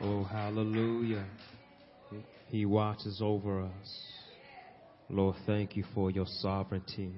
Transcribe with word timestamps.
Oh, 0.00 0.24
hallelujah. 0.24 1.24
He 2.48 2.66
watches 2.66 3.20
over 3.22 3.62
us. 3.62 4.00
Lord, 5.08 5.36
thank 5.46 5.76
you 5.76 5.84
for 5.94 6.10
your 6.10 6.26
sovereignty, 6.26 7.12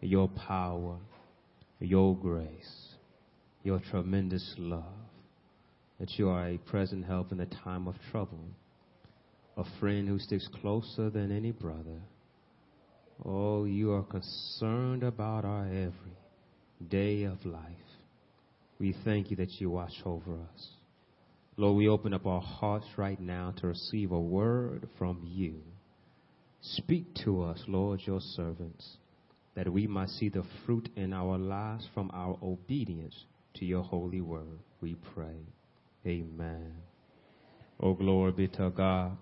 your 0.00 0.28
power, 0.28 0.96
your 1.80 2.16
grace, 2.16 2.94
your 3.62 3.80
tremendous 3.90 4.54
love, 4.58 4.84
that 6.00 6.10
you 6.18 6.28
are 6.28 6.48
a 6.48 6.58
present 6.58 7.04
help 7.04 7.32
in 7.32 7.38
the 7.38 7.46
time 7.46 7.86
of 7.86 7.94
trouble, 8.10 8.44
a 9.56 9.64
friend 9.78 10.08
who 10.08 10.18
sticks 10.18 10.48
closer 10.60 11.10
than 11.10 11.30
any 11.30 11.50
brother. 11.50 12.00
Oh, 13.24 13.64
you 13.64 13.92
are 13.92 14.02
concerned 14.02 15.02
about 15.02 15.44
our 15.44 15.66
every 15.66 16.16
day 16.88 17.24
of 17.24 17.44
life. 17.44 17.62
We 18.78 18.94
thank 19.04 19.30
you 19.30 19.36
that 19.36 19.60
you 19.60 19.70
watch 19.70 19.94
over 20.04 20.34
us. 20.34 20.81
Lord, 21.56 21.76
we 21.76 21.88
open 21.88 22.14
up 22.14 22.26
our 22.26 22.40
hearts 22.40 22.86
right 22.96 23.20
now 23.20 23.52
to 23.58 23.66
receive 23.66 24.12
a 24.12 24.20
word 24.20 24.88
from 24.98 25.20
you. 25.24 25.56
Speak 26.62 27.14
to 27.24 27.42
us, 27.42 27.62
Lord, 27.66 28.00
your 28.04 28.20
servants, 28.20 28.96
that 29.54 29.70
we 29.70 29.86
might 29.86 30.08
see 30.08 30.28
the 30.28 30.44
fruit 30.64 30.88
in 30.96 31.12
our 31.12 31.36
lives 31.36 31.86
from 31.92 32.10
our 32.14 32.38
obedience 32.42 33.24
to 33.54 33.64
your 33.66 33.82
holy 33.82 34.20
word. 34.20 34.60
We 34.80 34.96
pray. 35.14 35.36
Amen. 36.06 36.72
Oh, 37.80 37.94
glory 37.94 38.32
be 38.32 38.48
to 38.48 38.70
God. 38.70 39.16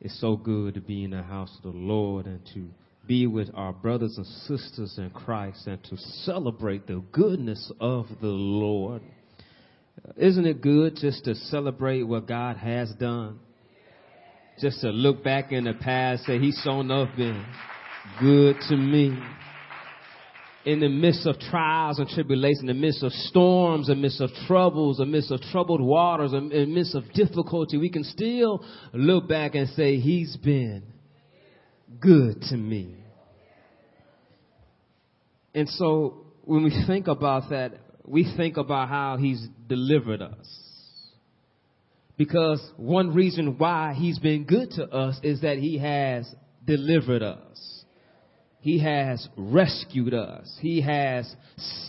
It's 0.00 0.20
so 0.20 0.36
good 0.36 0.74
to 0.74 0.80
be 0.80 1.04
in 1.04 1.10
the 1.10 1.22
house 1.22 1.54
of 1.58 1.72
the 1.72 1.78
Lord 1.78 2.26
and 2.26 2.40
to 2.54 2.68
be 3.06 3.26
with 3.26 3.48
our 3.54 3.72
brothers 3.72 4.16
and 4.16 4.26
sisters 4.26 4.96
in 4.98 5.10
Christ 5.10 5.66
and 5.66 5.82
to 5.84 5.96
celebrate 5.96 6.86
the 6.86 7.02
goodness 7.12 7.70
of 7.80 8.06
the 8.20 8.26
Lord. 8.26 9.02
Isn't 10.16 10.46
it 10.46 10.60
good 10.60 10.96
just 10.96 11.24
to 11.24 11.34
celebrate 11.34 12.02
what 12.02 12.26
God 12.26 12.56
has 12.56 12.92
done? 12.98 13.38
Just 14.60 14.80
to 14.80 14.88
look 14.88 15.22
back 15.22 15.52
in 15.52 15.64
the 15.64 15.74
past, 15.74 16.24
say 16.24 16.38
He's 16.38 16.58
shown 16.64 16.90
up 16.90 17.14
been 17.16 17.44
good 18.20 18.56
to 18.68 18.76
me. 18.76 19.18
In 20.64 20.80
the 20.80 20.88
midst 20.88 21.26
of 21.26 21.38
trials 21.38 22.00
and 22.00 22.08
tribulations, 22.08 22.62
in 22.62 22.66
the 22.66 22.74
midst 22.74 23.02
of 23.02 23.12
storms, 23.12 23.88
in 23.88 23.96
the 23.96 24.02
midst 24.02 24.20
of 24.20 24.30
troubles, 24.48 24.98
in 24.98 25.06
the 25.06 25.12
midst 25.12 25.30
of 25.30 25.40
troubled 25.52 25.80
waters, 25.80 26.32
in 26.32 26.48
the 26.48 26.66
midst 26.66 26.94
of 26.94 27.04
difficulty, 27.12 27.76
we 27.76 27.88
can 27.88 28.02
still 28.02 28.64
look 28.92 29.28
back 29.28 29.54
and 29.54 29.68
say, 29.70 29.98
He's 29.98 30.36
been 30.36 30.82
good 32.00 32.42
to 32.50 32.56
me. 32.56 32.96
And 35.54 35.68
so 35.68 36.26
when 36.44 36.64
we 36.64 36.84
think 36.86 37.06
about 37.06 37.50
that, 37.50 37.72
we 38.06 38.32
think 38.36 38.56
about 38.56 38.88
how 38.88 39.16
he's 39.16 39.46
delivered 39.68 40.22
us. 40.22 40.66
Because 42.16 42.62
one 42.76 43.14
reason 43.14 43.58
why 43.58 43.94
he's 43.94 44.18
been 44.18 44.44
good 44.44 44.70
to 44.72 44.84
us 44.84 45.18
is 45.22 45.42
that 45.42 45.58
he 45.58 45.78
has 45.78 46.26
delivered 46.64 47.22
us. 47.22 47.84
He 48.60 48.78
has 48.80 49.28
rescued 49.36 50.14
us. 50.14 50.56
He 50.60 50.80
has 50.80 51.32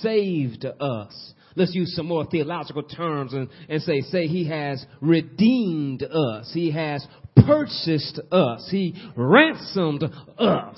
saved 0.02 0.66
us. 0.66 1.34
Let's 1.56 1.74
use 1.74 1.96
some 1.96 2.06
more 2.06 2.26
theological 2.26 2.84
terms 2.84 3.34
and, 3.34 3.50
and 3.68 3.82
say, 3.82 4.02
say 4.02 4.28
he 4.28 4.48
has 4.48 4.86
redeemed 5.02 6.04
us. 6.04 6.52
He 6.54 6.72
has 6.72 7.08
purchased 7.36 8.20
us. 8.32 8.68
He 8.70 8.94
ransomed 9.16 10.04
us. 10.38 10.78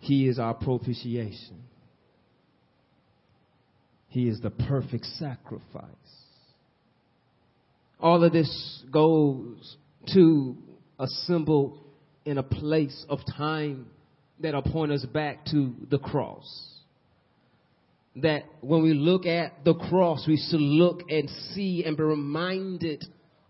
He 0.00 0.28
is 0.28 0.38
our 0.38 0.54
propitiation. 0.54 1.69
He 4.10 4.28
is 4.28 4.40
the 4.40 4.50
perfect 4.50 5.06
sacrifice. 5.06 5.84
All 8.00 8.22
of 8.24 8.32
this 8.32 8.82
goes 8.90 9.76
to 10.14 10.56
a 10.98 11.06
symbol 11.26 11.78
in 12.24 12.36
a 12.36 12.42
place 12.42 13.04
of 13.08 13.20
time 13.36 13.86
that'll 14.40 14.62
point 14.62 14.90
us 14.90 15.04
back 15.06 15.44
to 15.46 15.74
the 15.90 15.98
cross. 15.98 16.46
That 18.16 18.42
when 18.60 18.82
we 18.82 18.94
look 18.94 19.26
at 19.26 19.64
the 19.64 19.74
cross, 19.74 20.26
we 20.26 20.36
should 20.50 20.60
look 20.60 21.02
and 21.08 21.30
see 21.52 21.84
and 21.86 21.96
be 21.96 22.02
reminded 22.02 23.04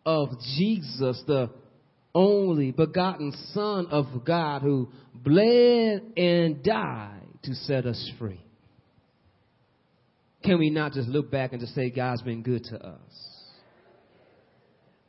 of 0.05 0.29
Jesus, 0.59 1.23
the 1.27 1.51
only 2.15 2.71
begotten 2.71 3.33
Son 3.55 3.87
of 3.91 4.27
God 4.27 4.61
who 4.61 4.91
bled 5.15 6.03
and 6.19 6.63
died 6.63 7.23
to 7.45 7.55
set 7.55 7.87
us 7.87 8.11
free. 8.19 8.45
Can 10.43 10.59
we 10.59 10.71
not 10.71 10.93
just 10.93 11.09
look 11.09 11.31
back 11.31 11.53
and 11.53 11.61
just 11.61 11.75
say 11.75 11.91
God's 11.91 12.23
been 12.23 12.43
good 12.43 12.65
to 12.65 12.77
us? 12.77 13.31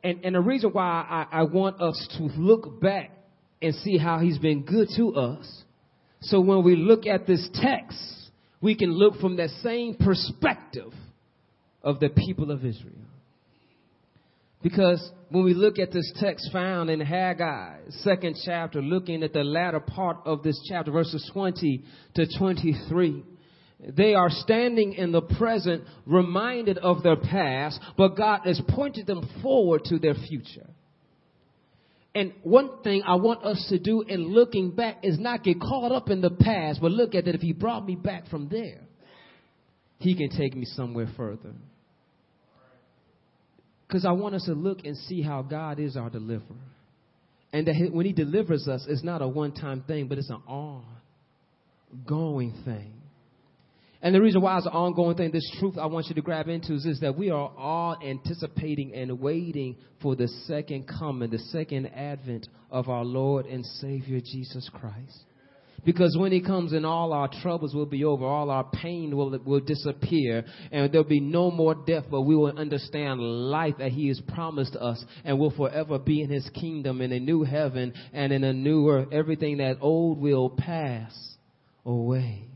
And, 0.04 0.24
and 0.24 0.34
the 0.34 0.40
reason 0.40 0.70
why 0.70 1.26
I, 1.32 1.40
I 1.40 1.42
want 1.44 1.80
us 1.80 2.08
to 2.18 2.24
look 2.24 2.80
back 2.80 3.10
and 3.60 3.74
see 3.76 3.96
how 3.96 4.18
he's 4.18 4.38
been 4.38 4.64
good 4.64 4.88
to 4.96 5.14
us, 5.14 5.62
so 6.22 6.40
when 6.40 6.64
we 6.64 6.76
look 6.76 7.06
at 7.06 7.26
this 7.26 7.48
text, 7.54 7.98
we 8.60 8.76
can 8.76 8.92
look 8.92 9.16
from 9.20 9.36
that 9.36 9.50
same 9.62 9.96
perspective 9.96 10.92
of 11.82 12.00
the 12.00 12.10
people 12.10 12.50
of 12.50 12.64
Israel. 12.64 12.94
Because 14.62 15.10
when 15.30 15.44
we 15.44 15.54
look 15.54 15.78
at 15.80 15.90
this 15.90 16.12
text 16.20 16.50
found 16.52 16.88
in 16.88 17.00
Haggai, 17.00 17.78
second 17.88 18.36
chapter, 18.44 18.80
looking 18.80 19.24
at 19.24 19.32
the 19.32 19.42
latter 19.42 19.80
part 19.80 20.18
of 20.24 20.44
this 20.44 20.60
chapter, 20.68 20.92
verses 20.92 21.28
20 21.32 21.82
to 22.14 22.26
23, 22.38 23.24
they 23.88 24.14
are 24.14 24.30
standing 24.30 24.92
in 24.92 25.10
the 25.10 25.22
present, 25.22 25.84
reminded 26.06 26.78
of 26.78 27.02
their 27.02 27.16
past, 27.16 27.80
but 27.96 28.16
God 28.16 28.42
has 28.44 28.60
pointed 28.68 29.06
them 29.06 29.28
forward 29.42 29.82
to 29.86 29.98
their 29.98 30.14
future. 30.14 30.68
And 32.14 32.32
one 32.42 32.82
thing 32.84 33.02
I 33.04 33.16
want 33.16 33.42
us 33.44 33.66
to 33.70 33.78
do 33.78 34.02
in 34.02 34.28
looking 34.28 34.70
back 34.72 34.98
is 35.02 35.18
not 35.18 35.42
get 35.42 35.60
caught 35.60 35.92
up 35.92 36.10
in 36.10 36.20
the 36.20 36.30
past, 36.30 36.80
but 36.80 36.92
look 36.92 37.14
at 37.14 37.24
that 37.24 37.34
if 37.34 37.40
He 37.40 37.52
brought 37.52 37.84
me 37.86 37.96
back 37.96 38.28
from 38.28 38.48
there, 38.48 38.82
He 39.98 40.14
can 40.14 40.30
take 40.30 40.54
me 40.54 40.64
somewhere 40.64 41.08
further. 41.16 41.52
Because 43.88 44.04
I 44.04 44.12
want 44.12 44.34
us 44.34 44.44
to 44.44 44.52
look 44.52 44.84
and 44.84 44.96
see 44.96 45.22
how 45.22 45.42
God 45.42 45.80
is 45.80 45.96
our 45.96 46.08
deliverer. 46.08 46.56
And 47.52 47.66
that 47.66 47.90
when 47.92 48.06
He 48.06 48.12
delivers 48.12 48.68
us, 48.68 48.84
it's 48.88 49.02
not 49.02 49.22
a 49.22 49.28
one 49.28 49.52
time 49.52 49.82
thing, 49.86 50.06
but 50.06 50.18
it's 50.18 50.30
an 50.30 50.42
ongoing 52.06 52.54
thing. 52.64 53.01
And 54.04 54.12
the 54.12 54.20
reason 54.20 54.42
why 54.42 54.58
it's 54.58 54.66
an 54.66 54.72
ongoing 54.72 55.16
thing, 55.16 55.30
this 55.30 55.48
truth 55.60 55.78
I 55.78 55.86
want 55.86 56.08
you 56.08 56.16
to 56.16 56.22
grab 56.22 56.48
into 56.48 56.74
is, 56.74 56.84
is 56.86 57.00
that 57.00 57.16
we 57.16 57.30
are 57.30 57.52
all 57.56 57.96
anticipating 58.04 58.92
and 58.94 59.20
waiting 59.20 59.76
for 60.02 60.16
the 60.16 60.26
second 60.46 60.88
coming, 60.88 61.30
the 61.30 61.38
second 61.38 61.86
advent 61.86 62.48
of 62.68 62.88
our 62.88 63.04
Lord 63.04 63.46
and 63.46 63.64
Savior 63.64 64.18
Jesus 64.20 64.68
Christ. 64.74 65.24
Because 65.84 66.16
when 66.18 66.32
he 66.32 66.40
comes 66.40 66.72
in, 66.72 66.84
all 66.84 67.12
our 67.12 67.28
troubles 67.42 67.74
will 67.74 67.86
be 67.86 68.04
over, 68.04 68.24
all 68.24 68.50
our 68.50 68.64
pain 68.64 69.16
will, 69.16 69.38
will 69.44 69.60
disappear, 69.60 70.44
and 70.70 70.92
there'll 70.92 71.06
be 71.06 71.20
no 71.20 71.50
more 71.50 71.74
death, 71.74 72.04
but 72.10 72.22
we 72.22 72.36
will 72.36 72.56
understand 72.56 73.20
life 73.20 73.74
that 73.78 73.90
he 73.90 74.08
has 74.08 74.20
promised 74.34 74.76
us, 74.76 75.04
and 75.24 75.38
will 75.38 75.50
forever 75.50 75.98
be 75.98 76.22
in 76.22 76.30
his 76.30 76.48
kingdom 76.50 77.00
in 77.00 77.12
a 77.12 77.20
new 77.20 77.42
heaven 77.42 77.92
and 78.12 78.32
in 78.32 78.44
a 78.44 78.52
new 78.52 78.88
earth. 78.90 79.08
Everything 79.12 79.58
that 79.58 79.78
old 79.80 80.20
will 80.20 80.50
pass 80.50 81.12
away. 81.84 82.51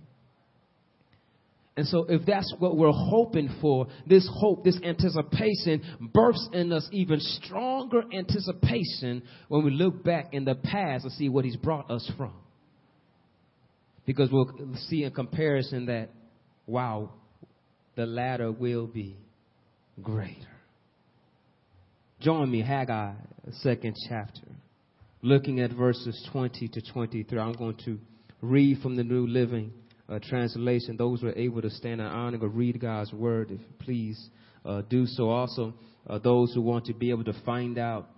And 1.76 1.86
so, 1.86 2.06
if 2.08 2.24
that's 2.24 2.54
what 2.58 2.76
we're 2.76 2.90
hoping 2.90 3.54
for, 3.60 3.86
this 4.06 4.26
hope, 4.32 4.64
this 4.64 4.78
anticipation 4.82 5.82
births 6.14 6.48
in 6.54 6.72
us 6.72 6.88
even 6.90 7.20
stronger 7.20 8.02
anticipation 8.14 9.22
when 9.48 9.62
we 9.62 9.70
look 9.70 10.02
back 10.02 10.32
in 10.32 10.46
the 10.46 10.54
past 10.54 11.04
and 11.04 11.12
see 11.12 11.28
what 11.28 11.44
He's 11.44 11.56
brought 11.56 11.90
us 11.90 12.10
from. 12.16 12.32
Because 14.06 14.30
we'll 14.32 14.50
see 14.88 15.04
in 15.04 15.12
comparison 15.12 15.86
that, 15.86 16.08
wow, 16.66 17.10
the 17.94 18.06
latter 18.06 18.50
will 18.50 18.86
be 18.86 19.18
greater. 20.02 20.48
Join 22.20 22.50
me, 22.50 22.62
Haggai, 22.62 23.12
second 23.60 23.96
chapter, 24.08 24.48
looking 25.20 25.60
at 25.60 25.72
verses 25.72 26.26
20 26.32 26.68
to 26.68 26.80
23. 26.92 27.38
I'm 27.38 27.52
going 27.52 27.76
to 27.84 27.98
read 28.40 28.80
from 28.80 28.96
the 28.96 29.04
New 29.04 29.26
Living 29.26 29.72
uh, 30.08 30.18
Translation. 30.28 30.96
Those 30.96 31.20
who 31.20 31.28
are 31.28 31.38
able 31.38 31.62
to 31.62 31.70
stand 31.70 32.00
in 32.00 32.06
honor 32.06 32.38
or 32.40 32.48
read 32.48 32.80
God's 32.80 33.12
word, 33.12 33.50
if 33.50 33.60
please 33.78 34.30
uh, 34.64 34.82
do 34.88 35.06
so. 35.06 35.30
Also, 35.30 35.74
uh, 36.08 36.18
those 36.18 36.54
who 36.54 36.62
want 36.62 36.86
to 36.86 36.94
be 36.94 37.10
able 37.10 37.24
to 37.24 37.34
find 37.44 37.78
out 37.78 38.08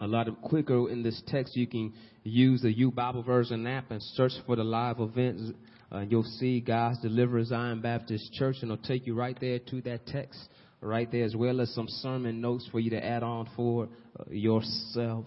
a 0.00 0.06
lot 0.06 0.28
of 0.28 0.40
quicker 0.40 0.88
in 0.88 1.02
this 1.02 1.20
text, 1.26 1.56
you 1.56 1.66
can 1.66 1.92
use 2.22 2.62
the 2.62 2.72
U 2.78 2.90
Bible 2.90 3.22
version 3.22 3.66
app 3.66 3.90
and 3.90 4.02
search 4.02 4.32
for 4.46 4.56
the 4.56 4.64
live 4.64 5.00
events. 5.00 5.42
Uh, 5.90 6.00
you'll 6.00 6.22
see 6.22 6.60
God's 6.60 7.00
Deliverer 7.00 7.44
Zion 7.44 7.80
Baptist 7.80 8.32
Church, 8.34 8.56
and 8.62 8.70
it'll 8.70 8.84
take 8.84 9.06
you 9.06 9.14
right 9.14 9.36
there 9.40 9.58
to 9.58 9.80
that 9.82 10.06
text, 10.06 10.38
right 10.80 11.10
there, 11.10 11.24
as 11.24 11.34
well 11.34 11.60
as 11.60 11.74
some 11.74 11.86
sermon 11.88 12.40
notes 12.40 12.68
for 12.70 12.78
you 12.78 12.90
to 12.90 13.04
add 13.04 13.22
on 13.22 13.48
for 13.56 13.88
uh, 14.20 14.24
yourself. 14.30 15.24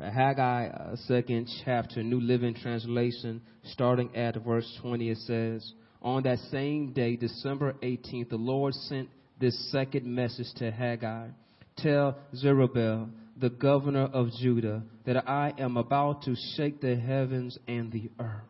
Uh, 0.00 0.10
Haggai, 0.10 0.68
uh, 0.68 0.96
second 1.06 1.48
chapter, 1.64 2.02
New 2.02 2.20
Living 2.20 2.54
Translation, 2.54 3.42
starting 3.64 4.14
at 4.16 4.42
verse 4.42 4.66
20, 4.80 5.10
it 5.10 5.18
says, 5.18 5.72
on 6.00 6.22
that 6.24 6.38
same 6.50 6.92
day, 6.92 7.16
December 7.16 7.74
18th, 7.82 8.30
the 8.30 8.36
Lord 8.36 8.74
sent 8.74 9.08
this 9.38 9.70
second 9.70 10.06
message 10.06 10.48
to 10.56 10.70
Haggai. 10.70 11.28
Tell 11.76 12.16
Zerubbabel, 12.34 13.08
the 13.36 13.50
governor 13.50 14.04
of 14.04 14.28
Judah, 14.40 14.82
that 15.06 15.28
I 15.28 15.52
am 15.58 15.76
about 15.76 16.22
to 16.22 16.34
shake 16.56 16.80
the 16.80 16.96
heavens 16.96 17.58
and 17.68 17.92
the 17.92 18.10
earth. 18.18 18.42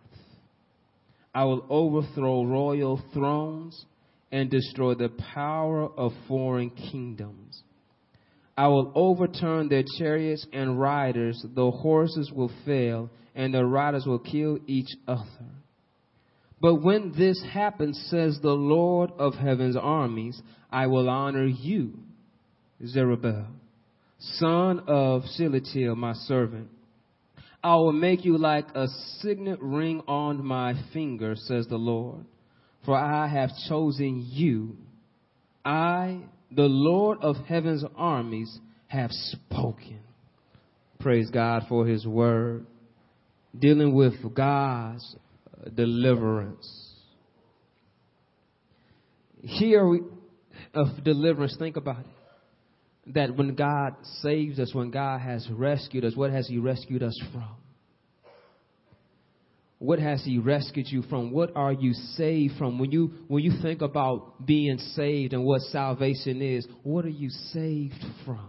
I 1.35 1.45
will 1.45 1.67
overthrow 1.69 2.45
royal 2.45 3.03
thrones 3.13 3.85
and 4.31 4.51
destroy 4.51 4.95
the 4.95 5.11
power 5.35 5.85
of 5.85 6.13
foreign 6.29 6.71
kingdoms. 6.71 7.63
I 8.57 8.69
will 8.69 8.93
overturn 8.95 9.69
their 9.69 9.85
chariots 9.99 10.47
and 10.53 10.79
riders. 10.79 11.45
The 11.55 11.71
horses 11.71 12.31
will 12.35 12.51
fail, 12.65 13.11
and 13.35 13.55
the 13.55 13.65
riders 13.65 14.05
will 14.07 14.19
kill 14.19 14.59
each 14.67 14.91
other. 15.09 15.25
But 16.61 16.77
when 16.77 17.13
this 17.19 17.43
happens, 17.53 18.01
says 18.09 18.39
the 18.41 18.53
Lord 18.53 19.11
of 19.19 19.35
heaven's 19.35 19.77
armies, 19.77 20.41
I 20.71 20.87
will 20.87 21.09
honor 21.09 21.47
you, 21.47 21.99
Zerubbabel, 22.87 23.49
son 24.19 24.85
of 24.87 25.23
Shealtiel, 25.37 25.97
my 25.97 26.13
servant. 26.13 26.69
I 27.65 27.75
will 27.77 27.93
make 27.93 28.25
you 28.25 28.39
like 28.39 28.67
a 28.75 28.87
signet 29.21 29.61
ring 29.61 30.03
on 30.07 30.45
my 30.45 30.75
finger, 30.93 31.35
says 31.37 31.67
the 31.67 31.77
Lord, 31.77 32.25
for 32.85 32.97
I 32.97 33.29
have 33.29 33.51
chosen 33.69 34.25
you. 34.29 34.77
I, 35.65 36.21
the 36.55 36.63
Lord 36.63 37.19
of 37.23 37.37
heaven's 37.47 37.85
armies, 37.97 38.59
have 38.89 39.11
spoken. 39.11 40.01
Praise 41.01 41.31
God 41.31 41.65
for 41.69 41.87
his 41.87 42.07
word. 42.07 42.67
Dealing 43.59 43.95
with 43.95 44.15
God's 44.35 45.17
uh, 45.59 45.71
deliverance. 45.71 46.93
Here 49.43 49.87
we, 49.87 50.01
of 50.75 51.03
deliverance, 51.03 51.57
think 51.59 51.77
about 51.77 52.01
it. 52.01 53.15
That 53.15 53.37
when 53.37 53.55
God 53.55 53.97
saves 54.21 54.59
us, 54.61 54.75
when 54.75 54.91
God 54.91 55.21
has 55.21 55.49
rescued 55.51 56.05
us, 56.05 56.15
what 56.15 56.31
has 56.31 56.47
He 56.47 56.59
rescued 56.59 57.03
us 57.03 57.21
from? 57.33 57.49
What 59.83 59.99
has 59.99 60.23
He 60.25 60.39
rescued 60.39 60.87
you 60.87 61.03
from? 61.03 61.33
What 61.33 61.57
are 61.57 61.73
you 61.73 61.93
saved 61.93 62.55
from? 62.57 62.79
When 62.79 62.93
you 62.93 63.15
when 63.27 63.43
you 63.43 63.51
think 63.61 63.83
about 63.83 64.47
being 64.47 64.79
saved 64.79 65.33
and 65.33 65.45
what 65.45 65.61
salvation 65.63 66.41
is, 66.41 66.65
what 66.85 67.05
are 67.05 67.09
you 67.09 67.29
saved 67.53 68.05
from? 68.25 68.47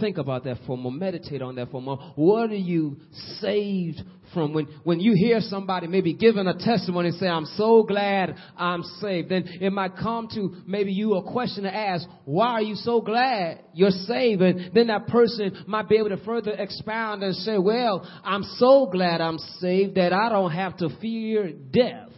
Think 0.00 0.16
about 0.16 0.44
that 0.44 0.56
for 0.66 0.72
a 0.72 0.76
moment. 0.78 1.00
Meditate 1.00 1.42
on 1.42 1.56
that 1.56 1.70
for 1.70 1.76
a 1.76 1.80
moment. 1.82 2.12
What 2.16 2.50
are 2.50 2.54
you 2.54 2.96
saved 3.38 4.02
from? 4.32 4.52
When, 4.52 4.66
when 4.84 5.00
you 5.00 5.14
hear 5.14 5.40
somebody 5.40 5.86
maybe 5.86 6.14
giving 6.14 6.46
a 6.46 6.54
testimony 6.54 7.08
and 7.08 7.18
say, 7.18 7.28
I'm 7.28 7.46
so 7.56 7.82
glad 7.82 8.36
I'm 8.56 8.82
saved, 9.00 9.30
then 9.30 9.44
it 9.60 9.72
might 9.72 9.96
come 9.96 10.28
to 10.34 10.56
maybe 10.66 10.92
you 10.92 11.14
a 11.14 11.22
question 11.22 11.64
to 11.64 11.74
ask, 11.74 12.06
why 12.24 12.48
are 12.48 12.62
you 12.62 12.74
so 12.74 13.00
glad 13.00 13.60
you're 13.74 13.90
saved? 13.90 14.42
And 14.42 14.74
then 14.74 14.88
that 14.88 15.06
person 15.08 15.64
might 15.66 15.88
be 15.88 15.96
able 15.96 16.10
to 16.10 16.24
further 16.24 16.52
expound 16.52 17.22
and 17.22 17.34
say, 17.34 17.58
well, 17.58 18.06
I'm 18.24 18.42
so 18.58 18.88
glad 18.90 19.20
I'm 19.20 19.38
saved 19.58 19.96
that 19.96 20.12
I 20.12 20.28
don't 20.28 20.52
have 20.52 20.76
to 20.78 20.88
fear 21.00 21.52
death. 21.52 22.10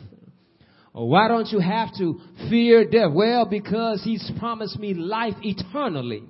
Why 0.92 1.28
don't 1.28 1.46
you 1.48 1.60
have 1.60 1.90
to 1.98 2.20
fear 2.50 2.84
death? 2.84 3.10
Well, 3.12 3.46
because 3.46 4.02
he's 4.02 4.30
promised 4.38 4.78
me 4.78 4.94
life 4.94 5.34
eternally. 5.42 6.24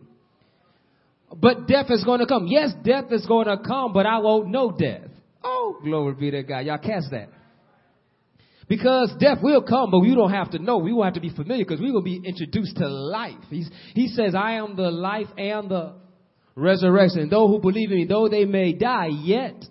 But 1.34 1.66
death 1.66 1.86
is 1.90 2.04
going 2.04 2.20
to 2.20 2.26
come. 2.26 2.46
Yes, 2.46 2.72
death 2.84 3.06
is 3.10 3.24
going 3.26 3.46
to 3.46 3.58
come, 3.58 3.92
but 3.92 4.06
I 4.06 4.18
won't 4.18 4.48
know 4.48 4.70
death. 4.70 5.07
Oh, 5.42 5.78
glory 5.82 6.14
be 6.14 6.30
to 6.30 6.42
God. 6.42 6.60
Y'all 6.60 6.78
catch 6.78 7.04
that. 7.10 7.28
Because 8.68 9.14
death 9.18 9.38
will 9.42 9.62
come, 9.62 9.90
but 9.90 10.00
we 10.00 10.14
don't 10.14 10.30
have 10.30 10.50
to 10.50 10.58
know. 10.58 10.78
We 10.78 10.92
won't 10.92 11.06
have 11.06 11.14
to 11.14 11.20
be 11.20 11.34
familiar 11.34 11.64
because 11.64 11.80
we 11.80 11.90
will 11.90 12.02
be 12.02 12.20
introduced 12.22 12.76
to 12.76 12.86
life. 12.86 13.38
He's, 13.48 13.70
he 13.94 14.08
says, 14.08 14.34
I 14.34 14.52
am 14.54 14.76
the 14.76 14.90
life 14.90 15.28
and 15.38 15.70
the 15.70 15.94
resurrection. 16.54 17.30
Those 17.30 17.48
who 17.48 17.60
believe 17.60 17.90
in 17.90 17.96
me, 17.96 18.06
though 18.06 18.28
they 18.28 18.44
may 18.44 18.74
die, 18.74 19.08
yet 19.10 19.64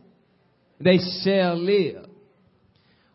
they 0.80 0.98
shall 1.24 1.58
live. 1.62 2.06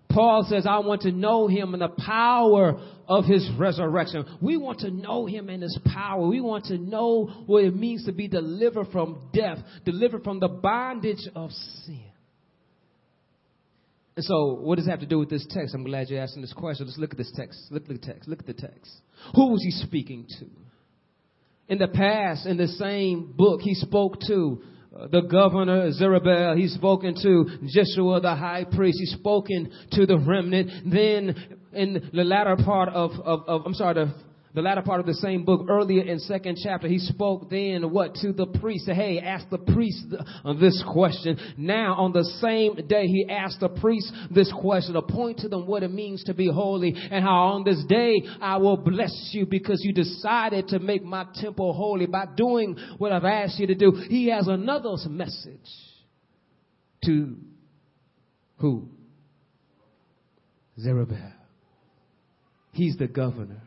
Paul 0.08 0.46
says, 0.48 0.66
I 0.69 0.78
want 0.81 1.02
to 1.02 1.10
know 1.10 1.48
him 1.48 1.72
and 1.72 1.82
the 1.82 1.88
power 1.88 2.81
of 3.08 3.25
his 3.25 3.48
resurrection. 3.58 4.25
We 4.40 4.58
want 4.58 4.81
to 4.81 4.90
know 4.90 5.26
him 5.26 5.48
and 5.48 5.62
his 5.62 5.78
power. 5.93 6.26
We 6.26 6.40
want 6.40 6.66
to 6.66 6.78
know 6.78 7.44
what 7.46 7.64
it 7.64 7.75
means 7.75 8.05
to 8.06 8.12
be 8.12 8.28
delivered 8.28 8.88
from 8.93 9.31
death, 9.32 9.58
delivered 9.84 10.22
from 10.22 10.38
the 10.38 10.48
bondage 10.48 11.26
of 11.34 11.50
sin. 11.84 12.12
And 14.14 14.25
so, 14.25 14.59
what 14.61 14.76
does 14.76 14.85
that 14.85 14.93
have 14.93 15.00
to 15.00 15.06
do 15.06 15.19
with 15.19 15.31
this 15.31 15.47
text? 15.49 15.75
I'm 15.75 15.85
glad 15.85 16.09
you're 16.09 16.20
asking 16.20 16.43
this 16.43 16.53
question. 16.53 16.87
Let's 16.87 16.99
look 16.99 17.12
at 17.12 17.19
this 17.19 17.32
text. 17.35 17.59
Look 17.70 17.85
at 17.85 17.88
the 17.88 17.99
text. 17.99 18.29
Look 18.29 18.41
at 18.41 18.47
the 18.47 18.53
text. 18.53 18.91
Who 19.35 19.53
was 19.53 19.62
he 19.62 19.70
speaking 19.70 20.26
to? 20.38 20.47
In 21.69 21.79
the 21.79 21.88
past, 21.88 22.47
in 22.47 22.59
the 22.59 22.69
same 22.69 23.32
book, 23.35 23.62
he 23.62 23.75
spoke 23.75 24.20
to 24.26 24.62
uh, 24.94 25.06
the 25.06 25.23
governor 25.23 25.91
Zerubbabel. 25.93 26.56
He's 26.56 26.75
spoken 26.75 27.14
to 27.23 27.47
Jeshua 27.67 28.20
the 28.20 28.35
high 28.35 28.64
priest. 28.70 28.99
He's 29.00 29.12
spoken 29.12 29.73
to 29.93 30.05
the 30.05 30.19
remnant. 30.19 30.70
Then 30.93 31.58
in 31.73 32.11
the 32.12 32.25
latter 32.25 32.56
part 32.62 32.91
of, 32.91 33.12
of, 33.12 33.41
of 33.49 33.62
I'm 33.65 33.73
sorry, 33.73 33.94
the 33.94 34.15
the 34.54 34.60
latter 34.60 34.82
part 34.82 35.00
of 35.00 35.06
the 35.06 35.14
same 35.14 35.44
book, 35.44 35.66
earlier 35.70 36.02
in 36.02 36.19
second 36.19 36.58
chapter, 36.62 36.87
he 36.87 36.99
spoke 36.99 37.49
then 37.49 37.90
what 37.90 38.14
to 38.16 38.32
the 38.32 38.46
priest? 38.46 38.87
Hey, 38.87 39.19
ask 39.19 39.49
the 39.49 39.58
priest 39.58 40.04
uh, 40.44 40.52
this 40.54 40.84
question. 40.93 41.38
Now, 41.56 41.94
on 41.94 42.12
the 42.12 42.25
same 42.40 42.87
day, 42.87 43.06
he 43.06 43.26
asked 43.31 43.60
the 43.60 43.70
priest 43.70 44.12
this 44.31 44.52
question 44.60 44.93
to 44.94 45.02
point 45.02 45.38
to 45.38 45.49
them 45.49 45.66
what 45.66 45.82
it 45.82 45.90
means 45.90 46.25
to 46.25 46.34
be 46.34 46.50
holy 46.52 46.94
and 46.94 47.25
how 47.25 47.54
on 47.54 47.64
this 47.64 47.82
day 47.88 48.22
I 48.43 48.58
will 48.58 48.76
bless 48.76 49.31
you 49.32 49.46
because 49.46 49.81
you 49.82 49.94
decided 49.94 50.69
to 50.69 50.78
make 50.78 51.02
my 51.02 51.26
temple 51.34 51.72
holy 51.72 52.06
by 52.06 52.26
doing 52.37 52.76
what 52.98 53.10
I've 53.10 53.25
asked 53.25 53.58
you 53.58 53.69
to 53.69 53.75
do. 53.75 53.93
He 54.08 54.28
has 54.28 54.48
another 54.48 54.96
message 55.08 55.60
to 57.06 57.37
who? 58.58 58.88
Zerubbabel. 60.78 61.32
He's 62.72 62.96
the 62.96 63.06
governor. 63.08 63.62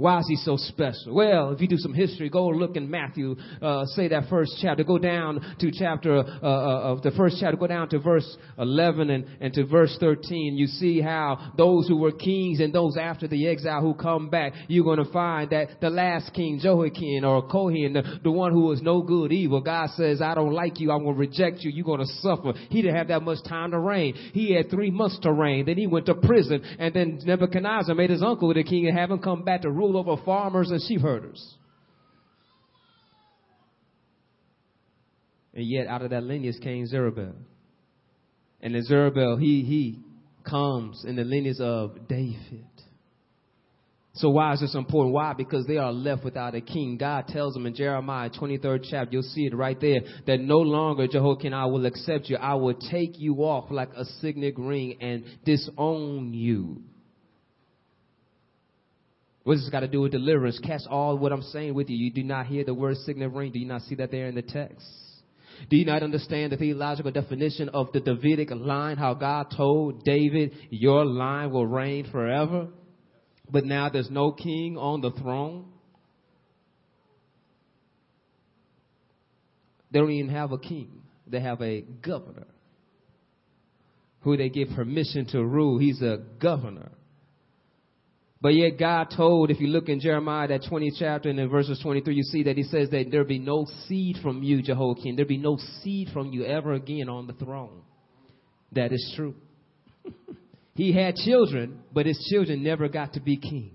Why 0.00 0.20
is 0.20 0.26
he 0.28 0.36
so 0.36 0.56
special? 0.56 1.14
Well, 1.14 1.50
if 1.50 1.60
you 1.60 1.68
do 1.68 1.76
some 1.76 1.92
history, 1.92 2.30
go 2.30 2.46
look 2.48 2.74
in 2.74 2.90
Matthew, 2.90 3.36
uh, 3.60 3.84
say 3.84 4.08
that 4.08 4.30
first 4.30 4.56
chapter, 4.62 4.82
go 4.82 4.96
down 4.96 5.56
to 5.60 5.70
chapter 5.70 6.20
uh, 6.20 6.22
uh, 6.42 6.92
of 6.92 7.02
the 7.02 7.10
first 7.10 7.36
chapter, 7.38 7.58
go 7.58 7.66
down 7.66 7.90
to 7.90 7.98
verse 7.98 8.38
11 8.56 9.10
and, 9.10 9.26
and 9.42 9.52
to 9.52 9.66
verse 9.66 9.94
13. 10.00 10.56
You 10.56 10.68
see 10.68 11.02
how 11.02 11.52
those 11.58 11.86
who 11.86 11.98
were 11.98 12.12
kings 12.12 12.60
and 12.60 12.72
those 12.72 12.96
after 12.96 13.28
the 13.28 13.46
exile 13.46 13.82
who 13.82 13.92
come 13.92 14.30
back, 14.30 14.54
you're 14.68 14.84
going 14.84 15.04
to 15.04 15.12
find 15.12 15.50
that 15.50 15.82
the 15.82 15.90
last 15.90 16.32
king, 16.32 16.60
Jehoiakim 16.62 17.22
or 17.22 17.46
Kohen, 17.46 17.92
the, 17.92 18.20
the 18.22 18.30
one 18.30 18.52
who 18.52 18.62
was 18.62 18.80
no 18.80 19.02
good, 19.02 19.32
evil, 19.32 19.60
God 19.60 19.90
says, 19.96 20.22
I 20.22 20.34
don't 20.34 20.54
like 20.54 20.80
you, 20.80 20.92
I'm 20.92 21.02
going 21.02 21.14
to 21.14 21.20
reject 21.20 21.58
you, 21.60 21.70
you're 21.70 21.84
going 21.84 22.00
to 22.00 22.12
suffer. 22.22 22.54
He 22.70 22.80
didn't 22.80 22.96
have 22.96 23.08
that 23.08 23.20
much 23.22 23.44
time 23.46 23.72
to 23.72 23.78
reign. 23.78 24.14
He 24.32 24.54
had 24.54 24.70
three 24.70 24.90
months 24.90 25.18
to 25.24 25.30
reign. 25.30 25.66
Then 25.66 25.76
he 25.76 25.86
went 25.86 26.06
to 26.06 26.14
prison, 26.14 26.62
and 26.78 26.94
then 26.94 27.20
Nebuchadnezzar 27.22 27.94
made 27.94 28.08
his 28.08 28.22
uncle 28.22 28.54
the 28.54 28.64
king 28.64 28.88
and 28.88 28.96
have 28.96 29.10
him 29.10 29.18
come 29.18 29.44
back 29.44 29.60
to 29.60 29.70
rule 29.70 29.89
over 29.96 30.22
farmers 30.24 30.70
and 30.70 30.80
sheep 30.82 31.00
herders. 31.00 31.54
And 35.54 35.66
yet, 35.66 35.86
out 35.88 36.02
of 36.02 36.10
that 36.10 36.22
lineage 36.22 36.60
came 36.62 36.86
Zerubbabel. 36.86 37.34
And 38.60 38.74
then 38.74 38.82
Zerubbabel, 38.84 39.36
he, 39.36 39.62
he 39.62 39.98
comes 40.48 41.04
in 41.04 41.16
the 41.16 41.24
lineage 41.24 41.60
of 41.60 42.08
David. 42.08 42.66
So 44.14 44.28
why 44.28 44.52
is 44.52 44.60
this 44.60 44.74
important? 44.74 45.14
Why? 45.14 45.32
Because 45.32 45.66
they 45.66 45.76
are 45.76 45.92
left 45.92 46.24
without 46.24 46.54
a 46.54 46.60
king. 46.60 46.96
God 46.98 47.28
tells 47.28 47.54
them 47.54 47.64
in 47.64 47.74
Jeremiah 47.74 48.28
23rd 48.28 48.86
chapter, 48.90 49.12
you'll 49.12 49.22
see 49.22 49.46
it 49.46 49.54
right 49.54 49.80
there, 49.80 50.00
that 50.26 50.40
no 50.40 50.58
longer, 50.58 51.06
Jehoiakim, 51.06 51.54
I 51.54 51.66
will 51.66 51.86
accept 51.86 52.28
you. 52.28 52.36
I 52.36 52.54
will 52.54 52.74
take 52.74 53.18
you 53.18 53.36
off 53.36 53.70
like 53.70 53.90
a 53.96 54.04
signet 54.20 54.58
ring 54.58 54.98
and 55.00 55.24
disown 55.44 56.34
you. 56.34 56.82
What 59.44 59.54
does 59.54 59.62
this 59.62 59.70
got 59.70 59.80
to 59.80 59.88
do 59.88 60.02
with 60.02 60.12
deliverance? 60.12 60.58
Catch 60.58 60.82
all 60.88 61.16
what 61.16 61.32
I'm 61.32 61.42
saying 61.42 61.74
with 61.74 61.88
you. 61.88 61.96
You 61.96 62.12
do 62.12 62.22
not 62.22 62.46
hear 62.46 62.64
the 62.64 62.74
word 62.74 62.96
signet 62.98 63.32
ring. 63.32 63.52
Do 63.52 63.58
you 63.58 63.66
not 63.66 63.82
see 63.82 63.94
that 63.96 64.10
there 64.10 64.26
in 64.26 64.34
the 64.34 64.42
text? 64.42 64.86
Do 65.68 65.76
you 65.76 65.84
not 65.84 66.02
understand 66.02 66.52
the 66.52 66.56
theological 66.56 67.10
definition 67.10 67.68
of 67.70 67.92
the 67.92 68.00
Davidic 68.00 68.50
line? 68.50 68.96
How 68.96 69.14
God 69.14 69.52
told 69.56 70.04
David, 70.04 70.52
your 70.70 71.04
line 71.04 71.50
will 71.50 71.66
reign 71.66 72.08
forever. 72.10 72.68
But 73.50 73.64
now 73.64 73.88
there's 73.88 74.10
no 74.10 74.32
king 74.32 74.76
on 74.78 75.00
the 75.00 75.10
throne. 75.10 75.66
They 79.90 79.98
don't 79.98 80.10
even 80.10 80.30
have 80.30 80.52
a 80.52 80.58
king. 80.58 81.02
They 81.26 81.40
have 81.40 81.60
a 81.60 81.82
governor 81.82 82.46
who 84.20 84.36
they 84.36 84.48
give 84.48 84.68
permission 84.76 85.26
to 85.26 85.44
rule. 85.44 85.78
He's 85.78 86.00
a 86.02 86.18
governor. 86.40 86.92
But 88.42 88.54
yet 88.54 88.78
God 88.78 89.08
told, 89.14 89.50
if 89.50 89.60
you 89.60 89.66
look 89.66 89.88
in 89.88 90.00
Jeremiah, 90.00 90.48
that 90.48 90.62
20th 90.62 90.94
chapter 90.98 91.28
and 91.28 91.38
in 91.38 91.50
verses 91.50 91.78
23, 91.82 92.14
you 92.14 92.22
see 92.22 92.44
that 92.44 92.56
he 92.56 92.62
says 92.62 92.88
that 92.90 93.06
there 93.10 93.24
be 93.24 93.38
no 93.38 93.66
seed 93.86 94.16
from 94.22 94.42
you, 94.42 94.62
Jehoiakim. 94.62 95.16
There 95.16 95.26
be 95.26 95.36
no 95.36 95.58
seed 95.82 96.08
from 96.12 96.32
you 96.32 96.44
ever 96.44 96.72
again 96.72 97.10
on 97.10 97.26
the 97.26 97.34
throne. 97.34 97.82
That 98.72 98.92
is 98.92 99.12
true. 99.16 99.34
He 100.74 100.92
had 100.92 101.16
children, 101.16 101.80
but 101.92 102.06
his 102.06 102.18
children 102.30 102.62
never 102.62 102.88
got 102.88 103.12
to 103.12 103.20
be 103.20 103.36
king 103.36 103.72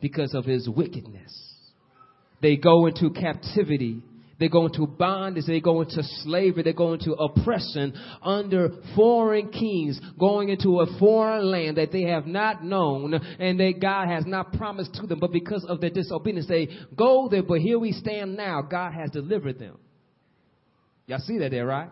because 0.00 0.34
of 0.34 0.44
his 0.44 0.68
wickedness. 0.68 1.32
They 2.42 2.56
go 2.56 2.86
into 2.86 3.10
captivity 3.10 4.02
they 4.40 4.48
go 4.48 4.66
into 4.66 4.86
bondage. 4.86 5.44
They 5.46 5.60
go 5.60 5.82
into 5.82 6.02
slavery. 6.22 6.62
They 6.62 6.72
go 6.72 6.94
into 6.94 7.12
oppression 7.12 7.92
under 8.22 8.70
foreign 8.96 9.50
kings, 9.50 10.00
going 10.18 10.48
into 10.48 10.80
a 10.80 10.98
foreign 10.98 11.50
land 11.50 11.76
that 11.76 11.92
they 11.92 12.04
have 12.04 12.26
not 12.26 12.64
known 12.64 13.12
and 13.14 13.60
that 13.60 13.74
God 13.80 14.08
has 14.08 14.24
not 14.26 14.54
promised 14.54 14.94
to 14.94 15.06
them. 15.06 15.20
But 15.20 15.30
because 15.30 15.64
of 15.68 15.82
their 15.82 15.90
disobedience, 15.90 16.48
they 16.48 16.70
go 16.96 17.28
there. 17.30 17.42
But 17.42 17.60
here 17.60 17.78
we 17.78 17.92
stand 17.92 18.36
now. 18.36 18.62
God 18.62 18.94
has 18.94 19.10
delivered 19.10 19.58
them. 19.58 19.76
Y'all 21.06 21.18
see 21.18 21.38
that 21.38 21.50
there, 21.50 21.66
right? 21.66 21.90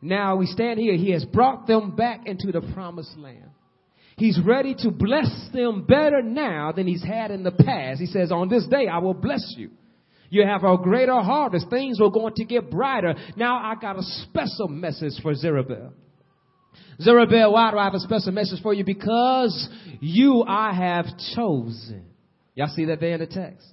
Now 0.00 0.36
we 0.36 0.46
stand 0.46 0.78
here. 0.78 0.94
He 0.94 1.10
has 1.10 1.24
brought 1.24 1.66
them 1.66 1.96
back 1.96 2.26
into 2.26 2.52
the 2.52 2.60
promised 2.72 3.16
land. 3.18 3.50
He's 4.16 4.38
ready 4.42 4.76
to 4.78 4.92
bless 4.92 5.48
them 5.52 5.84
better 5.86 6.22
now 6.22 6.70
than 6.70 6.86
he's 6.86 7.02
had 7.04 7.32
in 7.32 7.42
the 7.42 7.50
past. 7.50 8.00
He 8.00 8.06
says, 8.06 8.30
on 8.30 8.48
this 8.48 8.66
day, 8.66 8.86
I 8.86 8.98
will 8.98 9.14
bless 9.14 9.54
you. 9.58 9.70
You 10.30 10.44
have 10.44 10.64
a 10.64 10.76
greater 10.76 11.20
harvest. 11.20 11.68
Things 11.70 12.00
are 12.00 12.10
going 12.10 12.34
to 12.34 12.44
get 12.44 12.70
brighter. 12.70 13.14
Now 13.36 13.56
I 13.56 13.74
got 13.80 13.98
a 13.98 14.02
special 14.02 14.68
message 14.68 15.14
for 15.22 15.34
Zerubbabel. 15.34 15.92
Zerubbabel, 17.00 17.52
why 17.52 17.70
do 17.70 17.78
I 17.78 17.84
have 17.84 17.94
a 17.94 18.00
special 18.00 18.32
message 18.32 18.62
for 18.62 18.72
you? 18.72 18.84
Because 18.84 19.68
you 20.00 20.44
I 20.46 20.72
have 20.72 21.06
chosen. 21.34 22.06
Y'all 22.54 22.72
see 22.74 22.86
that 22.86 23.00
there 23.00 23.14
in 23.14 23.20
the 23.20 23.26
text? 23.26 23.66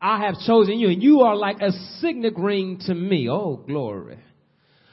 I 0.00 0.24
have 0.26 0.36
chosen 0.46 0.78
you, 0.78 0.88
and 0.88 1.02
you 1.02 1.20
are 1.20 1.36
like 1.36 1.60
a 1.60 1.72
signet 2.00 2.34
ring 2.38 2.80
to 2.86 2.94
me. 2.94 3.28
Oh, 3.30 3.62
glory. 3.66 4.18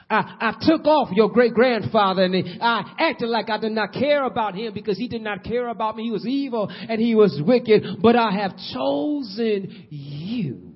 I, 0.10 0.38
I 0.40 0.56
took 0.62 0.86
off 0.86 1.10
your 1.12 1.30
great 1.30 1.54
grandfather 1.54 2.24
and 2.24 2.62
I 2.62 2.96
acted 2.98 3.28
like 3.28 3.50
I 3.50 3.58
did 3.58 3.74
not 3.74 3.92
care 3.92 4.24
about 4.24 4.56
him 4.56 4.74
because 4.74 4.98
he 4.98 5.10
did 5.10 5.22
not 5.22 5.44
care 5.44 5.68
about 5.68 5.98
me. 5.98 6.04
He 6.04 6.12
was 6.12 6.26
evil 6.26 6.70
and 6.70 7.02
he 7.02 7.14
was 7.14 7.42
wicked, 7.46 8.02
but 8.02 8.16
I 8.16 8.32
have 8.32 8.56
chosen 8.74 9.88
you 9.90 10.67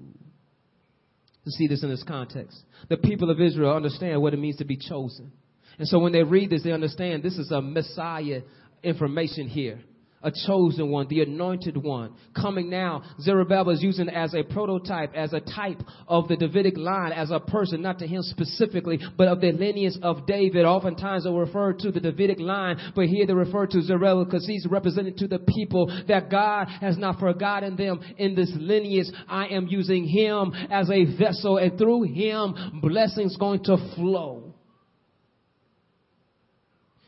to 1.45 1.51
see 1.51 1.67
this 1.67 1.83
in 1.83 1.89
this 1.89 2.03
context. 2.03 2.61
The 2.89 2.97
people 2.97 3.29
of 3.29 3.41
Israel 3.41 3.75
understand 3.75 4.21
what 4.21 4.33
it 4.33 4.37
means 4.37 4.57
to 4.57 4.65
be 4.65 4.77
chosen. 4.77 5.31
And 5.79 5.87
so 5.87 5.99
when 5.99 6.11
they 6.11 6.23
read 6.23 6.49
this, 6.49 6.63
they 6.63 6.71
understand 6.71 7.23
this 7.23 7.37
is 7.37 7.51
a 7.51 7.61
Messiah 7.61 8.41
information 8.83 9.47
here 9.47 9.79
a 10.23 10.31
chosen 10.47 10.89
one, 10.89 11.07
the 11.07 11.21
anointed 11.21 11.77
one. 11.77 12.13
Coming 12.39 12.69
now, 12.69 13.03
Zerubbabel 13.19 13.71
is 13.71 13.81
using 13.81 14.09
as 14.09 14.33
a 14.33 14.43
prototype, 14.43 15.13
as 15.15 15.33
a 15.33 15.39
type 15.39 15.81
of 16.07 16.27
the 16.27 16.35
Davidic 16.35 16.77
line, 16.77 17.11
as 17.11 17.31
a 17.31 17.39
person, 17.39 17.81
not 17.81 17.99
to 17.99 18.07
him 18.07 18.21
specifically, 18.21 18.99
but 19.17 19.27
of 19.27 19.41
the 19.41 19.51
lineage 19.51 19.97
of 20.01 20.27
David. 20.27 20.65
Oftentimes 20.65 21.23
they 21.23 21.31
refer 21.31 21.73
to 21.73 21.91
the 21.91 21.99
Davidic 21.99 22.39
line, 22.39 22.77
but 22.95 23.07
here 23.07 23.25
they 23.25 23.33
refer 23.33 23.65
to 23.67 23.81
Zerubbabel 23.81 24.25
because 24.25 24.45
he's 24.45 24.67
representing 24.69 25.17
to 25.17 25.27
the 25.27 25.39
people 25.39 25.91
that 26.07 26.29
God 26.29 26.67
has 26.81 26.97
not 26.97 27.19
forgotten 27.19 27.75
them 27.75 27.99
in 28.17 28.35
this 28.35 28.51
lineage. 28.55 29.07
I 29.27 29.47
am 29.47 29.67
using 29.67 30.05
him 30.05 30.51
as 30.69 30.89
a 30.89 31.05
vessel, 31.17 31.57
and 31.57 31.77
through 31.77 32.03
him, 32.03 32.79
blessings 32.81 33.37
going 33.37 33.63
to 33.65 33.77
flow. 33.95 34.53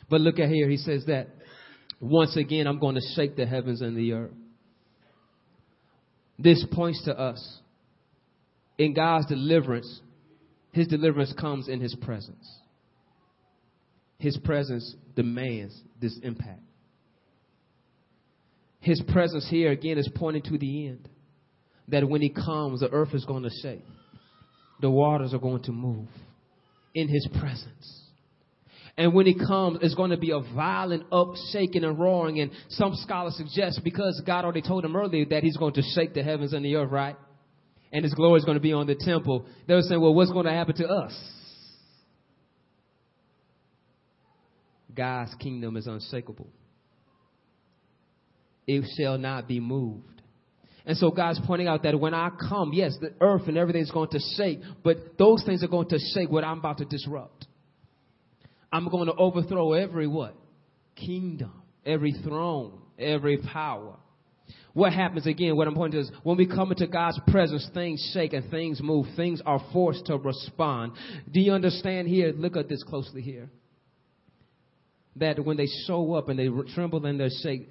But 0.10 0.22
look 0.22 0.40
at 0.40 0.50
here, 0.50 0.70
he 0.70 0.78
says 0.78 1.06
that 1.08 1.28
once 2.04 2.36
again, 2.36 2.68
I'm 2.68 2.80
going 2.80 2.96
to 2.96 3.02
shake 3.16 3.38
the 3.38 3.46
heavens 3.46 3.82
and 3.82 3.96
the 3.96 4.12
earth. 4.12 4.34
This 6.38 6.66
points 6.70 7.02
to 7.06 7.18
us 7.18 7.62
in 8.78 8.94
God's 8.94 9.28
deliverance. 9.28 10.02
His 10.74 10.88
deliverance 10.88 11.34
comes 11.40 11.70
in 11.70 11.80
His 11.80 11.96
presence. 11.96 12.46
His 14.18 14.38
presence 14.38 14.96
demands 15.16 15.80
this 16.02 16.20
impact. 16.24 16.60
His 18.82 19.02
presence 19.14 19.48
here 19.50 19.72
again 19.72 19.98
is 19.98 20.10
pointing 20.14 20.44
to 20.44 20.58
the 20.58 20.88
end. 20.88 21.08
That 21.88 22.10
when 22.10 22.22
He 22.22 22.30
comes, 22.30 22.82
the 22.82 22.90
earth 22.92 23.14
is 23.14 23.24
going 23.24 23.44
to 23.44 23.52
shake, 23.62 23.86
the 24.82 24.92
waters 24.92 25.34
are 25.34 25.40
going 25.40 25.64
to 25.64 25.72
move 25.72 26.10
in 26.94 27.08
His 27.08 27.26
presence. 27.40 28.03
And 28.96 29.14
when 29.14 29.26
he 29.26 29.34
comes, 29.34 29.80
it's 29.82 29.96
going 29.96 30.12
to 30.12 30.18
be 30.18 30.32
a 30.32 30.40
violent 30.40 31.10
upshaking 31.10 31.84
and 31.84 31.98
roaring. 31.98 32.40
And 32.40 32.52
some 32.70 32.94
scholars 32.96 33.36
suggest 33.36 33.82
because 33.84 34.22
God 34.26 34.46
already 34.46 34.62
told 34.62 34.86
him 34.86 34.96
earlier 34.96 35.26
that 35.26 35.44
he's 35.44 35.58
going 35.58 35.74
to 35.74 35.82
shake 35.96 36.14
the 36.14 36.22
heavens 36.22 36.54
and 36.54 36.64
the 36.64 36.76
earth, 36.76 36.92
right? 36.92 37.16
And 37.92 38.04
his 38.04 38.14
glory 38.14 38.40
is 38.40 38.46
going 38.46 38.58
to 38.58 38.62
be 38.62 38.74
on 38.74 38.86
the 38.86 38.96
temple. 38.96 39.46
They 39.68 39.74
were 39.74 39.82
saying, 39.82 40.00
well, 40.00 40.14
what's 40.14 40.32
going 40.32 40.46
to 40.46 40.52
happen 40.52 40.76
to 40.76 40.88
us? 40.88 41.14
God's 44.96 45.34
kingdom 45.36 45.76
is 45.76 45.88
unshakable. 45.88 46.48
It 48.68 48.84
shall 48.96 49.18
not 49.18 49.48
be 49.48 49.60
moved. 49.60 50.22
And 50.86 50.98
so 50.98 51.12
God's 51.12 51.40
pointing 51.48 51.68
out 51.68 51.84
that 51.84 52.00
when 52.00 52.14
I 52.14 52.30
come, 52.30 52.72
yes, 52.74 52.96
the 53.02 53.14
earth 53.22 53.44
and 53.48 53.58
everything 53.58 53.82
is 53.82 53.92
going 53.92 54.10
to 54.10 54.20
shake, 54.38 54.60
but 54.84 55.18
those 55.18 55.44
things 55.46 55.64
are 55.64 55.68
going 55.68 55.90
to 55.90 56.00
shake 56.14 56.30
what 56.30 56.44
I'm 56.44 56.60
about 56.60 56.78
to 56.80 56.86
disrupt. 56.86 57.48
I'm 58.74 58.90
going 58.90 59.06
to 59.06 59.14
overthrow 59.14 59.74
every 59.74 60.08
what? 60.08 60.36
Kingdom, 60.96 61.62
every 61.86 62.12
throne, 62.12 62.82
every 62.98 63.38
power. 63.38 63.98
What 64.74 64.92
happens 64.92 65.28
again, 65.28 65.56
what 65.56 65.68
I'm 65.68 65.76
pointing 65.76 66.02
to 66.02 66.08
is 66.08 66.12
when 66.24 66.38
we 66.38 66.48
come 66.48 66.72
into 66.72 66.88
God's 66.88 67.20
presence, 67.28 67.70
things 67.76 68.04
shake 68.16 68.34
and 68.34 68.50
things 68.50 68.82
move. 68.82 69.06
Things 69.16 69.40
are 69.46 69.64
forced 69.72 70.08
to 70.08 70.18
respond. 70.18 70.94
Do 71.32 71.40
you 71.40 71.54
understand 71.54 72.08
here? 72.08 72.34
Look 72.36 72.58
at 72.58 72.68
this 72.68 72.82
closely 72.82 73.22
here. 73.22 73.52
That 75.18 75.46
when 75.46 75.56
they 75.56 75.68
show 75.86 76.16
up 76.16 76.30
and 76.30 76.40
they 76.40 76.48
tremble 76.74 77.06
and 77.06 77.20
they 77.20 77.30
shake, 77.44 77.70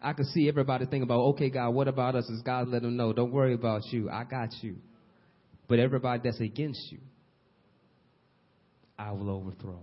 I 0.00 0.14
can 0.14 0.24
see 0.24 0.48
everybody 0.48 0.86
thinking 0.86 1.02
about, 1.02 1.20
okay, 1.34 1.50
God, 1.50 1.70
what 1.70 1.88
about 1.88 2.14
us? 2.14 2.24
Is 2.30 2.40
God 2.40 2.68
let 2.68 2.80
them 2.80 2.96
know, 2.96 3.12
don't 3.12 3.32
worry 3.32 3.52
about 3.52 3.82
you. 3.92 4.08
I 4.08 4.24
got 4.24 4.48
you. 4.62 4.76
But 5.68 5.78
everybody 5.78 6.22
that's 6.24 6.40
against 6.40 6.90
you, 6.90 7.00
I 8.98 9.12
will 9.12 9.28
overthrow. 9.28 9.82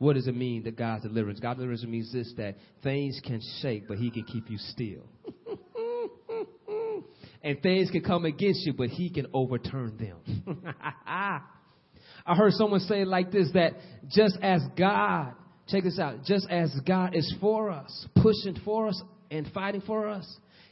What 0.00 0.14
does 0.14 0.26
it 0.26 0.34
mean 0.34 0.62
that 0.62 0.76
God's 0.76 1.02
deliverance? 1.02 1.40
God's 1.40 1.58
deliverance 1.58 1.84
means 1.84 2.10
this 2.10 2.32
that 2.38 2.56
things 2.82 3.20
can 3.22 3.42
shake, 3.60 3.86
but 3.86 3.98
He 3.98 4.10
can 4.10 4.24
keep 4.24 4.48
you 4.48 4.56
still. 4.56 5.04
and 7.44 7.62
things 7.62 7.90
can 7.90 8.02
come 8.02 8.24
against 8.24 8.64
you, 8.64 8.72
but 8.72 8.88
He 8.88 9.10
can 9.10 9.26
overturn 9.34 9.98
them. 9.98 10.74
I 11.06 12.34
heard 12.34 12.54
someone 12.54 12.80
say 12.80 13.04
like 13.04 13.30
this 13.30 13.50
that 13.52 13.74
just 14.08 14.38
as 14.40 14.62
God, 14.74 15.34
check 15.68 15.84
this 15.84 15.98
out, 15.98 16.24
just 16.24 16.48
as 16.48 16.74
God 16.86 17.14
is 17.14 17.34
for 17.38 17.70
us, 17.70 18.06
pushing 18.22 18.58
for 18.64 18.88
us, 18.88 19.02
and 19.30 19.46
fighting 19.52 19.82
for 19.82 20.08
us, 20.08 20.26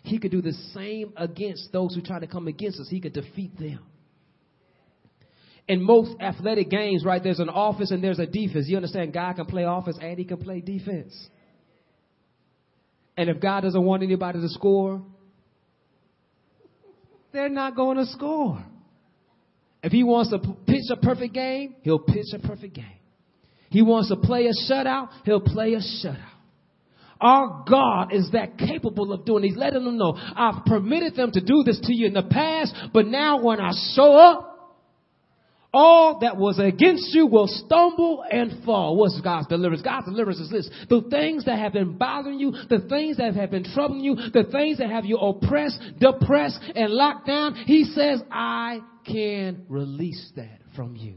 He 0.05 0.19
could 0.19 0.31
do 0.31 0.41
the 0.41 0.55
same 0.73 1.13
against 1.19 1.71
those 1.71 1.95
who 1.95 2.01
try 2.01 2.19
to 2.19 2.27
come 2.27 2.49
against 2.49 2.81
us. 2.81 2.89
He 2.89 2.99
could 2.99 3.13
defeat 3.13 3.59
them 3.59 3.81
in 5.69 5.83
most 5.83 6.19
athletic 6.21 6.71
games, 6.71 7.05
right, 7.05 7.23
there's 7.23 7.41
an 7.41 7.51
offense 7.53 7.91
and 7.91 8.03
there's 8.03 8.19
a 8.19 8.27
defense. 8.27 8.67
You 8.69 8.77
understand 8.77 9.13
God 9.13 9.37
can 9.37 9.45
play 9.45 9.65
offense 9.65 9.99
and 10.01 10.19
he 10.19 10.25
can 10.25 10.39
play 10.39 10.61
defense. 10.61 11.15
And 13.17 13.29
if 13.29 13.41
God 13.41 13.63
doesn't 13.63 13.83
want 13.83 14.03
anybody 14.03 14.41
to 14.41 14.49
score, 14.49 15.03
they're 17.33 17.51
not 17.51 17.77
going 17.77 17.99
to 17.99 18.07
score. 18.07 18.65
If 19.83 19.93
he 19.93 20.03
wants 20.03 20.31
to 20.31 20.39
pitch 20.39 20.85
a 20.91 20.97
perfect 20.97 21.35
game, 21.35 21.77
he'll 21.83 21.99
pitch 21.99 22.27
a 22.35 22.39
perfect 22.39 22.75
game. 22.75 22.85
He 23.71 23.83
wants 23.83 24.09
to 24.09 24.17
play 24.17 24.47
a 24.47 24.73
shutout, 24.73 25.09
he'll 25.25 25.41
play 25.41 25.75
a 25.75 25.81
shutout. 25.81 26.17
Our 27.21 27.65
God 27.69 28.15
is 28.15 28.31
that 28.33 28.57
capable 28.57 29.13
of 29.13 29.25
doing. 29.25 29.43
He's 29.43 29.57
letting 29.57 29.85
them 29.85 29.99
know, 29.99 30.15
I've 30.17 30.65
permitted 30.65 31.17
them 31.17 31.33
to 31.33 31.41
do 31.41 31.65
this 31.65 31.79
to 31.83 31.93
you 31.93 32.07
in 32.07 32.15
the 32.15 32.23
past, 32.23 32.75
but 32.95 33.07
now 33.07 33.43
when 33.43 33.61
I 33.61 33.73
show 33.95 34.15
up, 34.17 34.48
all 35.73 36.21
that 36.21 36.37
was 36.37 36.59
against 36.59 37.15
you 37.15 37.27
will 37.27 37.47
stumble 37.47 38.25
and 38.31 38.65
fall. 38.65 38.97
What's 38.97 39.21
God's 39.21 39.49
deliverance? 39.49 39.83
God's 39.83 40.07
deliverance 40.07 40.41
is 40.41 40.51
this. 40.51 40.71
The 40.89 41.03
things 41.11 41.45
that 41.45 41.59
have 41.59 41.75
been 41.75 41.99
bothering 41.99 42.39
you, 42.39 42.53
the 42.53 42.87
things 42.89 43.19
that 43.19 43.35
have 43.35 43.51
been 43.51 43.65
troubling 43.65 44.01
you, 44.01 44.15
the 44.15 44.45
things 44.51 44.79
that 44.79 44.91
have 44.91 45.05
you 45.05 45.19
oppressed, 45.19 45.79
depressed, 46.01 46.59
and 46.75 46.93
locked 46.93 47.27
down, 47.27 47.55
He 47.67 47.85
says, 47.85 48.23
I 48.31 48.81
can 49.07 49.67
release 49.69 50.33
that 50.37 50.61
from 50.75 50.97
you. 50.97 51.17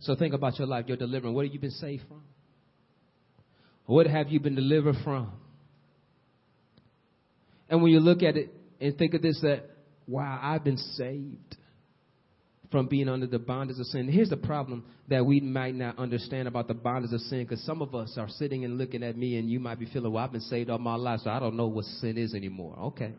So 0.00 0.14
think 0.14 0.34
about 0.34 0.58
your 0.58 0.68
life, 0.68 0.84
your 0.86 0.98
deliverance. 0.98 1.34
What 1.34 1.46
have 1.46 1.52
you 1.54 1.60
been 1.60 1.70
saved 1.70 2.04
from? 2.06 2.22
What 3.86 4.06
have 4.06 4.28
you 4.28 4.38
been 4.38 4.54
delivered 4.54 4.96
from? 5.02 5.32
And 7.68 7.82
when 7.82 7.90
you 7.90 8.00
look 8.00 8.22
at 8.22 8.36
it 8.36 8.52
and 8.80 8.96
think 8.96 9.14
of 9.14 9.22
this, 9.22 9.40
that 9.40 9.73
wow, 10.06 10.38
I've 10.42 10.64
been 10.64 10.76
saved 10.76 11.56
from 12.70 12.88
being 12.88 13.08
under 13.08 13.26
the 13.26 13.38
bondage 13.38 13.78
of 13.78 13.86
sin. 13.86 14.08
Here's 14.08 14.30
the 14.30 14.36
problem 14.36 14.84
that 15.08 15.24
we 15.24 15.40
might 15.40 15.74
not 15.74 15.98
understand 15.98 16.48
about 16.48 16.66
the 16.66 16.74
bondage 16.74 17.12
of 17.12 17.20
sin 17.20 17.44
because 17.44 17.62
some 17.64 17.82
of 17.82 17.94
us 17.94 18.16
are 18.18 18.28
sitting 18.28 18.64
and 18.64 18.78
looking 18.78 19.02
at 19.02 19.16
me 19.16 19.36
and 19.38 19.48
you 19.48 19.60
might 19.60 19.78
be 19.78 19.86
feeling, 19.86 20.12
well, 20.12 20.24
I've 20.24 20.32
been 20.32 20.40
saved 20.40 20.70
all 20.70 20.78
my 20.78 20.96
life, 20.96 21.20
so 21.22 21.30
I 21.30 21.38
don't 21.38 21.56
know 21.56 21.68
what 21.68 21.84
sin 21.84 22.18
is 22.18 22.34
anymore. 22.34 22.76
Okay. 22.86 23.12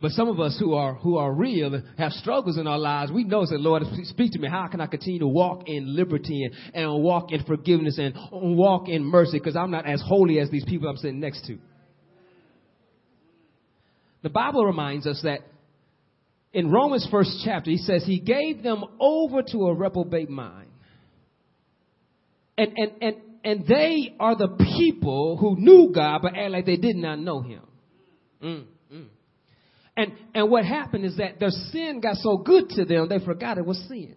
But 0.00 0.12
some 0.12 0.28
of 0.28 0.38
us 0.38 0.58
who 0.58 0.74
are 0.74 0.94
who 0.94 1.16
are 1.16 1.32
real 1.32 1.74
and 1.74 1.84
have 1.96 2.12
struggles 2.12 2.58
in 2.58 2.66
our 2.66 2.78
lives, 2.78 3.10
we 3.10 3.24
know 3.24 3.46
that 3.46 3.60
Lord, 3.60 3.82
speak 4.02 4.32
to 4.32 4.38
me. 4.38 4.48
How 4.48 4.66
can 4.68 4.80
I 4.80 4.86
continue 4.86 5.20
to 5.20 5.26
walk 5.26 5.62
in 5.66 5.96
liberty 5.96 6.44
and, 6.44 6.54
and 6.74 7.02
walk 7.02 7.32
in 7.32 7.42
forgiveness 7.44 7.98
and 7.98 8.14
walk 8.30 8.88
in 8.88 9.02
mercy? 9.02 9.38
Because 9.38 9.56
I'm 9.56 9.70
not 9.70 9.86
as 9.86 10.02
holy 10.06 10.40
as 10.40 10.50
these 10.50 10.64
people 10.64 10.88
I'm 10.88 10.96
sitting 10.96 11.20
next 11.20 11.46
to. 11.46 11.58
The 14.24 14.30
Bible 14.30 14.64
reminds 14.64 15.06
us 15.06 15.20
that 15.22 15.40
in 16.52 16.70
Romans 16.70 17.06
first 17.10 17.42
chapter, 17.44 17.70
he 17.70 17.76
says 17.76 18.04
he 18.04 18.18
gave 18.18 18.62
them 18.62 18.82
over 18.98 19.42
to 19.42 19.66
a 19.66 19.74
reprobate 19.74 20.30
mind. 20.30 20.70
And 22.56 22.72
and 22.76 22.92
and 23.02 23.16
and 23.44 23.66
they 23.66 24.16
are 24.18 24.34
the 24.34 24.48
people 24.78 25.36
who 25.36 25.56
knew 25.56 25.92
God 25.94 26.22
but 26.22 26.34
act 26.36 26.50
like 26.50 26.64
they 26.66 26.78
did 26.78 26.96
not 26.96 27.18
know 27.18 27.42
him. 27.42 27.62
Mm. 28.42 28.64
And, 29.96 30.12
and 30.34 30.50
what 30.50 30.64
happened 30.64 31.04
is 31.04 31.18
that 31.18 31.38
their 31.38 31.50
sin 31.50 32.00
got 32.00 32.16
so 32.16 32.38
good 32.38 32.68
to 32.70 32.84
them, 32.84 33.08
they 33.08 33.24
forgot 33.24 33.58
it 33.58 33.64
was 33.64 33.78
sin. 33.88 34.16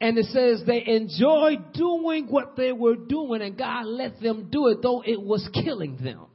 And 0.00 0.18
it 0.18 0.26
says 0.26 0.62
they 0.66 0.84
enjoyed 0.86 1.72
doing 1.72 2.26
what 2.26 2.56
they 2.56 2.72
were 2.72 2.96
doing, 2.96 3.40
and 3.40 3.56
God 3.56 3.86
let 3.86 4.20
them 4.20 4.48
do 4.50 4.68
it, 4.68 4.78
though 4.82 5.02
it 5.04 5.20
was 5.20 5.48
killing 5.52 5.96
them. 5.96 6.26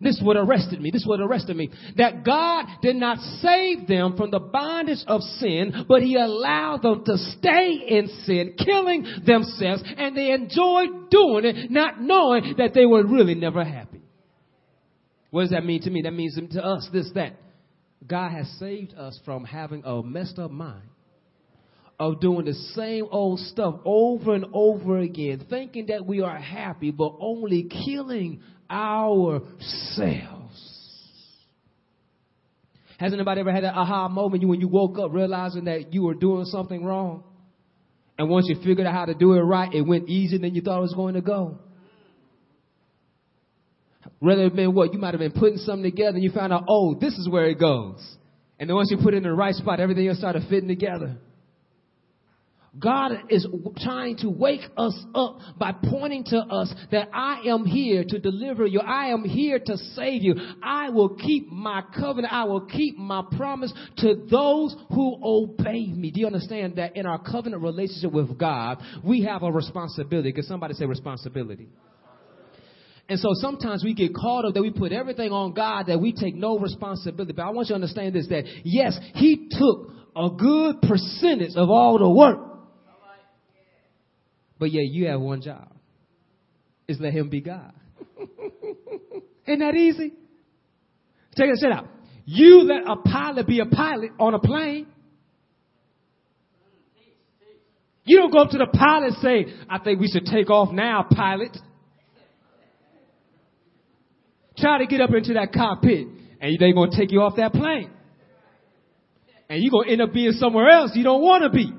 This 0.00 0.20
would 0.22 0.36
arrested 0.36 0.80
me. 0.80 0.90
This 0.90 1.04
would 1.06 1.20
arrested 1.20 1.56
me. 1.56 1.70
That 1.96 2.24
God 2.24 2.66
did 2.82 2.96
not 2.96 3.18
save 3.40 3.86
them 3.86 4.16
from 4.16 4.30
the 4.30 4.40
bondage 4.40 5.02
of 5.06 5.22
sin, 5.22 5.86
but 5.88 6.02
He 6.02 6.16
allowed 6.16 6.82
them 6.82 7.04
to 7.04 7.16
stay 7.16 7.84
in 7.88 8.08
sin, 8.24 8.54
killing 8.58 9.06
themselves, 9.24 9.82
and 9.96 10.16
they 10.16 10.32
enjoyed 10.32 11.10
doing 11.10 11.44
it, 11.44 11.70
not 11.70 12.00
knowing 12.00 12.54
that 12.58 12.74
they 12.74 12.84
were 12.84 13.06
really 13.06 13.34
never 13.34 13.64
happy. 13.64 14.02
What 15.30 15.42
does 15.42 15.50
that 15.50 15.64
mean 15.64 15.82
to 15.82 15.90
me? 15.90 16.02
That 16.02 16.12
means 16.12 16.38
to 16.52 16.64
us 16.64 16.88
this, 16.92 17.10
that 17.14 17.34
God 18.06 18.32
has 18.32 18.48
saved 18.58 18.94
us 18.94 19.18
from 19.24 19.44
having 19.44 19.82
a 19.84 20.02
messed 20.02 20.38
up 20.38 20.50
mind, 20.50 20.88
of 21.98 22.20
doing 22.20 22.44
the 22.44 22.54
same 22.74 23.06
old 23.10 23.40
stuff 23.40 23.76
over 23.84 24.34
and 24.34 24.46
over 24.52 24.98
again, 24.98 25.46
thinking 25.48 25.86
that 25.86 26.04
we 26.04 26.20
are 26.20 26.36
happy, 26.36 26.90
but 26.90 27.14
only 27.18 27.64
killing 27.86 28.42
ourselves. 28.70 29.52
Has 32.98 33.12
anybody 33.12 33.40
ever 33.40 33.52
had 33.52 33.64
an 33.64 33.74
aha 33.74 34.08
moment 34.08 34.46
when 34.46 34.60
you 34.60 34.68
woke 34.68 34.98
up 34.98 35.12
realizing 35.12 35.64
that 35.64 35.92
you 35.92 36.02
were 36.02 36.14
doing 36.14 36.44
something 36.46 36.84
wrong? 36.84 37.24
And 38.18 38.30
once 38.30 38.46
you 38.48 38.56
figured 38.56 38.86
out 38.86 38.94
how 38.94 39.04
to 39.06 39.14
do 39.14 39.34
it 39.34 39.40
right, 39.40 39.72
it 39.72 39.82
went 39.82 40.08
easier 40.08 40.38
than 40.38 40.54
you 40.54 40.62
thought 40.62 40.78
it 40.78 40.82
was 40.82 40.94
going 40.94 41.14
to 41.14 41.20
go. 41.20 41.58
Rather 44.20 44.44
have 44.44 44.56
been 44.56 44.74
what? 44.74 44.94
You 44.94 44.98
might 44.98 45.12
have 45.12 45.20
been 45.20 45.32
putting 45.32 45.58
something 45.58 45.90
together 45.90 46.14
and 46.14 46.22
you 46.24 46.30
found 46.30 46.52
out, 46.52 46.64
oh, 46.68 46.94
this 46.98 47.12
is 47.14 47.28
where 47.28 47.46
it 47.46 47.58
goes. 47.58 48.16
And 48.58 48.70
then 48.70 48.74
once 48.74 48.88
you 48.90 48.96
put 48.96 49.12
it 49.12 49.18
in 49.18 49.22
the 49.24 49.32
right 49.32 49.54
spot, 49.54 49.78
everything 49.80 50.08
else 50.08 50.18
started 50.18 50.44
fitting 50.48 50.68
together. 50.68 51.18
God 52.78 53.12
is 53.30 53.46
trying 53.78 54.16
to 54.18 54.28
wake 54.28 54.62
us 54.76 54.94
up 55.14 55.38
by 55.58 55.72
pointing 55.72 56.24
to 56.24 56.38
us 56.38 56.72
that 56.90 57.08
I 57.12 57.42
am 57.46 57.64
here 57.64 58.04
to 58.06 58.18
deliver 58.18 58.66
you. 58.66 58.80
I 58.80 59.06
am 59.06 59.24
here 59.24 59.58
to 59.58 59.76
save 59.94 60.22
you. 60.22 60.34
I 60.62 60.90
will 60.90 61.16
keep 61.16 61.48
my 61.48 61.82
covenant. 61.98 62.32
I 62.32 62.44
will 62.44 62.66
keep 62.66 62.98
my 62.98 63.22
promise 63.36 63.72
to 63.98 64.26
those 64.30 64.76
who 64.90 65.18
obey 65.22 65.86
me. 65.86 66.10
Do 66.10 66.20
you 66.20 66.26
understand 66.26 66.76
that 66.76 66.96
in 66.96 67.06
our 67.06 67.22
covenant 67.22 67.62
relationship 67.62 68.12
with 68.12 68.38
God, 68.38 68.82
we 69.02 69.22
have 69.24 69.42
a 69.42 69.50
responsibility? 69.50 70.32
Can 70.32 70.44
somebody 70.44 70.74
say 70.74 70.84
responsibility? 70.84 71.68
And 73.08 73.20
so 73.20 73.30
sometimes 73.34 73.84
we 73.84 73.94
get 73.94 74.14
caught 74.14 74.44
up 74.44 74.54
that 74.54 74.62
we 74.62 74.70
put 74.70 74.92
everything 74.92 75.30
on 75.30 75.52
God 75.52 75.86
that 75.86 76.00
we 76.00 76.12
take 76.12 76.34
no 76.34 76.58
responsibility. 76.58 77.32
But 77.32 77.42
I 77.42 77.50
want 77.50 77.68
you 77.68 77.72
to 77.72 77.76
understand 77.76 78.14
this 78.16 78.26
that 78.28 78.44
yes, 78.64 78.98
He 79.14 79.48
took 79.50 79.92
a 80.16 80.30
good 80.36 80.82
percentage 80.82 81.54
of 81.54 81.70
all 81.70 81.98
the 81.98 82.10
work. 82.10 82.55
But 84.58 84.72
yeah, 84.72 84.82
you 84.82 85.08
have 85.08 85.20
one 85.20 85.42
job. 85.42 85.72
Is 86.88 86.98
let 87.00 87.12
Him 87.12 87.28
be 87.28 87.40
God. 87.40 87.72
Isn't 89.46 89.60
that 89.60 89.74
easy? 89.74 90.12
Check 91.36 91.48
shit 91.60 91.72
out. 91.72 91.88
You 92.24 92.62
let 92.62 92.82
a 92.86 92.96
pilot 92.96 93.46
be 93.46 93.60
a 93.60 93.66
pilot 93.66 94.10
on 94.18 94.34
a 94.34 94.38
plane. 94.38 94.86
You 98.04 98.18
don't 98.18 98.32
go 98.32 98.38
up 98.38 98.50
to 98.50 98.58
the 98.58 98.66
pilot 98.66 99.14
and 99.14 99.16
say, 99.16 99.52
I 99.68 99.78
think 99.78 100.00
we 100.00 100.08
should 100.08 100.26
take 100.26 100.48
off 100.48 100.72
now, 100.72 101.06
pilot 101.10 101.56
try 104.56 104.78
to 104.78 104.86
get 104.86 105.00
up 105.00 105.10
into 105.12 105.34
that 105.34 105.52
cockpit 105.52 106.06
and 106.40 106.58
they're 106.58 106.72
going 106.72 106.90
to 106.90 106.96
take 106.96 107.12
you 107.12 107.20
off 107.20 107.36
that 107.36 107.52
plane. 107.52 107.90
And 109.48 109.62
you're 109.62 109.70
going 109.70 109.86
to 109.86 109.92
end 109.92 110.02
up 110.02 110.12
being 110.12 110.32
somewhere 110.32 110.68
else 110.68 110.92
you 110.94 111.04
don't 111.04 111.22
want 111.22 111.44
to 111.44 111.50
be. 111.50 111.72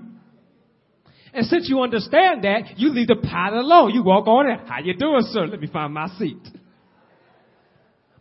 And 1.38 1.46
since 1.46 1.70
you 1.70 1.82
understand 1.82 2.44
that, 2.46 2.80
you 2.80 2.90
leave 2.90 3.06
the 3.06 3.16
pilot 3.16 3.62
alone. 3.62 3.92
You 3.92 4.02
walk 4.02 4.26
on 4.26 4.50
it. 4.50 4.60
How 4.68 4.80
you 4.80 4.98
doing, 4.98 5.22
sir? 5.30 5.46
Let 5.46 5.62
me 5.62 5.68
find 5.68 5.94
my 5.94 6.08
seat. 6.18 6.42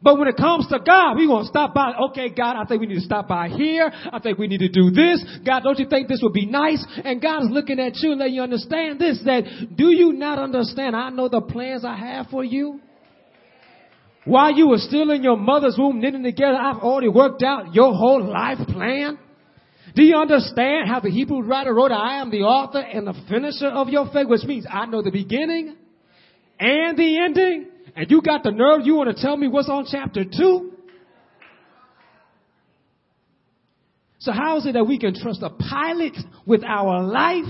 But 0.02 0.18
when 0.18 0.28
it 0.28 0.36
comes 0.36 0.68
to 0.68 0.78
God, 0.78 1.16
we 1.16 1.26
want 1.26 1.46
to 1.46 1.48
stop 1.48 1.72
by. 1.72 1.94
Okay, 2.10 2.28
God, 2.28 2.56
I 2.56 2.66
think 2.66 2.82
we 2.82 2.86
need 2.86 2.96
to 2.96 3.00
stop 3.00 3.26
by 3.26 3.48
here. 3.48 3.90
I 4.12 4.18
think 4.18 4.36
we 4.36 4.48
need 4.48 4.58
to 4.58 4.68
do 4.68 4.90
this. 4.90 5.24
God, 5.46 5.62
don't 5.62 5.78
you 5.78 5.88
think 5.88 6.08
this 6.08 6.20
would 6.22 6.34
be 6.34 6.44
nice? 6.44 6.86
And 7.04 7.22
God 7.22 7.44
is 7.44 7.48
looking 7.50 7.80
at 7.80 7.96
you 7.96 8.10
and 8.10 8.20
letting 8.20 8.34
you 8.34 8.42
understand 8.42 9.00
this, 9.00 9.18
that 9.24 9.44
do 9.74 9.86
you 9.86 10.12
not 10.12 10.38
understand? 10.38 10.94
I 10.94 11.08
know 11.08 11.30
the 11.30 11.40
plans 11.40 11.86
I 11.86 11.96
have 11.96 12.26
for 12.26 12.44
you. 12.44 12.80
While 14.26 14.52
you 14.52 14.68
were 14.68 14.78
still 14.78 15.10
in 15.10 15.22
your 15.22 15.38
mother's 15.38 15.76
womb 15.78 16.02
knitting 16.02 16.22
together, 16.22 16.58
I've 16.58 16.82
already 16.82 17.08
worked 17.08 17.42
out 17.42 17.74
your 17.74 17.94
whole 17.94 18.22
life 18.30 18.58
plan. 18.68 19.18
Do 19.96 20.02
you 20.02 20.16
understand 20.16 20.88
how 20.88 21.00
the 21.00 21.08
Hebrew 21.08 21.40
writer 21.40 21.72
wrote, 21.72 21.90
I 21.90 22.20
am 22.20 22.30
the 22.30 22.42
author 22.42 22.80
and 22.80 23.06
the 23.06 23.14
finisher 23.30 23.68
of 23.68 23.88
your 23.88 24.06
faith, 24.12 24.28
which 24.28 24.44
means 24.44 24.66
I 24.70 24.84
know 24.84 25.00
the 25.00 25.10
beginning 25.10 25.74
and 26.60 26.98
the 26.98 27.18
ending. 27.18 27.68
And 27.96 28.10
you 28.10 28.20
got 28.20 28.42
the 28.42 28.50
nerve, 28.50 28.80
you 28.84 28.94
want 28.94 29.16
to 29.16 29.22
tell 29.22 29.38
me 29.38 29.48
what's 29.48 29.70
on 29.70 29.86
chapter 29.90 30.24
two? 30.24 30.72
So 34.18 34.32
how 34.32 34.58
is 34.58 34.66
it 34.66 34.72
that 34.72 34.84
we 34.84 34.98
can 34.98 35.14
trust 35.14 35.40
a 35.42 35.48
pilot 35.48 36.16
with 36.44 36.62
our 36.62 37.02
life, 37.02 37.46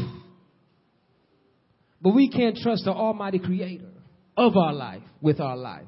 but 2.00 2.14
we 2.14 2.30
can't 2.30 2.56
trust 2.56 2.84
the 2.84 2.92
Almighty 2.92 3.40
Creator 3.40 3.90
of 4.36 4.56
our 4.56 4.72
life 4.72 5.02
with 5.20 5.40
our 5.40 5.56
life? 5.56 5.86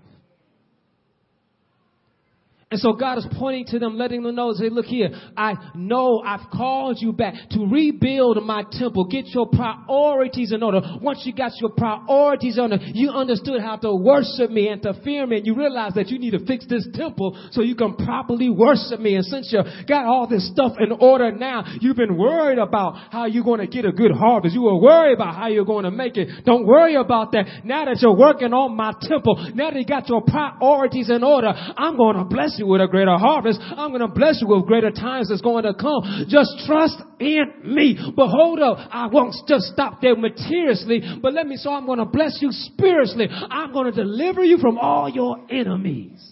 And 2.70 2.78
so 2.78 2.92
God 2.92 3.16
is 3.16 3.26
pointing 3.38 3.64
to 3.68 3.78
them, 3.78 3.96
letting 3.96 4.22
them 4.22 4.35
know, 4.35 4.52
say, 4.52 4.68
look 4.68 4.85
here, 4.85 5.09
I 5.35 5.54
know 5.74 6.20
I've 6.22 6.50
called 6.52 6.98
you 7.00 7.14
back 7.14 7.33
to 7.52 7.66
rebuild 7.66 8.44
my 8.44 8.62
temple. 8.70 9.07
Get 9.07 9.24
your 9.28 9.48
priorities 9.48 10.52
in 10.52 10.62
order. 10.62 10.83
Once 11.00 11.22
you 11.24 11.33
got 11.33 11.52
your 11.62 11.70
priorities 11.70 12.59
in 12.59 12.64
order, 12.64 12.76
you 12.92 13.09
understood 13.09 13.62
how 13.62 13.76
to 13.76 13.94
worship 13.94 14.50
me 14.50 14.68
and 14.68 14.83
to 14.83 14.92
fear 15.02 15.26
me. 15.26 15.38
And 15.38 15.46
you 15.46 15.54
realize 15.54 15.94
that 15.94 16.09
you 16.09 16.18
need 16.18 16.33
to 16.33 16.44
fix 16.44 16.66
this 16.66 16.87
temple 16.92 17.42
so 17.52 17.62
you 17.62 17.74
can 17.74 17.96
properly 17.96 18.50
worship 18.50 19.00
me. 19.00 19.14
And 19.14 19.24
since 19.24 19.50
you 19.50 19.62
got 19.88 20.04
all 20.04 20.26
this 20.26 20.46
stuff 20.52 20.72
in 20.78 20.92
order 20.92 21.33
now, 21.33 21.64
you've 21.81 21.96
been 21.96 22.18
worried 22.18 22.59
about 22.59 22.96
how 23.11 23.24
you're 23.24 23.44
going 23.44 23.61
to 23.61 23.66
get 23.66 23.87
a 23.87 23.92
good 23.92 24.12
harvest. 24.12 24.54
You 24.54 24.62
were 24.62 24.78
worried 24.78 25.14
about 25.14 25.37
how 25.37 25.48
you're 25.48 25.64
going 25.64 25.85
to 25.85 25.90
make 25.90 26.18
it. 26.18 26.44
Don't 26.44 26.66
worry 26.66 26.96
about 26.96 27.33
that. 27.33 27.64
Now 27.64 27.87
that 27.87 27.96
you're 28.02 28.14
working 28.14 28.52
on 28.52 28.76
my 28.76 28.92
temple, 29.00 29.52
now 29.54 29.70
that 29.70 29.78
you 29.78 29.87
got 29.87 30.07
your 30.07 30.20
priorities 30.20 31.09
in 31.09 31.24
order, 31.24 31.48
I'm 31.48 31.96
going 31.96 32.18
to 32.18 32.24
bless 32.24 32.58
you 32.59 32.66
with 32.66 32.81
a 32.81 32.87
greater 32.87 33.16
harvest. 33.16 33.61
I'm 33.61 33.90
going 33.90 34.01
to 34.01 34.09
bless 34.09 34.40
you 34.40 34.49
with 34.49 34.66
greater 34.66 34.90
times 34.90 35.29
that's 35.29 35.40
going 35.40 35.64
to 35.64 35.75
come. 35.75 36.27
Just 36.29 36.51
trust 36.66 36.97
in 37.21 37.53
me. 37.64 37.99
But 38.14 38.29
hold 38.29 38.61
up. 38.61 38.79
I 38.90 39.07
won't 39.07 39.35
just 39.47 39.66
stop 39.66 40.01
there 40.01 40.16
materially, 40.16 41.03
but 41.23 41.33
let 41.33 41.47
me, 41.47 41.57
so 41.57 41.73
I'm 41.73 41.87
going 41.87 41.99
to 41.99 42.05
bless 42.05 42.38
you 42.40 42.49
spiritually. 42.51 43.29
I'm 43.31 43.73
going 43.73 43.92
to 43.92 43.92
deliver 43.92 44.44
you 44.44 44.59
from 44.59 44.79
all 44.79 45.09
your 45.09 45.38
enemies. 45.51 46.25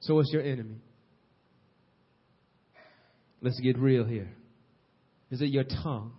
So 0.00 0.14
what's 0.14 0.32
your 0.32 0.42
enemy? 0.42 0.76
Let's 3.40 3.60
get 3.60 3.78
real 3.78 4.04
here. 4.04 4.30
Is 5.30 5.40
it 5.40 5.48
your 5.48 5.64
tongue? 5.64 6.12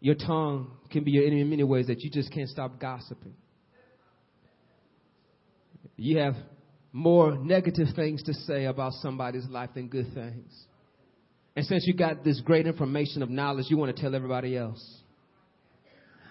Your 0.00 0.14
tongue 0.14 0.70
can 0.90 1.04
be 1.04 1.12
your 1.12 1.24
enemy 1.24 1.40
in 1.40 1.50
many 1.50 1.64
ways 1.64 1.86
that 1.86 2.00
you 2.02 2.10
just 2.10 2.30
can't 2.32 2.48
stop 2.48 2.78
gossiping 2.78 3.34
you 5.96 6.18
have 6.18 6.34
more 6.92 7.36
negative 7.36 7.88
things 7.96 8.22
to 8.24 8.34
say 8.34 8.66
about 8.66 8.92
somebody's 8.94 9.46
life 9.48 9.70
than 9.74 9.88
good 9.88 10.12
things. 10.14 10.52
And 11.56 11.64
since 11.66 11.86
you 11.86 11.94
got 11.94 12.24
this 12.24 12.40
great 12.40 12.66
information 12.66 13.22
of 13.22 13.30
knowledge, 13.30 13.66
you 13.68 13.76
want 13.76 13.94
to 13.94 14.02
tell 14.02 14.14
everybody 14.14 14.56
else. 14.56 14.82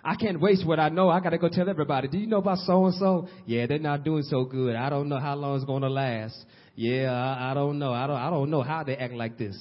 I 0.04 0.16
can't 0.16 0.42
waste 0.42 0.68
what 0.68 0.80
I 0.80 0.90
know. 0.90 1.10
I 1.10 1.22
got 1.22 1.30
to 1.30 1.38
go 1.38 1.48
tell 1.48 1.70
everybody. 1.70 2.10
Do 2.10 2.18
you 2.18 2.28
know 2.28 2.40
about 2.40 2.58
so 2.60 2.86
and 2.86 2.96
so? 2.96 3.30
Yeah, 3.46 3.68
they're 3.68 3.80
not 3.80 4.04
doing 4.04 4.24
so 4.24 4.44
good. 4.44 4.76
I 4.76 4.90
don't 4.90 5.08
know 5.08 5.20
how 5.20 5.36
long 5.36 5.56
it's 5.56 5.66
going 5.66 5.82
to 5.84 5.90
last. 5.90 6.36
Yeah, 6.76 7.12
I, 7.12 7.52
I 7.52 7.54
don't 7.54 7.80
know. 7.80 7.94
I 7.94 8.08
don't, 8.08 8.18
I 8.18 8.30
don't 8.30 8.50
know 8.50 8.64
how 8.64 8.84
they 8.84 8.98
act 8.98 9.14
like 9.14 9.38
this. 9.38 9.56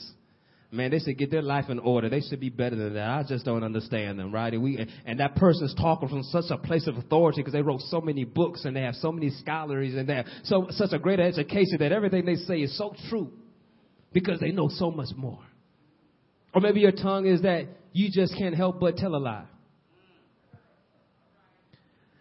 Man, 0.75 0.91
they 0.91 1.01
should 1.01 1.19
get 1.19 1.31
their 1.31 1.43
life 1.43 1.69
in 1.69 1.79
order. 1.79 2.09
They 2.09 2.23
should 2.23 2.41
be 2.41 2.49
better 2.49 2.77
than 2.77 2.95
that. 2.95 3.07
I 3.07 3.23
just 3.29 3.45
don't 3.45 3.63
understand 3.63 4.19
them, 4.19 4.33
right? 4.33 4.55
And 4.55 4.63
we 4.63 4.89
and 5.05 5.21
that 5.21 5.37
person's 5.37 5.75
talking 5.75 6.09
from 6.09 6.23
such 6.23 6.47
a 6.49 6.57
place 6.57 6.87
of 6.87 6.97
authority 6.97 7.43
because 7.43 7.53
they 7.53 7.61
wrote 7.61 7.83
so 7.83 8.01
many 8.01 8.25
books 8.25 8.65
and 8.65 8.75
they 8.75 8.81
have 8.81 8.95
so 8.95 9.13
many 9.13 9.29
scholars 9.29 9.93
and 9.95 10.09
they 10.09 10.15
have 10.15 10.27
so 10.45 10.69
such 10.71 10.93
a 10.93 10.99
great 10.99 11.21
education 11.21 11.77
that 11.81 11.93
everything 11.93 12.25
they 12.25 12.37
say 12.37 12.61
is 12.61 12.77
so 12.79 12.95
true 13.11 13.31
because 14.15 14.41
they 14.41 14.51
know 14.51 14.71
so 14.71 14.91
much 14.91 15.15
more. 15.15 15.41
Or 16.55 16.63
maybe 16.63 16.81
your 16.81 16.93
tongue 16.93 17.27
is 17.27 17.43
that 17.43 17.67
you 17.93 18.11
just 18.11 18.35
can't 18.39 18.55
help 18.55 18.81
but 18.81 18.97
tell 18.97 19.15
a 19.15 19.19
lie. 19.19 19.45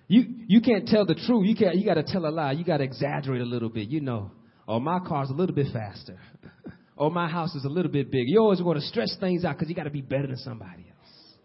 You 0.09 0.25
you 0.47 0.59
can't 0.59 0.89
tell 0.89 1.05
the 1.05 1.15
truth. 1.15 1.47
You 1.47 1.55
can't. 1.55 1.77
You 1.77 1.85
got 1.85 1.93
to 1.93 2.03
tell 2.03 2.25
a 2.25 2.31
lie. 2.31 2.51
You 2.51 2.65
got 2.65 2.77
to 2.77 2.83
exaggerate 2.83 3.39
a 3.39 3.45
little 3.45 3.69
bit. 3.69 3.87
You 3.87 4.01
know, 4.01 4.31
or 4.67 4.75
oh, 4.75 4.79
my 4.81 4.99
car's 4.99 5.29
a 5.29 5.33
little 5.33 5.55
bit 5.55 5.67
faster. 5.71 6.19
or 7.01 7.07
oh, 7.07 7.09
my 7.09 7.27
house 7.27 7.55
is 7.55 7.65
a 7.65 7.67
little 7.67 7.91
bit 7.91 8.11
bigger. 8.11 8.25
You 8.27 8.41
always 8.41 8.61
want 8.61 8.79
to 8.79 8.85
stretch 8.85 9.09
things 9.19 9.43
out 9.43 9.55
because 9.55 9.67
you 9.69 9.73
got 9.73 9.85
to 9.85 9.89
be 9.89 10.01
better 10.01 10.27
than 10.27 10.37
somebody 10.37 10.85
else. 10.87 11.35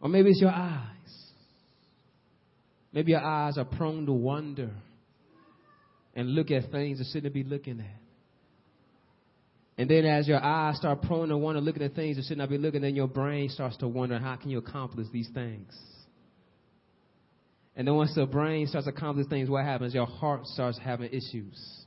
Or 0.00 0.08
maybe 0.08 0.30
it's 0.30 0.40
your 0.40 0.50
eyes. 0.50 0.88
Maybe 2.92 3.12
your 3.12 3.24
eyes 3.24 3.58
are 3.58 3.64
prone 3.64 4.06
to 4.06 4.12
wonder 4.12 4.72
and 6.16 6.34
look 6.34 6.50
at 6.50 6.72
things 6.72 6.98
that 6.98 7.06
shouldn't 7.12 7.32
be 7.32 7.44
looking 7.44 7.78
at. 7.78 8.00
And 9.78 9.88
then 9.88 10.04
as 10.04 10.26
your 10.26 10.42
eyes 10.42 10.78
start 10.78 11.02
prone 11.02 11.28
to 11.28 11.38
wonder, 11.38 11.60
looking 11.60 11.84
at 11.84 11.94
things 11.94 12.16
that 12.16 12.24
should 12.26 12.38
not 12.38 12.48
be 12.48 12.58
looking, 12.58 12.78
at, 12.78 12.88
then 12.88 12.96
your 12.96 13.06
brain 13.06 13.48
starts 13.50 13.76
to 13.76 13.86
wonder, 13.86 14.18
how 14.18 14.34
can 14.34 14.50
you 14.50 14.58
accomplish 14.58 15.06
these 15.12 15.28
things? 15.32 15.72
And 17.76 17.86
then 17.86 17.94
once 17.94 18.16
the 18.16 18.26
brain 18.26 18.66
starts 18.66 18.88
accomplishing 18.88 19.30
things, 19.30 19.48
what 19.48 19.64
happens? 19.64 19.94
Your 19.94 20.06
heart 20.06 20.44
starts 20.46 20.76
having 20.76 21.10
issues. 21.12 21.85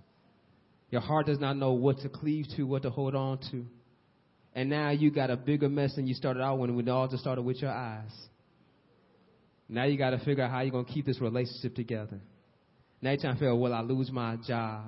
Your 0.92 1.02
heart 1.02 1.28
does 1.28 1.40
not 1.40 1.56
know 1.58 1.74
what 1.74 2.00
to 2.00 2.10
cleave 2.10 2.46
to, 2.56 2.64
what 2.64 2.84
to 2.84 2.90
hold 2.90 3.16
on 3.16 3.40
to. 3.52 3.66
And 4.54 4.70
now 4.70 4.90
you 4.90 5.12
got 5.12 5.30
a 5.30 5.38
bigger 5.38 5.70
mess 5.70 5.96
than 5.96 6.08
you 6.08 6.16
started 6.16 6.42
out 6.42 6.58
when 6.58 6.78
it 6.78 6.90
all 6.90 7.08
just 7.08 7.22
started 7.22 7.44
with 7.44 7.62
your 7.62 7.72
eyes. 7.72 8.12
Now 9.68 9.84
you 9.84 9.98
got 9.98 10.10
to 10.12 10.20
figure 10.20 10.44
out 10.44 10.50
how 10.50 10.62
you're 10.62 10.72
going 10.72 10.86
to 10.86 10.92
keep 10.92 11.06
this 11.06 11.22
relationship 11.22 11.76
together. 11.76 12.20
Now 13.02 13.12
you're 13.12 13.22
trying 13.22 13.38
to 13.38 13.56
will 13.56 13.74
I 13.74 13.82
lose 13.82 14.12
my 14.12 14.38
job? 14.48 14.86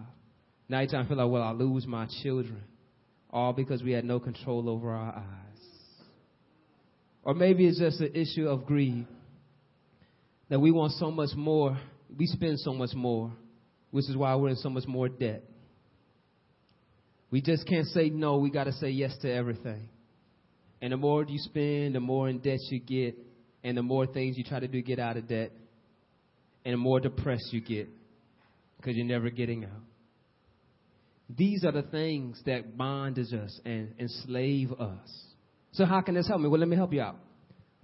Now 0.68 0.80
you're 0.80 0.90
trying 0.90 1.08
to 1.08 1.28
will 1.28 1.44
I 1.44 1.52
lose 1.52 1.86
my 1.86 2.08
children? 2.24 2.64
All 3.30 3.54
because 3.54 3.84
we 3.84 3.92
had 3.92 4.04
no 4.04 4.20
control 4.20 4.68
over 4.68 4.92
our 4.92 5.16
eyes. 5.16 5.52
Or 7.24 7.36
maybe 7.36 7.68
it's 7.68 7.80
just 7.80 8.02
an 8.02 8.16
issue 8.16 8.48
of 8.48 8.66
greed 8.66 9.06
that 10.50 10.60
we 10.60 10.72
want 10.72 10.94
so 10.94 11.12
much 11.12 11.30
more, 11.36 11.80
we 12.18 12.26
spend 12.26 12.60
so 12.60 12.74
much 12.74 12.94
more, 12.94 13.32
which 13.92 14.10
is 14.10 14.18
why 14.18 14.36
we're 14.36 14.50
in 14.50 14.56
so 14.58 14.70
much 14.70 14.86
more 14.88 15.08
debt. 15.08 15.44
We 17.32 17.42
just 17.42 17.66
can't 17.66 17.88
say 17.88 18.10
no, 18.10 18.38
we 18.38 18.52
got 18.52 18.66
to 18.66 18.74
say 18.74 18.90
yes 18.90 19.18
to 19.22 19.34
everything. 19.34 19.90
And 20.82 20.92
the 20.92 20.98
more 20.98 21.24
you 21.24 21.40
spend, 21.40 21.96
the 21.96 22.00
more 22.00 22.28
in 22.28 22.40
debt 22.40 22.60
you 22.70 22.80
get, 22.80 23.18
and 23.64 23.78
the 23.78 23.84
more 23.84 24.06
things 24.06 24.38
you 24.38 24.44
try 24.44 24.60
to 24.60 24.68
do 24.68 24.82
to 24.82 24.82
get 24.82 25.00
out 25.00 25.16
of 25.16 25.28
debt, 25.28 25.52
and 26.66 26.74
the 26.74 26.78
more 26.78 27.00
depressed 27.00 27.54
you 27.54 27.62
get 27.62 27.88
because 28.78 28.96
you're 28.96 29.06
never 29.06 29.30
getting 29.30 29.64
out. 29.64 29.72
These 31.30 31.64
are 31.64 31.72
the 31.72 31.84
things 31.84 32.42
that 32.46 32.78
bondage 32.78 33.34
us 33.34 33.60
and 33.64 33.94
enslave 34.00 34.72
us. 34.74 35.26
So, 35.72 35.86
how 35.86 36.02
can 36.02 36.16
this 36.16 36.28
help 36.28 36.42
me? 36.42 36.50
Well, 36.50 36.60
let 36.60 36.68
me 36.68 36.76
help 36.76 36.92
you 36.92 37.02
out. 37.02 37.16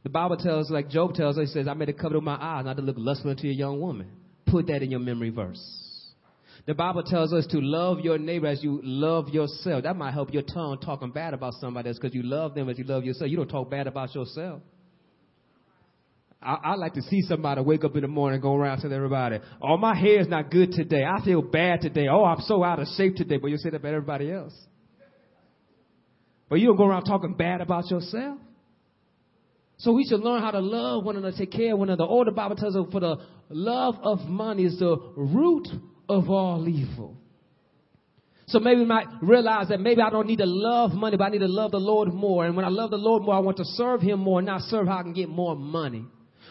The 0.04 0.10
Bible 0.10 0.38
tells, 0.38 0.70
like 0.70 0.90
Job 0.90 1.14
tells, 1.14 1.38
he 1.38 1.46
says, 1.46 1.68
I 1.68 1.74
made 1.74 1.90
a 1.90 1.94
covenant 1.94 2.24
with 2.24 2.24
my 2.24 2.38
eyes 2.40 2.66
not 2.66 2.76
to 2.78 2.82
look 2.82 2.98
lustfully 3.00 3.32
into 3.32 3.48
a 3.48 3.52
young 3.52 3.80
woman. 3.80 4.10
Put 4.46 4.68
that 4.68 4.82
in 4.82 4.92
your 4.92 5.00
memory 5.00 5.30
verse. 5.30 5.87
The 6.68 6.74
Bible 6.74 7.02
tells 7.02 7.32
us 7.32 7.48
to 7.48 7.62
love 7.62 8.02
your 8.02 8.18
neighbor 8.18 8.48
as 8.48 8.62
you 8.62 8.82
love 8.84 9.30
yourself. 9.30 9.84
That 9.84 9.96
might 9.96 10.14
help 10.14 10.34
your 10.34 10.44
tongue 10.44 10.78
talking 10.84 11.12
bad 11.12 11.34
about 11.34 11.54
somebody 11.62 11.88
else 11.88 11.98
because 11.98 12.14
you 12.14 12.24
love 12.24 12.56
them 12.56 12.68
as 12.68 12.78
you 12.78 12.84
love 12.84 13.06
yourself. 13.06 13.32
You 13.32 13.38
don't 13.38 13.48
talk 13.48 13.72
bad 13.72 13.88
about 13.88 14.14
yourself. 14.14 14.62
I, 16.42 16.56
I 16.56 16.76
like 16.76 16.94
to 16.96 17.02
see 17.04 17.22
somebody 17.22 17.62
wake 17.62 17.86
up 17.86 17.96
in 17.96 18.02
the 18.02 18.10
morning 18.10 18.36
and 18.36 18.44
go 18.44 18.54
around 18.54 18.82
telling 18.82 18.98
everybody, 18.98 19.40
oh, 19.62 19.78
my 19.78 19.98
hair 19.98 20.20
is 20.20 20.28
not 20.28 20.52
good 20.52 20.74
today. 20.74 21.06
I 21.06 21.24
feel 21.24 21.42
bad 21.42 21.80
today. 21.80 22.10
Oh, 22.12 22.26
I'm 22.26 22.42
so 22.42 22.62
out 22.66 22.80
of 22.80 22.88
shape 22.98 23.16
today. 23.16 23.38
But 23.38 23.48
you 23.48 23.58
say 23.58 23.70
that 23.70 23.78
about 23.78 23.94
everybody 23.94 24.30
else. 24.30 24.54
But 26.50 26.60
you 26.60 26.68
don't 26.68 26.76
go 26.76 26.86
around 26.86 27.06
talking 27.06 27.34
bad 27.34 27.62
about 27.62 27.90
yourself. 27.90 28.40
So 29.78 29.94
we 29.94 30.06
should 30.06 30.20
learn 30.20 30.42
how 30.42 30.52
to 30.52 30.60
love 30.60 31.06
one 31.06 31.16
another, 31.16 31.38
take 31.38 31.52
care 31.54 31.74
of 31.74 31.80
one 31.80 31.88
another. 31.88 32.10
Or 32.10 32.26
the 32.26 32.32
Bible 32.32 32.58
tells 32.58 32.76
us 32.76 32.86
for 32.92 33.00
the 33.00 33.16
love 33.50 33.96
of 34.04 34.28
money 34.28 34.66
is 34.66 34.78
the 34.80 34.98
root 35.16 35.68
of 36.10 36.30
all 36.30 36.68
evil. 36.68 37.18
So 38.48 38.60
maybe 38.60 38.80
we 38.80 38.86
might 38.86 39.08
realize 39.22 39.68
that 39.70 39.82
maybe 39.82 40.02
I 40.02 40.10
don't 40.10 40.26
need 40.26 40.38
to 40.38 40.46
love 40.46 40.94
money, 40.94 41.18
but 41.18 41.26
I 41.26 41.30
need 41.30 41.40
to 41.40 41.50
love 41.50 41.72
the 41.72 41.80
Lord 41.80 42.14
more. 42.14 42.46
And 42.46 42.56
when 42.56 42.64
I 42.64 42.70
love 42.70 42.92
the 42.92 42.98
Lord 42.98 43.24
more, 43.24 43.36
I 43.36 43.40
want 43.40 43.58
to 43.58 43.66
serve 43.66 44.02
Him 44.02 44.20
more, 44.20 44.42
not 44.42 44.62
serve 44.62 44.88
how 44.88 45.00
I 45.00 45.04
can 45.04 45.14
get 45.14 45.28
more 45.28 45.56
money. 45.56 46.06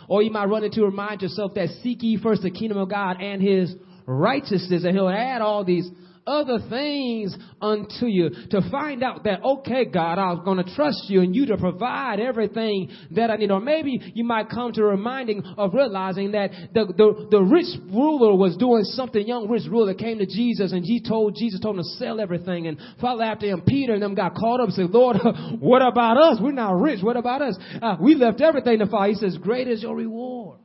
Or 0.06 0.22
you 0.22 0.30
might 0.30 0.44
run 0.44 0.62
into 0.62 0.82
remind 0.82 1.22
yourself 1.22 1.54
that 1.54 1.68
seek 1.82 2.02
ye 2.02 2.18
first 2.22 2.42
the 2.42 2.50
kingdom 2.50 2.76
of 2.76 2.90
God 2.90 3.22
and 3.22 3.40
His 3.40 3.74
righteousness, 4.04 4.84
and 4.84 4.94
He'll 4.94 5.08
add 5.08 5.40
all 5.40 5.64
these 5.64 5.88
other 6.26 6.58
things 6.68 7.36
unto 7.60 8.06
you 8.06 8.30
to 8.50 8.60
find 8.70 9.02
out 9.02 9.24
that, 9.24 9.42
okay, 9.44 9.84
God, 9.84 10.18
I'm 10.18 10.44
going 10.44 10.62
to 10.62 10.74
trust 10.74 11.04
you 11.08 11.20
and 11.20 11.34
you 11.34 11.46
to 11.46 11.56
provide 11.56 12.20
everything 12.20 12.90
that 13.12 13.30
I 13.30 13.36
need. 13.36 13.50
Or 13.50 13.60
maybe 13.60 14.00
you 14.14 14.24
might 14.24 14.50
come 14.50 14.72
to 14.72 14.84
reminding 14.84 15.42
of 15.56 15.74
realizing 15.74 16.32
that 16.32 16.50
the, 16.74 16.86
the, 16.86 17.28
the 17.30 17.42
rich 17.42 17.66
ruler 17.92 18.36
was 18.36 18.56
doing 18.56 18.84
something. 18.84 19.26
Young 19.26 19.48
rich 19.48 19.64
ruler 19.70 19.94
came 19.94 20.18
to 20.18 20.26
Jesus 20.26 20.72
and 20.72 20.84
he 20.84 21.02
told 21.02 21.36
Jesus 21.36 21.60
told 21.60 21.76
him 21.76 21.82
to 21.82 21.88
sell 21.98 22.20
everything 22.20 22.66
and 22.66 22.78
follow 23.00 23.22
after 23.22 23.46
him. 23.46 23.62
Peter 23.66 23.94
and 23.94 24.02
them 24.02 24.14
got 24.14 24.34
caught 24.34 24.60
up 24.60 24.68
and 24.68 24.74
said, 24.74 24.90
Lord, 24.90 25.16
what 25.60 25.82
about 25.82 26.16
us? 26.16 26.38
We're 26.40 26.52
not 26.52 26.80
rich. 26.80 27.02
What 27.02 27.16
about 27.16 27.42
us? 27.42 27.56
Uh, 27.80 27.96
we 28.00 28.14
left 28.14 28.40
everything 28.40 28.80
to 28.80 28.86
follow. 28.86 29.08
He 29.08 29.14
says, 29.14 29.38
great 29.38 29.68
is 29.68 29.82
your 29.82 29.94
reward 29.94 30.60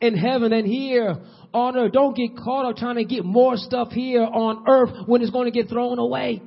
in 0.00 0.16
heaven 0.16 0.52
and 0.52 0.66
here 0.66 1.16
on 1.52 1.76
earth. 1.76 1.92
Don't 1.92 2.16
get 2.16 2.36
caught 2.36 2.66
up 2.66 2.76
trying 2.76 2.96
to 2.96 3.04
get 3.04 3.24
more 3.24 3.56
stuff 3.56 3.90
here 3.90 4.22
on 4.22 4.64
earth 4.68 5.06
when 5.06 5.22
it's 5.22 5.30
going 5.30 5.50
to 5.50 5.50
get 5.50 5.68
thrown 5.68 5.98
away. 5.98 6.42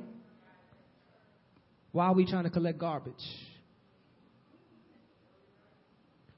Why 1.92 2.06
are 2.06 2.14
we 2.14 2.26
trying 2.26 2.44
to 2.44 2.50
collect 2.50 2.78
garbage? 2.78 3.14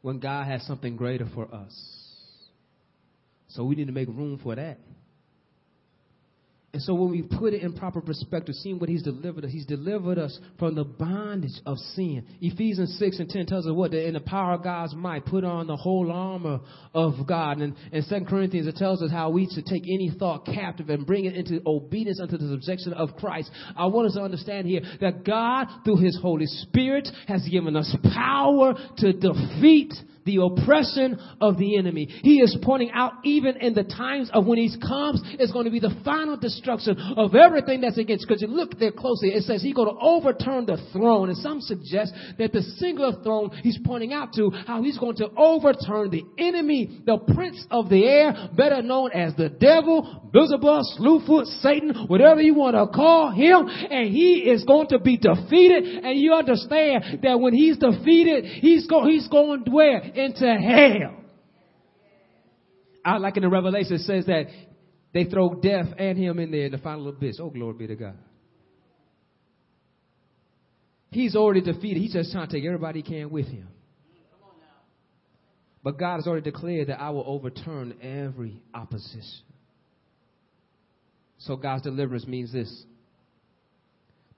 When 0.03 0.19
God 0.21 0.47
has 0.47 0.67
something 0.67 0.97
greater 0.97 1.27
for 1.35 1.53
us. 1.53 1.73
So 3.49 3.65
we 3.65 3.75
need 3.75 3.87
to 3.87 3.93
make 3.93 4.09
room 4.09 4.39
for 4.43 4.55
that. 4.55 4.79
And 6.77 6.83
so 6.83 6.93
when 6.93 7.11
we 7.11 7.23
put 7.23 7.55
it 7.55 7.62
in 7.62 7.73
proper 7.73 8.03
perspective, 8.03 8.55
seeing 8.57 8.79
what 8.79 8.91
he's 8.91 9.03
delivered 9.03 9.47
us, 9.47 9.51
he's 9.51 9.65
delivered 9.65 10.19
us 10.19 10.39
from 10.59 10.75
the 10.75 10.85
bondage 10.85 11.59
of 11.65 11.79
sin. 11.95 12.23
Ephesians 12.43 12.99
6 12.99 13.19
and 13.19 13.31
10 13.31 13.47
tells 13.47 13.67
us 13.67 13.73
what? 13.73 13.93
That 13.93 14.07
in 14.07 14.12
the 14.12 14.21
power 14.21 14.53
of 14.53 14.62
God's 14.62 14.95
might, 14.95 15.25
put 15.25 15.43
on 15.43 15.69
the 15.69 15.77
whole 15.77 16.12
armor 16.12 16.61
of 16.93 17.15
God. 17.27 17.62
And 17.62 17.75
in 17.93 18.05
2 18.07 18.27
Corinthians, 18.27 18.67
it 18.67 18.77
tells 18.77 19.01
us 19.01 19.11
how 19.11 19.31
we 19.31 19.49
should 19.51 19.65
take 19.65 19.85
any 19.85 20.12
thought 20.19 20.45
captive 20.45 20.91
and 20.91 21.07
bring 21.07 21.25
it 21.25 21.35
into 21.35 21.62
obedience 21.67 22.21
unto 22.21 22.37
the 22.37 22.49
subjection 22.51 22.93
of 22.93 23.17
Christ. 23.17 23.51
I 23.75 23.87
want 23.87 24.09
us 24.09 24.15
to 24.17 24.21
understand 24.21 24.67
here 24.67 24.83
that 25.01 25.25
God, 25.25 25.69
through 25.83 26.03
his 26.05 26.19
Holy 26.21 26.45
Spirit, 26.45 27.09
has 27.27 27.49
given 27.51 27.75
us 27.75 27.97
power 28.12 28.75
to 28.99 29.15
defeat 29.15 29.95
the 30.27 30.43
oppression 30.43 31.19
of 31.41 31.57
the 31.57 31.79
enemy. 31.79 32.07
He 32.23 32.41
is 32.41 32.57
pointing 32.62 32.91
out 32.91 33.15
even 33.25 33.57
in 33.57 33.73
the 33.73 33.85
times 33.85 34.31
of 34.35 34.45
when 34.45 34.59
he 34.59 34.69
comes, 34.79 35.23
it's 35.39 35.53
going 35.53 35.65
to 35.65 35.71
be 35.71 35.81
the 35.81 35.95
final 36.05 36.37
destruction 36.37 36.99
of 37.17 37.35
everything 37.35 37.81
that's 37.81 37.97
against. 37.97 38.27
Because 38.27 38.43
you 38.43 38.49
look 38.49 38.79
there 38.79 38.93
closely, 38.93 39.31
it 39.31 39.45
says 39.45 39.62
he's 39.62 39.75
going 39.75 39.89
to 39.89 40.01
overturn 40.01 40.67
the 40.67 40.77
throne. 40.93 41.29
And 41.29 41.39
some 41.39 41.61
suggest 41.61 42.12
that 42.39 42.53
the 42.53 42.62
singular 42.62 43.23
throne 43.23 43.51
he's 43.62 43.79
pointing 43.85 44.12
out 44.12 44.33
to, 44.35 44.51
how 44.67 44.83
he's 44.83 44.99
going 44.99 45.17
to 45.17 45.31
overturn 45.37 46.11
the 46.11 46.25
enemy, 46.37 47.01
the 47.07 47.19
prince 47.35 47.65
of 47.71 47.89
the 47.89 48.05
air, 48.05 48.51
better 48.57 48.83
known 48.83 49.12
as 49.12 49.35
the 49.37 49.49
devil, 49.49 50.29
Beelzebub, 50.33 50.83
Slewfoot, 50.99 51.47
Satan, 51.62 52.07
whatever 52.09 52.41
you 52.41 52.55
want 52.55 52.75
to 52.75 52.87
call 52.95 53.31
him. 53.31 53.69
And 53.69 54.11
he 54.11 54.51
is 54.51 54.65
going 54.65 54.89
to 54.89 54.99
be 54.99 55.17
defeated. 55.17 56.05
And 56.05 56.19
you 56.19 56.35
understand 56.35 57.21
that 57.23 57.39
when 57.39 57.55
he's 57.55 57.79
defeated, 57.79 58.45
he's, 58.45 58.87
go, 58.87 59.07
he's 59.07 59.29
going 59.29 59.65
where? 59.71 60.01
Into 60.19 60.47
hell. 60.47 61.15
I 63.05 63.19
like 63.19 63.37
in 63.37 63.43
the 63.43 63.49
Revelation, 63.49 63.95
it 63.95 64.01
says 64.01 64.27
that 64.27 64.47
they 65.15 65.25
throw 65.25 65.55
death 65.55 65.87
and 65.99 66.19
him 66.19 66.39
in 66.39 66.51
there 66.51 66.67
in 66.67 66.73
the 66.73 66.79
final 66.79 67.09
abyss. 67.09 67.39
Oh, 67.41 67.51
glory 67.51 67.75
be 67.75 67.87
to 67.87 67.97
God. 67.97 68.19
He's 71.11 71.37
already 71.37 71.61
defeated. 71.61 72.01
He's 72.01 72.13
just 72.13 72.33
trying 72.33 72.49
to 72.49 72.53
take 72.53 72.65
everybody 72.65 73.01
he 73.01 73.09
can 73.09 73.31
with 73.31 73.47
him. 73.47 73.69
But 75.83 75.99
God 75.99 76.17
has 76.17 76.27
already 76.27 76.51
declared 76.51 76.89
that 76.89 77.01
I 77.01 77.11
will 77.11 77.25
overturn 77.27 77.95
every 78.03 78.61
opposition. 78.75 79.45
So 81.39 81.55
God's 81.57 81.83
deliverance 81.83 82.27
means 82.27 82.53
this 82.53 82.85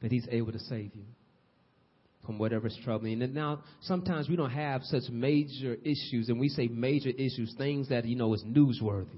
that 0.02 0.12
He's 0.12 0.26
able 0.30 0.52
to 0.52 0.58
save 0.58 0.94
you 0.94 1.04
from 2.28 2.38
whatever's 2.38 2.78
troubling. 2.84 3.22
And 3.22 3.34
now, 3.34 3.62
sometimes 3.80 4.28
we 4.28 4.36
don't 4.36 4.50
have 4.50 4.82
such 4.82 5.04
major 5.10 5.78
issues, 5.82 6.28
and 6.28 6.38
we 6.38 6.50
say 6.50 6.68
major 6.68 7.08
issues, 7.08 7.54
things 7.56 7.88
that, 7.88 8.04
you 8.04 8.16
know, 8.16 8.34
is 8.34 8.44
newsworthy. 8.44 9.16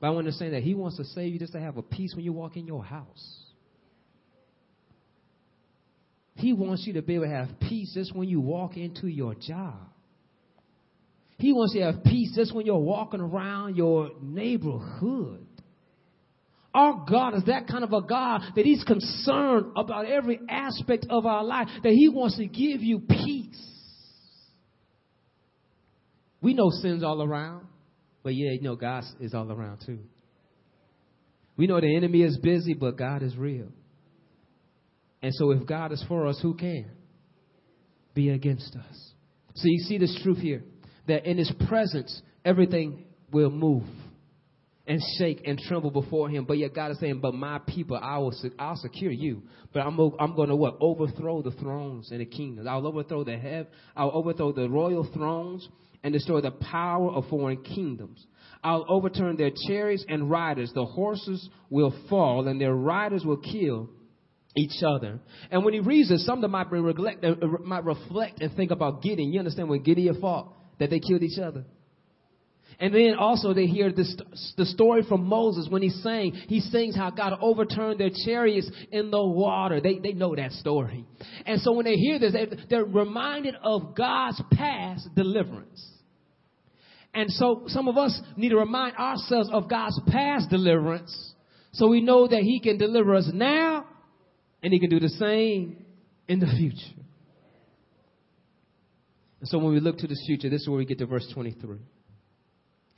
But 0.00 0.08
I 0.08 0.10
want 0.10 0.26
to 0.26 0.32
say 0.32 0.50
that 0.50 0.64
He 0.64 0.74
wants 0.74 0.96
to 0.96 1.04
save 1.04 1.32
you 1.32 1.38
just 1.38 1.52
to 1.52 1.60
have 1.60 1.76
a 1.76 1.82
peace 1.82 2.14
when 2.16 2.24
you 2.24 2.32
walk 2.32 2.56
in 2.56 2.66
your 2.66 2.82
house. 2.82 3.44
He 6.34 6.52
wants 6.52 6.84
you 6.84 6.94
to 6.94 7.02
be 7.02 7.14
able 7.14 7.26
to 7.26 7.30
have 7.30 7.60
peace 7.60 7.92
just 7.94 8.12
when 8.12 8.28
you 8.28 8.40
walk 8.40 8.76
into 8.76 9.06
your 9.06 9.36
job. 9.36 9.76
He 11.38 11.52
wants 11.52 11.74
you 11.74 11.82
to 11.82 11.92
have 11.92 12.02
peace 12.02 12.32
just 12.34 12.52
when 12.52 12.66
you're 12.66 12.76
walking 12.76 13.20
around 13.20 13.76
your 13.76 14.10
neighborhood. 14.20 15.39
Our 16.72 17.04
God 17.08 17.34
is 17.34 17.44
that 17.46 17.66
kind 17.66 17.82
of 17.82 17.92
a 17.92 18.02
God 18.02 18.42
that 18.54 18.64
He's 18.64 18.84
concerned 18.84 19.72
about 19.76 20.06
every 20.06 20.40
aspect 20.48 21.06
of 21.10 21.26
our 21.26 21.42
life, 21.42 21.68
that 21.82 21.92
He 21.92 22.08
wants 22.08 22.36
to 22.36 22.46
give 22.46 22.82
you 22.82 23.00
peace. 23.00 23.60
We 26.40 26.54
know 26.54 26.70
sin's 26.70 27.02
all 27.02 27.22
around, 27.22 27.66
but 28.22 28.34
yeah, 28.34 28.52
you 28.52 28.62
know 28.62 28.76
God 28.76 29.04
is 29.20 29.34
all 29.34 29.50
around 29.50 29.82
too. 29.84 29.98
We 31.56 31.66
know 31.66 31.80
the 31.80 31.94
enemy 31.94 32.22
is 32.22 32.38
busy, 32.38 32.74
but 32.74 32.96
God 32.96 33.22
is 33.22 33.36
real. 33.36 33.68
And 35.22 35.34
so 35.34 35.50
if 35.50 35.66
God 35.66 35.92
is 35.92 36.02
for 36.08 36.26
us, 36.26 36.38
who 36.40 36.54
can 36.54 36.90
be 38.14 38.30
against 38.30 38.74
us? 38.76 39.12
So 39.54 39.64
you 39.64 39.80
see 39.80 39.98
this 39.98 40.18
truth 40.22 40.38
here 40.38 40.62
that 41.08 41.26
in 41.26 41.36
His 41.36 41.52
presence, 41.68 42.22
everything 42.44 43.04
will 43.32 43.50
move 43.50 43.84
and 44.90 45.00
shake 45.18 45.42
and 45.46 45.56
tremble 45.56 45.92
before 45.92 46.28
him. 46.28 46.44
But 46.44 46.58
yet 46.58 46.74
God 46.74 46.90
is 46.90 46.98
saying, 46.98 47.20
but 47.20 47.32
my 47.32 47.60
people, 47.60 47.96
I 47.96 48.18
will, 48.18 48.34
I'll 48.58 48.74
secure 48.74 49.12
you. 49.12 49.44
But 49.72 49.86
I'm, 49.86 49.96
I'm 50.18 50.34
going 50.34 50.48
to 50.48 50.56
what? 50.56 50.78
Overthrow 50.80 51.42
the 51.42 51.52
thrones 51.52 52.10
and 52.10 52.20
the 52.20 52.24
kingdoms. 52.26 52.66
I'll 52.66 52.84
overthrow 52.84 53.22
the 53.22 53.38
heaven. 53.38 53.68
I'll 53.96 54.10
overthrow 54.12 54.50
the 54.50 54.68
royal 54.68 55.08
thrones 55.14 55.68
and 56.02 56.12
destroy 56.12 56.40
the 56.40 56.50
power 56.50 57.08
of 57.08 57.28
foreign 57.28 57.62
kingdoms. 57.62 58.26
I'll 58.64 58.84
overturn 58.88 59.36
their 59.36 59.52
chariots 59.68 60.04
and 60.08 60.28
riders. 60.28 60.72
The 60.74 60.84
horses 60.84 61.48
will 61.70 61.94
fall 62.08 62.48
and 62.48 62.60
their 62.60 62.74
riders 62.74 63.24
will 63.24 63.36
kill 63.36 63.90
each 64.56 64.82
other. 64.82 65.20
And 65.52 65.64
when 65.64 65.72
he 65.72 65.78
reads 65.78 66.08
this, 66.08 66.26
some 66.26 66.38
of 66.38 66.42
them 66.42 66.50
might, 66.50 66.68
reflect, 66.72 67.24
uh, 67.24 67.36
might 67.64 67.84
reflect 67.84 68.40
and 68.40 68.52
think 68.56 68.72
about 68.72 69.02
Gideon. 69.02 69.32
You 69.32 69.38
understand 69.38 69.68
when 69.68 69.84
Gideon 69.84 70.20
fought, 70.20 70.52
that 70.80 70.90
they 70.90 70.98
killed 70.98 71.22
each 71.22 71.38
other. 71.38 71.64
And 72.80 72.94
then 72.94 73.14
also 73.18 73.52
they 73.52 73.66
hear 73.66 73.92
this, 73.92 74.16
the 74.56 74.64
story 74.64 75.02
from 75.06 75.26
Moses 75.26 75.68
when 75.68 75.82
he's 75.82 76.02
saying, 76.02 76.32
he 76.48 76.60
sings 76.60 76.96
how 76.96 77.10
God 77.10 77.34
overturned 77.42 78.00
their 78.00 78.08
chariots 78.24 78.70
in 78.90 79.10
the 79.10 79.22
water. 79.22 79.82
They, 79.82 79.98
they 79.98 80.14
know 80.14 80.34
that 80.34 80.52
story. 80.52 81.04
And 81.44 81.60
so 81.60 81.72
when 81.72 81.84
they 81.84 81.96
hear 81.96 82.18
this, 82.18 82.34
they're 82.70 82.86
reminded 82.86 83.54
of 83.62 83.94
God's 83.94 84.40
past 84.52 85.06
deliverance. 85.14 85.86
And 87.12 87.30
so 87.30 87.64
some 87.66 87.86
of 87.86 87.98
us 87.98 88.18
need 88.38 88.48
to 88.48 88.56
remind 88.56 88.96
ourselves 88.96 89.50
of 89.52 89.68
God's 89.68 90.00
past 90.08 90.48
deliverance 90.48 91.34
so 91.72 91.86
we 91.88 92.00
know 92.00 92.26
that 92.28 92.40
He 92.40 92.60
can 92.60 92.78
deliver 92.78 93.14
us 93.14 93.28
now 93.30 93.84
and 94.62 94.72
He 94.72 94.80
can 94.80 94.88
do 94.88 95.00
the 95.00 95.10
same 95.10 95.84
in 96.28 96.40
the 96.40 96.46
future. 96.46 96.98
And 99.40 99.48
so 99.50 99.58
when 99.58 99.74
we 99.74 99.80
look 99.80 99.98
to 99.98 100.06
the 100.06 100.16
future, 100.26 100.48
this 100.48 100.62
is 100.62 100.68
where 100.68 100.78
we 100.78 100.86
get 100.86 100.98
to 100.98 101.06
verse 101.06 101.30
23 101.34 101.76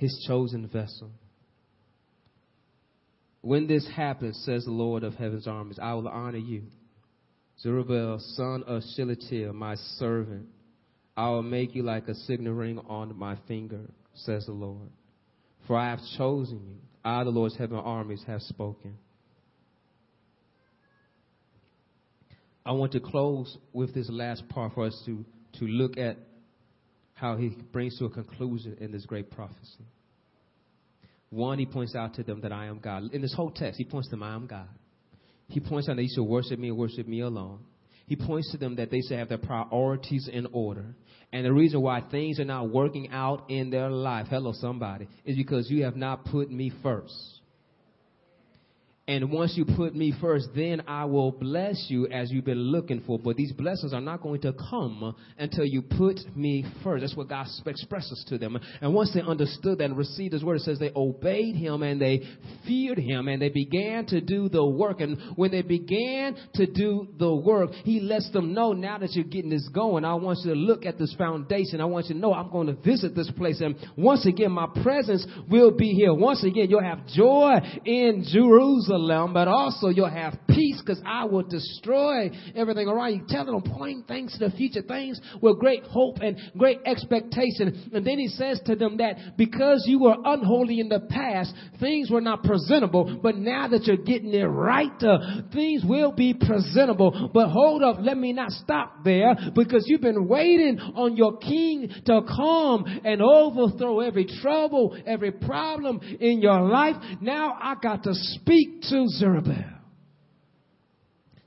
his 0.02 0.24
chosen 0.26 0.66
vessel. 0.66 1.12
When 3.40 3.68
this 3.68 3.88
happens, 3.94 4.42
says 4.44 4.64
the 4.64 4.72
Lord 4.72 5.04
of 5.04 5.14
heaven's 5.14 5.46
armies, 5.46 5.78
I 5.80 5.94
will 5.94 6.08
honor 6.08 6.38
you. 6.38 6.64
Zerubbabel, 7.60 8.18
son 8.34 8.64
of 8.66 8.82
Shealtiel, 8.96 9.52
my 9.52 9.76
servant. 9.98 10.46
I 11.16 11.28
will 11.28 11.44
make 11.44 11.76
you 11.76 11.84
like 11.84 12.08
a 12.08 12.14
signet 12.14 12.52
ring 12.52 12.80
on 12.88 13.16
my 13.16 13.36
finger, 13.46 13.80
says 14.14 14.46
the 14.46 14.52
Lord. 14.52 14.90
For 15.66 15.76
I 15.76 15.90
have 15.90 16.00
chosen 16.18 16.62
you. 16.66 16.76
I, 17.04 17.22
the 17.22 17.30
Lord's 17.30 17.56
heaven 17.56 17.78
armies, 17.78 18.24
have 18.26 18.42
spoken. 18.42 18.98
I 22.66 22.72
want 22.72 22.92
to 22.92 23.00
close 23.00 23.56
with 23.72 23.94
this 23.94 24.08
last 24.10 24.48
part 24.48 24.74
for 24.74 24.86
us 24.86 25.02
to, 25.06 25.24
to 25.58 25.64
look 25.64 25.96
at 25.96 26.16
how 27.22 27.37
he 27.37 27.56
brings 27.70 27.96
to 27.98 28.04
a 28.06 28.11
conclusion 28.11 28.76
in 28.80 28.90
this 28.90 29.06
great 29.06 29.30
prophecy. 29.30 29.87
One, 31.30 31.56
he 31.56 31.66
points 31.66 31.94
out 31.94 32.14
to 32.14 32.24
them 32.24 32.40
that 32.40 32.52
I 32.52 32.66
am 32.66 32.80
God. 32.80 33.14
In 33.14 33.22
this 33.22 33.32
whole 33.32 33.52
text, 33.52 33.78
he 33.78 33.85
points 33.85 34.08
to 34.08 34.16
them, 34.16 34.24
I 34.24 34.35
am 34.35 34.48
God. 34.48 34.68
He 35.46 35.61
points 35.61 35.88
out 35.88 35.96
that 35.96 36.02
you 36.02 36.08
should 36.12 36.24
worship 36.24 36.58
me 36.58 36.68
and 36.68 36.76
worship 36.76 37.06
me 37.06 37.20
alone. 37.20 37.61
He 38.06 38.16
points 38.16 38.50
to 38.50 38.58
them 38.58 38.74
that 38.76 38.90
they 38.90 39.00
should 39.00 39.18
have 39.18 39.28
their 39.28 39.38
priorities 39.38 40.28
in 40.30 40.48
order. 40.52 40.96
And 41.32 41.46
the 41.46 41.52
reason 41.52 41.80
why 41.80 42.00
things 42.00 42.40
are 42.40 42.44
not 42.44 42.70
working 42.70 43.11
out 43.12 43.48
in 43.48 43.70
their 43.70 43.88
life, 43.88 44.26
hello 44.28 44.52
somebody, 44.56 45.06
is 45.24 45.37
because 45.37 45.70
you 45.70 45.85
have 45.85 45.96
not 45.96 46.24
put 46.24 46.50
me 46.50 46.72
first. 46.82 47.14
And 49.08 49.32
once 49.32 49.54
you 49.56 49.64
put 49.64 49.96
me 49.96 50.14
first, 50.20 50.50
then 50.54 50.84
I 50.86 51.06
will 51.06 51.32
bless 51.32 51.86
you 51.88 52.06
as 52.06 52.30
you've 52.30 52.44
been 52.44 52.70
looking 52.70 53.02
for. 53.04 53.18
But 53.18 53.34
these 53.34 53.52
blessings 53.52 53.92
are 53.92 54.00
not 54.00 54.22
going 54.22 54.40
to 54.42 54.52
come 54.70 55.16
until 55.36 55.64
you 55.64 55.82
put 55.82 56.20
me 56.36 56.64
first. 56.84 57.00
That's 57.00 57.16
what 57.16 57.28
God 57.28 57.48
expresses 57.66 58.24
to 58.28 58.38
them. 58.38 58.56
And 58.80 58.94
once 58.94 59.12
they 59.12 59.20
understood 59.20 59.78
that 59.78 59.86
and 59.86 59.96
received 59.96 60.34
His 60.34 60.44
word, 60.44 60.58
it 60.58 60.62
says 60.62 60.78
they 60.78 60.92
obeyed 60.94 61.56
Him 61.56 61.82
and 61.82 62.00
they 62.00 62.22
feared 62.64 62.98
Him 62.98 63.26
and 63.26 63.42
they 63.42 63.48
began 63.48 64.06
to 64.06 64.20
do 64.20 64.48
the 64.48 64.64
work. 64.64 65.00
And 65.00 65.18
when 65.34 65.50
they 65.50 65.62
began 65.62 66.36
to 66.54 66.66
do 66.66 67.08
the 67.18 67.34
work, 67.34 67.72
He 67.82 67.98
lets 67.98 68.30
them 68.30 68.54
know 68.54 68.72
now 68.72 68.98
that 68.98 69.14
you're 69.14 69.24
getting 69.24 69.50
this 69.50 69.68
going, 69.74 70.04
I 70.04 70.14
want 70.14 70.38
you 70.44 70.54
to 70.54 70.56
look 70.56 70.86
at 70.86 70.96
this 70.96 71.12
foundation. 71.18 71.80
I 71.80 71.86
want 71.86 72.06
you 72.06 72.14
to 72.14 72.20
know 72.20 72.32
I'm 72.34 72.52
going 72.52 72.68
to 72.68 72.74
visit 72.74 73.16
this 73.16 73.32
place. 73.32 73.60
And 73.62 73.74
once 73.96 74.26
again, 74.26 74.52
my 74.52 74.68
presence 74.80 75.26
will 75.50 75.72
be 75.72 75.88
here. 75.88 76.14
Once 76.14 76.44
again, 76.44 76.70
you'll 76.70 76.84
have 76.84 77.04
joy 77.08 77.54
in 77.84 78.24
Jerusalem. 78.32 78.91
Jerusalem, 78.92 79.33
but 79.33 79.48
also 79.48 79.88
you'll 79.88 80.11
have 80.11 80.35
peace 80.48 80.81
because 80.85 81.00
I 81.07 81.24
will 81.24 81.42
destroy 81.42 82.31
everything 82.55 82.88
around 82.88 83.14
you. 83.14 83.22
Telling 83.28 83.52
them, 83.52 83.62
pointing 83.76 84.05
things 84.05 84.37
to 84.38 84.48
the 84.48 84.57
future, 84.57 84.83
things 84.83 85.20
with 85.40 85.59
great 85.59 85.85
hope 85.85 86.18
and 86.20 86.38
great 86.57 86.81
expectation. 86.85 87.90
And 87.92 88.07
then 88.07 88.18
he 88.18 88.28
says 88.28 88.61
to 88.66 88.76
them 88.76 88.98
that 88.98 89.37
because 89.37 89.85
you 89.87 90.00
were 90.00 90.16
unholy 90.24 90.81
in 90.81 90.88
the 90.88 91.00
past, 91.00 91.55
things 91.81 92.11
were 92.11 92.20
not 92.20 92.42
presentable, 92.42 93.20
but 93.22 93.37
now 93.37 93.68
that 93.68 93.85
you're 93.85 93.96
getting 93.96 94.33
it 94.35 94.44
right, 94.44 94.90
uh, 95.02 95.42
things 95.52 95.83
will 95.85 96.12
be 96.12 96.35
presentable. 96.35 97.31
But 97.33 97.48
hold 97.48 97.83
up, 97.83 97.96
let 98.00 98.16
me 98.16 98.33
not 98.33 98.50
stop 98.50 99.05
there 99.05 99.35
because 99.55 99.85
you've 99.87 100.00
been 100.00 100.28
waiting 100.28 100.78
on 100.78 101.16
your 101.16 101.38
king 101.38 101.88
to 102.07 102.20
come 102.22 102.85
and 103.05 103.22
overthrow 103.22 104.00
every 104.00 104.26
trouble, 104.42 104.96
every 105.07 105.33
problem 105.33 106.00
in 106.20 106.40
your 106.40 106.61
life. 106.62 106.96
Now 107.20 107.57
I 107.61 107.76
got 107.81 108.05
to 108.05 108.14
speak 108.14 108.82
to 108.90 109.09
Zerubbabel. 109.09 109.64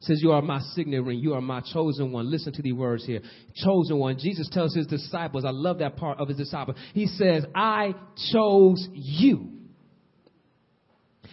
Says, 0.05 0.21
You 0.21 0.33
are 0.33 0.41
my 0.41 0.59
signet 0.59 1.03
ring. 1.03 1.19
You 1.19 1.33
are 1.33 1.41
my 1.41 1.61
chosen 1.61 2.11
one. 2.11 2.29
Listen 2.29 2.53
to 2.53 2.61
the 2.61 2.73
words 2.73 3.05
here. 3.05 3.21
Chosen 3.55 3.97
one. 3.97 4.17
Jesus 4.19 4.47
tells 4.51 4.75
his 4.75 4.85
disciples, 4.85 5.45
I 5.45 5.49
love 5.49 5.79
that 5.79 5.97
part 5.97 6.19
of 6.19 6.27
his 6.27 6.37
disciples. 6.37 6.77
He 6.93 7.07
says, 7.07 7.43
I 7.55 7.95
chose 8.31 8.87
you. 8.93 9.49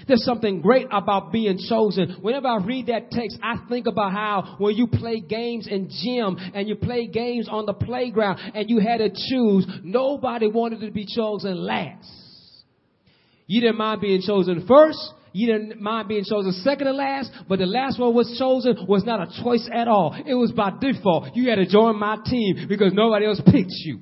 There's 0.09 0.25
something 0.25 0.63
great 0.63 0.87
about 0.91 1.33
being 1.33 1.59
chosen. 1.69 2.17
Whenever 2.23 2.49
I 2.49 2.57
read 2.65 2.87
that 2.87 3.11
text, 3.11 3.39
I 3.43 3.57
think 3.69 3.87
about 3.87 4.13
how 4.13 4.57
when 4.59 4.75
you 4.75 4.87
play 4.87 5.21
games 5.21 5.69
in 5.69 5.91
gym 6.03 6.37
and 6.55 6.67
you 6.67 6.77
play 6.77 7.07
games 7.07 7.49
on 7.51 7.67
the 7.67 7.75
playground 7.75 8.41
and 8.55 8.69
you 8.69 8.81
had 8.81 8.99
to 8.99 9.11
choose, 9.11 9.67
nobody 9.83 10.49
wanted 10.49 10.81
to 10.81 10.91
be 10.91 11.07
chosen 11.07 11.57
last. 11.57 12.11
You 13.47 13.61
didn't 13.61 13.77
mind 13.77 14.01
being 14.01 14.23
chosen 14.27 14.67
first. 14.67 15.13
You 15.33 15.47
didn't 15.47 15.81
mind 15.81 16.09
being 16.09 16.25
chosen 16.25 16.53
second 16.53 16.87
to 16.87 16.93
last, 16.93 17.31
but 17.49 17.59
the 17.59 17.67
last 17.67 17.99
one 17.99 18.15
was 18.15 18.37
chosen 18.39 18.87
was 18.87 19.05
not 19.05 19.21
a 19.21 19.43
choice 19.43 19.69
at 19.73 19.89
all. 19.89 20.15
It 20.27 20.35
was 20.35 20.53
by 20.53 20.73
default. 20.79 21.35
You 21.35 21.49
had 21.49 21.57
to 21.57 21.67
join 21.67 21.99
my 21.99 22.19
team 22.27 22.67
because 22.69 22.93
nobody 22.93 23.27
else 23.27 23.41
picked 23.47 23.73
you. 23.85 24.01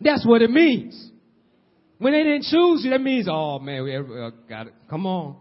That's 0.00 0.24
what 0.24 0.42
it 0.42 0.50
means. 0.50 1.10
When 1.98 2.12
they 2.12 2.22
didn't 2.22 2.42
choose 2.42 2.84
you, 2.84 2.90
that 2.90 3.00
means, 3.00 3.26
oh 3.28 3.58
man, 3.58 3.82
we 3.82 3.96
uh, 3.96 4.30
got 4.48 4.68
it. 4.68 4.74
Come 4.88 5.06
on. 5.06 5.36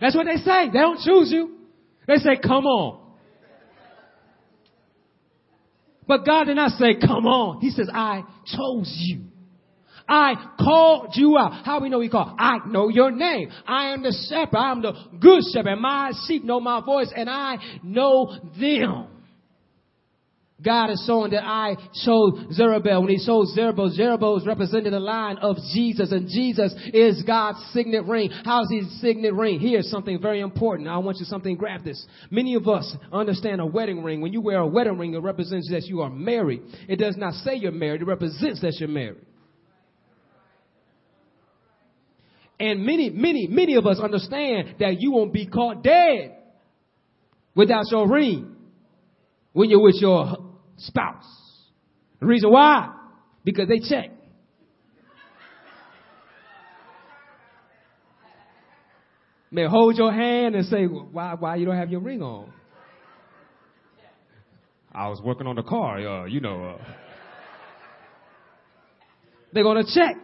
That's 0.00 0.14
what 0.14 0.26
they 0.26 0.36
say. 0.36 0.66
They 0.66 0.78
don't 0.78 1.00
choose 1.00 1.30
you. 1.32 1.56
They 2.06 2.16
say, 2.16 2.38
come 2.40 2.66
on. 2.66 3.00
But 6.06 6.24
God 6.24 6.44
did 6.44 6.56
not 6.56 6.72
say, 6.72 6.94
come 7.00 7.26
on. 7.26 7.60
He 7.60 7.70
says, 7.70 7.88
I 7.92 8.22
chose 8.44 8.94
you. 8.98 9.24
I 10.08 10.34
called 10.58 11.12
you 11.14 11.36
out. 11.36 11.64
How 11.64 11.80
we 11.80 11.88
know 11.88 12.00
he 12.00 12.08
called? 12.08 12.36
I 12.38 12.58
know 12.66 12.88
your 12.88 13.10
name. 13.10 13.50
I 13.66 13.92
am 13.92 14.02
the 14.02 14.16
shepherd. 14.28 14.56
I 14.56 14.70
am 14.70 14.82
the 14.82 14.92
good 15.20 15.42
shepherd. 15.52 15.76
My 15.76 16.12
sheep 16.26 16.44
know 16.44 16.60
my 16.60 16.80
voice 16.84 17.12
and 17.14 17.28
I 17.28 17.56
know 17.82 18.36
them. 18.58 19.08
God 20.64 20.90
is 20.90 21.04
showing 21.06 21.32
that 21.32 21.44
I 21.44 21.76
chose 22.04 22.54
Zerubbabel. 22.54 23.02
When 23.02 23.10
he 23.10 23.24
chose 23.24 23.52
Zerubbabel, 23.54 23.90
Zerubbabel 23.90 24.38
is 24.38 24.46
representing 24.46 24.92
the 24.92 25.00
line 25.00 25.36
of 25.36 25.56
Jesus, 25.74 26.12
and 26.12 26.28
Jesus 26.28 26.74
is 26.94 27.22
God's 27.26 27.58
signet 27.74 28.06
ring. 28.06 28.30
How's 28.42 28.70
his 28.70 29.00
signet 29.02 29.34
ring? 29.34 29.60
Here's 29.60 29.90
something 29.90 30.18
very 30.20 30.40
important. 30.40 30.88
I 30.88 30.96
want 30.96 31.18
you 31.18 31.26
something, 31.26 31.56
grab 31.56 31.84
this. 31.84 32.06
Many 32.30 32.54
of 32.54 32.66
us 32.68 32.96
understand 33.12 33.60
a 33.60 33.66
wedding 33.66 34.02
ring. 34.02 34.22
When 34.22 34.32
you 34.32 34.40
wear 34.40 34.60
a 34.60 34.66
wedding 34.66 34.96
ring, 34.96 35.12
it 35.12 35.18
represents 35.18 35.68
that 35.70 35.84
you 35.84 36.00
are 36.00 36.10
married. 36.10 36.62
It 36.88 36.96
does 36.96 37.18
not 37.18 37.34
say 37.34 37.56
you're 37.56 37.70
married, 37.70 38.00
it 38.00 38.06
represents 38.06 38.62
that 38.62 38.76
you're 38.80 38.88
married. 38.88 39.25
And 42.58 42.84
many, 42.86 43.10
many, 43.10 43.46
many 43.48 43.74
of 43.74 43.86
us 43.86 43.98
understand 44.00 44.76
that 44.80 45.00
you 45.00 45.12
won't 45.12 45.32
be 45.32 45.46
caught 45.46 45.82
dead 45.82 46.36
without 47.54 47.84
your 47.90 48.08
ring 48.08 48.56
when 49.52 49.68
you're 49.68 49.82
with 49.82 49.96
your 50.00 50.36
spouse. 50.78 51.24
The 52.20 52.26
reason 52.26 52.50
why? 52.50 52.94
Because 53.44 53.68
they 53.68 53.80
check. 53.80 54.10
May 59.50 59.66
hold 59.66 59.96
your 59.96 60.12
hand 60.12 60.54
and 60.54 60.66
say, 60.66 60.84
why, 60.84 61.34
why 61.38 61.56
you 61.56 61.66
don't 61.66 61.76
have 61.76 61.90
your 61.90 62.00
ring 62.00 62.22
on? 62.22 62.52
I 64.92 65.08
was 65.08 65.20
working 65.22 65.46
on 65.46 65.56
the 65.56 65.62
car, 65.62 65.98
uh, 65.98 66.24
you 66.24 66.40
know. 66.40 66.70
Uh. 66.70 66.84
They're 69.52 69.62
going 69.62 69.84
to 69.84 69.94
check 69.94 70.16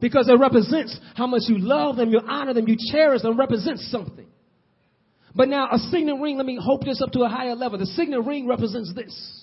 because 0.00 0.28
it 0.28 0.38
represents 0.38 0.98
how 1.14 1.26
much 1.26 1.42
you 1.46 1.58
love 1.58 1.96
them, 1.96 2.10
you 2.10 2.20
honor 2.26 2.54
them, 2.54 2.68
you 2.68 2.76
cherish 2.92 3.22
them, 3.22 3.38
represents 3.38 3.90
something. 3.90 4.26
But 5.34 5.48
now 5.48 5.68
a 5.72 5.78
signet 5.78 6.20
ring, 6.20 6.36
let 6.36 6.46
me 6.46 6.58
hope 6.60 6.84
this 6.84 7.00
up 7.00 7.12
to 7.12 7.22
a 7.22 7.28
higher 7.28 7.54
level. 7.54 7.78
The 7.78 7.86
signet 7.86 8.24
ring 8.24 8.46
represents 8.46 8.92
this. 8.94 9.38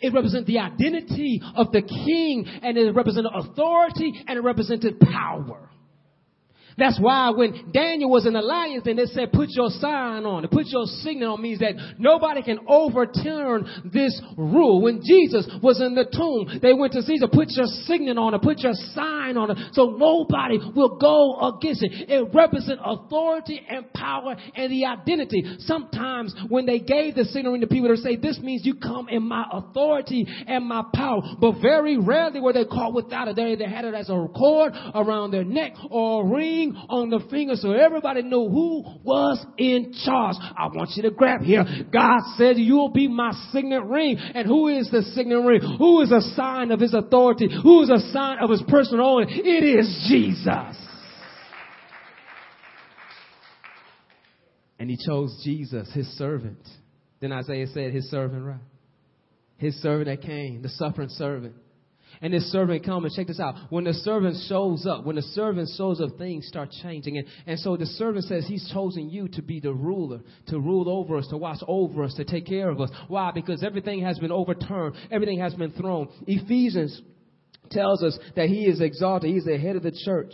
It 0.00 0.12
represents 0.14 0.46
the 0.46 0.58
identity 0.58 1.40
of 1.56 1.72
the 1.72 1.82
king 1.82 2.46
and 2.62 2.76
it 2.76 2.94
represented 2.94 3.32
authority 3.34 4.12
and 4.26 4.38
it 4.38 4.42
represented 4.42 4.98
power. 4.98 5.69
That's 6.78 6.98
why 7.00 7.30
when 7.30 7.70
Daniel 7.72 8.10
was 8.10 8.26
in 8.26 8.32
the 8.32 8.40
lions 8.40 8.86
and 8.86 8.98
they 8.98 9.06
said, 9.06 9.32
put 9.32 9.48
your 9.50 9.68
sign 9.70 10.24
on, 10.24 10.44
it, 10.44 10.50
put 10.50 10.66
your 10.66 10.86
signet 10.86 11.28
on 11.28 11.42
means 11.42 11.58
that 11.60 11.74
nobody 11.98 12.42
can 12.42 12.60
overturn 12.68 13.90
this 13.92 14.20
rule. 14.36 14.82
When 14.82 15.02
Jesus 15.04 15.48
was 15.62 15.80
in 15.80 15.94
the 15.94 16.04
tomb, 16.04 16.60
they 16.62 16.72
went 16.72 16.92
to 16.94 17.02
Caesar, 17.02 17.28
put 17.28 17.48
your 17.50 17.66
signet 17.86 18.18
on 18.18 18.34
it, 18.34 18.42
put 18.42 18.60
your 18.60 18.74
sign 18.94 19.36
on 19.36 19.50
it, 19.50 19.58
so 19.72 19.96
nobody 19.96 20.58
will 20.74 20.98
go 20.98 21.56
against 21.56 21.82
it. 21.82 22.08
It 22.08 22.34
represents 22.34 22.82
authority 22.84 23.60
and 23.68 23.92
power 23.92 24.36
and 24.54 24.72
the 24.72 24.86
identity. 24.86 25.42
Sometimes 25.60 26.34
when 26.48 26.66
they 26.66 26.78
gave 26.78 27.14
the 27.14 27.28
ring 27.44 27.60
to 27.60 27.66
people, 27.66 27.88
they 27.88 27.96
say, 27.96 28.16
this 28.16 28.38
means 28.40 28.64
you 28.64 28.74
come 28.74 29.08
in 29.08 29.22
my 29.22 29.44
authority 29.52 30.26
and 30.46 30.66
my 30.66 30.84
power. 30.94 31.20
But 31.40 31.60
very 31.60 31.98
rarely 31.98 32.40
were 32.40 32.52
they 32.52 32.64
caught 32.64 32.94
without 32.94 33.28
it. 33.28 33.36
They 33.36 33.52
either 33.52 33.68
had 33.68 33.84
it 33.84 33.94
as 33.94 34.08
a 34.08 34.28
cord 34.36 34.72
around 34.94 35.30
their 35.32 35.44
neck 35.44 35.72
or 35.90 36.24
a 36.24 36.26
ring 36.26 36.59
on 36.88 37.10
the 37.10 37.20
finger 37.30 37.54
so 37.56 37.72
everybody 37.72 38.22
knew 38.22 38.48
who 38.48 38.84
was 39.02 39.44
in 39.58 39.92
charge. 40.04 40.36
I 40.40 40.66
want 40.74 40.90
you 40.96 41.02
to 41.02 41.10
grab 41.10 41.42
here. 41.42 41.64
God 41.92 42.20
said 42.36 42.56
you'll 42.58 42.92
be 42.92 43.08
my 43.08 43.32
signet 43.52 43.84
ring. 43.84 44.18
And 44.18 44.46
who 44.46 44.68
is 44.68 44.90
the 44.90 45.02
signet 45.02 45.42
ring? 45.44 45.60
Who 45.78 46.02
is 46.02 46.12
a 46.12 46.20
sign 46.34 46.70
of 46.70 46.80
his 46.80 46.94
authority? 46.94 47.48
Who 47.62 47.82
is 47.82 47.90
a 47.90 48.00
sign 48.12 48.38
of 48.38 48.50
his 48.50 48.62
personal 48.68 49.06
own? 49.06 49.26
It 49.28 49.64
is 49.64 50.06
Jesus. 50.08 50.76
And 54.78 54.88
he 54.88 54.96
chose 55.06 55.40
Jesus, 55.44 55.92
his 55.92 56.06
servant. 56.16 56.66
Then 57.20 57.32
Isaiah 57.32 57.66
said, 57.66 57.92
his 57.92 58.10
servant, 58.10 58.42
right? 58.44 58.60
His 59.58 59.80
servant 59.82 60.06
that 60.06 60.26
came, 60.26 60.62
the 60.62 60.70
suffering 60.70 61.10
servant. 61.10 61.54
And 62.22 62.34
this 62.34 62.52
servant 62.52 62.84
come 62.84 63.04
and 63.04 63.14
check 63.14 63.28
this 63.28 63.40
out. 63.40 63.54
When 63.70 63.84
the 63.84 63.94
servant 63.94 64.36
shows 64.46 64.86
up, 64.86 65.06
when 65.06 65.16
the 65.16 65.22
servant 65.22 65.70
shows 65.76 66.02
up, 66.02 66.18
things 66.18 66.46
start 66.46 66.70
changing. 66.82 67.16
And, 67.16 67.26
and 67.46 67.58
so 67.58 67.78
the 67.78 67.86
servant 67.86 68.26
says 68.26 68.46
he's 68.46 68.70
chosen 68.72 69.08
you 69.08 69.28
to 69.28 69.42
be 69.42 69.58
the 69.58 69.72
ruler, 69.72 70.20
to 70.48 70.60
rule 70.60 70.88
over 70.88 71.16
us, 71.16 71.26
to 71.28 71.38
watch 71.38 71.60
over 71.66 72.04
us, 72.04 72.14
to 72.14 72.24
take 72.24 72.46
care 72.46 72.68
of 72.68 72.80
us. 72.80 72.90
Why? 73.08 73.30
Because 73.32 73.64
everything 73.64 74.02
has 74.02 74.18
been 74.18 74.32
overturned. 74.32 74.96
Everything 75.10 75.38
has 75.38 75.54
been 75.54 75.72
thrown. 75.72 76.08
Ephesians 76.26 77.00
tells 77.70 78.02
us 78.02 78.18
that 78.36 78.48
he 78.48 78.66
is 78.66 78.82
exalted. 78.82 79.30
He's 79.30 79.44
the 79.44 79.56
head 79.56 79.76
of 79.76 79.82
the 79.82 79.92
church. 80.04 80.32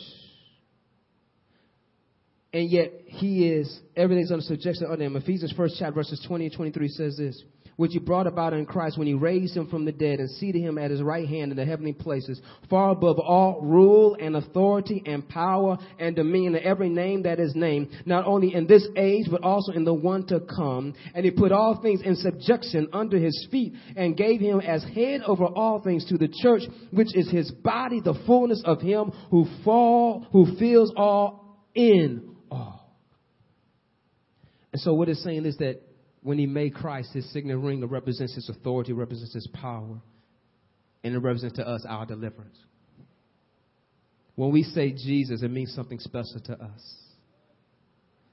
And 2.53 2.71
yet 2.71 2.93
he 3.07 3.49
is, 3.49 3.81
everything's 3.97 4.31
under 4.31 4.43
subjection 4.43 4.87
under 4.91 5.05
him. 5.05 5.17
Ephesians 5.17 5.53
first 5.57 5.77
chapter 5.79 5.95
verses 5.95 6.25
20 6.27 6.47
and 6.47 6.55
23 6.55 6.89
says 6.89 7.17
this 7.17 7.43
which 7.77 7.93
he 7.93 7.99
brought 7.99 8.27
about 8.27 8.55
in 8.55 8.67
Christ 8.67 8.99
when 8.99 9.07
he 9.07 9.15
raised 9.15 9.57
him 9.57 9.69
from 9.69 9.85
the 9.85 9.93
dead 9.93 10.19
and 10.19 10.31
seated 10.31 10.61
him 10.61 10.79
at 10.79 10.91
his 10.91 11.03
right 11.03 11.29
hand 11.29 11.51
in 11.51 11.57
the 11.57 11.65
heavenly 11.65 11.93
places, 11.93 12.41
far 12.69 12.91
above 12.91 13.19
all 13.19 13.61
rule 13.63 14.17
and 14.19 14.35
authority 14.35 15.03
and 15.07 15.29
power 15.29 15.77
and 15.99 16.17
dominion 16.17 16.55
and 16.55 16.65
every 16.65 16.89
name 16.89 17.23
that 17.23 17.39
is 17.39 17.55
named, 17.55 17.89
not 18.07 18.27
only 18.27 18.55
in 18.55 18.67
this 18.67 18.87
age, 18.97 19.27
but 19.31 19.43
also 19.43 19.73
in 19.73 19.85
the 19.85 19.95
one 19.95 20.27
to 20.27 20.41
come. 20.41 20.95
And 21.15 21.25
he 21.25 21.31
put 21.31 21.53
all 21.53 21.81
things 21.83 22.01
in 22.03 22.17
subjection 22.17 22.89
under 22.93 23.19
his 23.19 23.47
feet 23.51 23.75
and 23.97 24.17
gave 24.17 24.41
him 24.41 24.61
as 24.61 24.83
head 24.95 25.21
over 25.27 25.45
all 25.45 25.83
things 25.83 26.07
to 26.07 26.17
the 26.17 26.29
church, 26.43 26.63
which 26.91 27.15
is 27.15 27.31
his 27.31 27.51
body, 27.51 28.01
the 28.01 28.19
fullness 28.27 28.63
of 28.65 28.81
him 28.81 29.13
who 29.31 29.47
fall, 29.65 30.27
who 30.33 30.57
fills 30.59 30.93
all 30.97 31.69
in. 31.75 32.36
And 34.77 34.83
so 34.83 34.93
what 34.93 35.09
it's 35.09 35.25
saying 35.25 35.47
is 35.47 35.57
that 35.57 35.81
when 36.23 36.37
he 36.37 36.45
made 36.45 36.75
Christ 36.75 37.15
his 37.15 37.33
signet 37.33 37.57
ring, 37.57 37.83
represents 37.87 38.35
his 38.35 38.51
authority, 38.51 38.93
represents 38.93 39.33
his 39.33 39.47
power, 39.47 40.03
and 41.03 41.15
it 41.15 41.19
represents 41.19 41.57
to 41.57 41.67
us 41.67 41.87
our 41.89 42.05
deliverance. 42.05 42.59
When 44.35 44.53
we 44.53 44.65
say 44.65 44.93
Jesus, 44.93 45.43
it 45.43 45.51
means 45.51 45.73
something 45.75 45.99
special 45.99 46.41
to 46.45 46.63
us. 46.63 46.95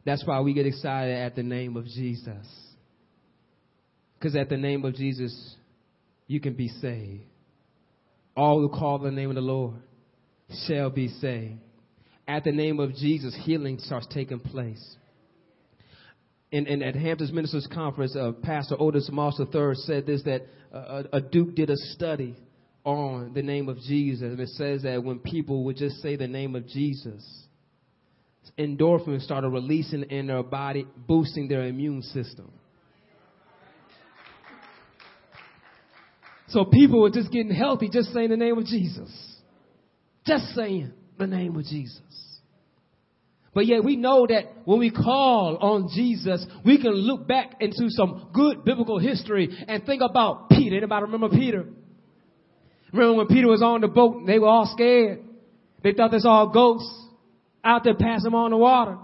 That's 0.03 0.27
why 0.27 0.41
we 0.41 0.53
get 0.53 0.65
excited 0.65 1.15
at 1.15 1.37
the 1.37 1.43
name 1.43 1.77
of 1.77 1.85
Jesus. 1.85 2.45
Because 4.19 4.35
at 4.35 4.49
the 4.49 4.57
name 4.57 4.83
of 4.83 4.95
Jesus, 4.95 5.55
you 6.27 6.41
can 6.41 6.55
be 6.55 6.67
saved. 6.67 7.23
All 8.35 8.59
who 8.59 8.67
call 8.67 8.99
the 8.99 9.11
name 9.11 9.29
of 9.29 9.35
the 9.35 9.41
Lord 9.41 9.75
shall 10.67 10.89
be 10.89 11.07
saved. 11.07 11.61
At 12.27 12.43
the 12.43 12.51
name 12.51 12.81
of 12.81 12.95
Jesus, 12.95 13.33
healing 13.45 13.79
starts 13.79 14.07
taking 14.13 14.41
place 14.41 14.97
in, 16.53 16.67
in, 16.67 16.83
at 16.83 16.95
Hampton's 16.95 17.31
Ministers 17.31 17.67
Conference, 17.73 18.15
uh, 18.15 18.31
Pastor 18.43 18.75
Otis 18.79 19.09
Moss 19.11 19.39
III 19.39 19.73
said 19.73 20.05
this 20.05 20.21
that 20.23 20.43
uh, 20.71 21.01
a 21.11 21.19
Duke 21.19 21.55
did 21.55 21.71
a 21.71 21.75
study 21.75 22.35
on 22.83 23.33
the 23.33 23.41
name 23.41 23.69
of 23.69 23.79
Jesus. 23.79 24.21
And 24.21 24.39
it 24.39 24.49
says 24.49 24.83
that 24.83 25.03
when 25.03 25.17
people 25.17 25.63
would 25.63 25.77
just 25.77 25.95
say 26.03 26.15
the 26.15 26.27
name 26.27 26.55
of 26.55 26.67
Jesus, 26.67 27.23
endorphins 28.59 29.21
started 29.21 29.49
releasing 29.49 30.03
in 30.03 30.27
their 30.27 30.43
body, 30.43 30.85
boosting 30.95 31.47
their 31.47 31.63
immune 31.63 32.03
system. 32.03 32.51
So 36.49 36.65
people 36.65 37.01
were 37.01 37.09
just 37.09 37.31
getting 37.31 37.51
healthy 37.51 37.89
just 37.91 38.13
saying 38.13 38.29
the 38.29 38.37
name 38.37 38.59
of 38.59 38.65
Jesus. 38.65 39.11
Just 40.23 40.53
saying 40.53 40.93
the 41.17 41.25
name 41.25 41.55
of 41.55 41.63
Jesus. 41.63 42.32
But 43.53 43.67
yet 43.67 43.83
we 43.83 43.95
know 43.95 44.25
that 44.27 44.45
when 44.65 44.79
we 44.79 44.89
call 44.89 45.57
on 45.57 45.89
Jesus, 45.93 46.45
we 46.65 46.81
can 46.81 46.91
look 46.91 47.27
back 47.27 47.55
into 47.59 47.89
some 47.89 48.29
good 48.33 48.65
biblical 48.65 48.97
history 48.97 49.49
and 49.67 49.85
think 49.85 50.01
about 50.01 50.49
Peter. 50.49 50.75
Anybody 50.77 51.03
remember 51.03 51.29
Peter? 51.29 51.65
Remember 52.91 53.17
when 53.17 53.27
Peter 53.27 53.47
was 53.47 53.61
on 53.61 53.81
the 53.81 53.87
boat 53.87 54.25
they 54.25 54.39
were 54.39 54.47
all 54.47 54.71
scared? 54.73 55.23
They 55.83 55.93
thought 55.93 56.11
they 56.11 56.19
saw 56.19 56.49
a 56.49 56.53
ghost 56.53 56.85
out 57.63 57.83
there 57.83 57.95
passing 57.95 58.33
on 58.33 58.51
the 58.51 58.57
water. 58.57 58.97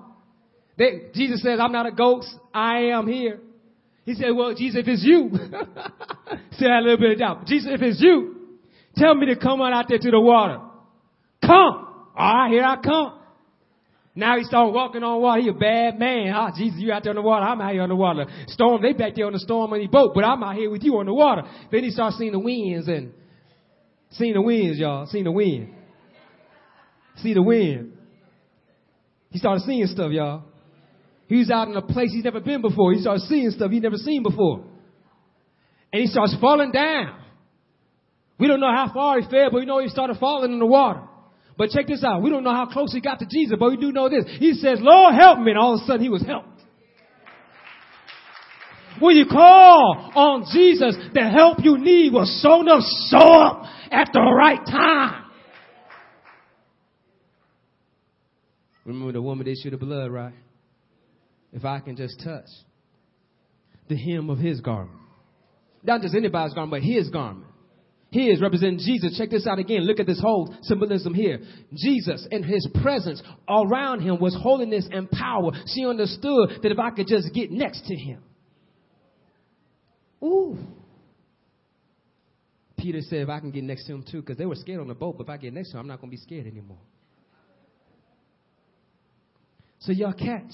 They, 0.78 1.10
Jesus 1.14 1.44
says, 1.44 1.60
I'm 1.62 1.72
not 1.72 1.86
a 1.86 1.92
ghost. 1.92 2.28
I 2.54 2.92
am 2.94 3.08
here. 3.08 3.42
He 4.06 4.16
said, 4.16 4.30
well, 4.36 4.56
Jesus, 4.56 4.82
if 4.82 4.88
it's 4.88 5.04
you, 5.04 5.30
say 6.54 6.66
a 6.66 6.82
little 6.82 6.98
bit 6.98 7.12
of 7.12 7.20
doubt. 7.20 7.46
Jesus, 7.46 7.70
if 7.72 7.82
it's 7.82 8.02
you, 8.02 8.58
tell 8.96 9.14
me 9.14 9.28
to 9.28 9.36
come 9.36 9.62
on 9.62 9.74
out 9.74 9.86
there 9.90 10.00
to 10.00 10.12
the 10.12 10.20
water. 10.20 10.60
Come. 11.42 11.86
All 12.16 12.34
right, 12.34 12.50
here 12.50 12.64
I 12.64 12.78
come. 12.82 13.19
Now 14.20 14.38
he 14.38 14.44
started 14.44 14.72
walking 14.72 15.02
on 15.02 15.22
water. 15.22 15.42
He 15.42 15.48
a 15.48 15.54
bad 15.54 15.98
man. 15.98 16.34
Ah, 16.36 16.52
Jesus, 16.56 16.80
you 16.80 16.92
out 16.92 17.04
there 17.04 17.12
on 17.12 17.16
the 17.16 17.22
water. 17.22 17.46
I'm 17.46 17.62
out 17.62 17.72
here 17.72 17.82
on 17.82 17.90
the 17.90 17.96
water. 17.96 18.26
Storm, 18.48 18.82
they 18.82 18.94
back 18.94 19.16
there 19.16 19.26
on 19.26 19.34
the 19.34 19.40
storm 19.40 19.72
on 19.72 19.80
the 19.80 19.88
boat, 19.88 20.12
but 20.14 20.24
I'm 20.26 20.44
out 20.44 20.56
here 20.56 20.70
with 20.70 20.84
you 20.84 20.98
on 20.98 21.06
the 21.06 21.14
water. 21.14 21.44
Then 21.72 21.84
he 21.84 21.92
started 21.92 22.18
seeing 22.18 22.34
the 22.34 22.40
winds 22.40 22.88
and 22.88 23.14
seeing 24.12 24.34
the 24.34 24.42
winds, 24.42 24.78
y'all. 24.78 25.06
Seeing 25.06 25.24
the 25.24 25.32
wind. 25.32 25.74
See 27.18 27.34
the 27.34 27.42
wind. 27.42 27.94
He 29.30 29.40
started 29.40 29.64
seeing 29.64 29.86
stuff, 29.88 30.12
y'all. 30.12 30.44
He 31.28 31.38
was 31.38 31.50
out 31.50 31.68
in 31.68 31.76
a 31.76 31.82
place 31.82 32.12
he's 32.12 32.24
never 32.24 32.40
been 32.40 32.62
before. 32.62 32.94
He 32.94 33.02
started 33.02 33.22
seeing 33.22 33.52
stuff 33.52 33.72
he's 33.72 33.84
never 33.84 33.98
seen 33.98 34.24
before. 34.24 34.64
And 35.94 36.02
he 36.02 36.08
starts 36.08 36.36
falling 36.42 36.72
down. 36.72 37.16
We 38.40 38.48
don't 38.48 38.60
know 38.60 38.74
how 38.74 38.92
far 38.94 39.20
he 39.20 39.30
fell, 39.30 39.52
but 39.52 39.60
we 39.60 39.66
know 39.66 39.80
he 39.80 39.90
started 39.90 40.18
falling 40.20 40.54
in 40.54 40.60
the 40.60 40.66
water. 40.66 41.09
But 41.60 41.72
check 41.72 41.88
this 41.88 42.06
out. 42.06 42.22
We 42.22 42.30
don't 42.30 42.46
know 42.46 42.54
how 42.54 42.68
close 42.68 42.94
he 42.94 43.02
got 43.02 43.20
to 43.20 43.26
Jesus, 43.26 43.58
but 43.60 43.70
we 43.70 43.76
do 43.76 43.92
know 43.92 44.08
this. 44.08 44.24
He 44.40 44.54
says, 44.54 44.80
Lord, 44.82 45.14
help 45.14 45.40
me. 45.40 45.52
And 45.52 45.60
all 45.60 45.76
of 45.76 45.82
a 45.82 45.86
sudden 45.86 46.02
he 46.02 46.08
was 46.08 46.26
helped. 46.26 46.48
When 49.02 49.18
you 49.18 49.26
call 49.26 50.12
on 50.16 50.46
Jesus, 50.54 50.96
the 51.14 51.30
help 51.30 51.58
you 51.62 51.78
need 51.78 52.14
will 52.14 52.26
so 52.26 52.62
enough 52.62 52.84
show 53.10 53.18
up 53.18 53.66
at 53.92 54.10
the 54.14 54.22
right 54.22 54.66
time. 54.66 55.26
Remember 58.86 59.12
the 59.12 59.22
woman 59.22 59.46
that 59.46 59.52
issued 59.52 59.74
the 59.74 59.78
blood, 59.78 60.12
right? 60.12 60.34
If 61.52 61.66
I 61.66 61.82
can 61.82 61.98
just 61.98 62.22
touch 62.24 62.48
the 63.90 63.98
hem 63.98 64.30
of 64.30 64.38
his 64.38 64.62
garment. 64.62 64.98
Not 65.84 66.02
just 66.02 66.16
anybody's 66.16 66.54
garment, 66.54 66.72
but 66.72 66.84
his 66.90 67.10
garment. 67.10 67.49
His 68.12 68.42
representing 68.42 68.80
Jesus. 68.80 69.18
Check 69.18 69.30
this 69.30 69.46
out 69.46 69.60
again. 69.60 69.82
Look 69.86 70.00
at 70.00 70.08
this 70.08 70.20
whole 70.20 70.56
symbolism 70.64 71.14
here. 71.14 71.40
Jesus 71.76 72.28
and 72.32 72.44
his 72.44 72.68
presence 72.82 73.22
around 73.48 74.02
him 74.02 74.20
was 74.20 74.36
holiness 74.42 74.88
and 74.92 75.10
power. 75.12 75.52
She 75.68 75.86
understood 75.86 76.60
that 76.64 76.72
if 76.72 76.80
I 76.80 76.90
could 76.90 77.08
just 77.08 77.34
get 77.34 77.52
next 77.52 77.86
to 77.86 77.96
him. 77.96 78.24
Ooh. 80.24 80.58
Peter 82.78 83.02
said, 83.02 83.20
if 83.20 83.30
I 83.30 83.40
can 83.40 83.52
get 83.52 83.64
next 83.64 83.86
to 83.88 83.94
him 83.94 84.04
too, 84.10 84.22
because 84.22 84.38
they 84.38 84.46
were 84.46 84.56
scared 84.56 84.80
on 84.80 84.88
the 84.88 84.96
boat, 84.96 85.18
but 85.18 85.26
if 85.26 85.30
I 85.30 85.38
get 85.38 85.54
next 85.54 85.72
to 85.72 85.78
him, 85.78 85.82
I'm 85.82 85.88
not 85.88 86.02
going 86.02 86.10
to 86.10 86.16
be 86.16 86.22
scared 86.22 86.48
anymore. 86.48 86.80
So 89.80 89.92
y'all 89.92 90.14
catch. 90.14 90.52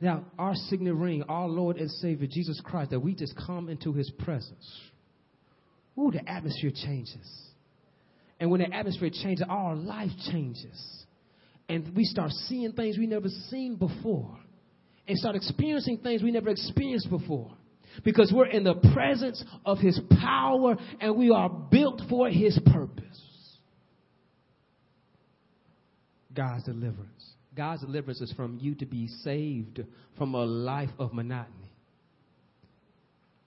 Now, 0.00 0.24
our 0.38 0.54
signet 0.54 0.94
ring, 0.94 1.22
our 1.28 1.48
Lord 1.48 1.76
and 1.76 1.90
Savior 1.90 2.26
Jesus 2.30 2.60
Christ, 2.64 2.90
that 2.90 3.00
we 3.00 3.14
just 3.14 3.34
come 3.46 3.68
into 3.68 3.92
his 3.92 4.10
presence. 4.18 4.80
Ooh, 5.98 6.10
the 6.10 6.28
atmosphere 6.28 6.72
changes. 6.74 7.46
And 8.38 8.50
when 8.50 8.60
the 8.60 8.72
atmosphere 8.72 9.10
changes, 9.10 9.44
our 9.48 9.74
life 9.74 10.10
changes. 10.30 11.04
And 11.68 11.96
we 11.96 12.04
start 12.04 12.30
seeing 12.30 12.72
things 12.72 12.98
we 12.98 13.06
never 13.06 13.28
seen 13.50 13.76
before. 13.76 14.38
And 15.08 15.16
start 15.16 15.36
experiencing 15.36 15.98
things 15.98 16.22
we 16.22 16.30
never 16.32 16.50
experienced 16.50 17.08
before. 17.08 17.50
Because 18.04 18.32
we're 18.34 18.48
in 18.48 18.64
the 18.64 18.74
presence 18.92 19.42
of 19.64 19.78
His 19.78 19.98
power 20.20 20.76
and 21.00 21.16
we 21.16 21.30
are 21.30 21.48
built 21.48 22.02
for 22.10 22.28
His 22.28 22.58
purpose. 22.66 23.04
God's 26.34 26.64
deliverance. 26.64 27.32
God's 27.56 27.80
deliverance 27.80 28.20
is 28.20 28.32
from 28.34 28.58
you 28.60 28.74
to 28.74 28.84
be 28.84 29.08
saved 29.22 29.82
from 30.18 30.34
a 30.34 30.44
life 30.44 30.90
of 30.98 31.14
monotony. 31.14 31.72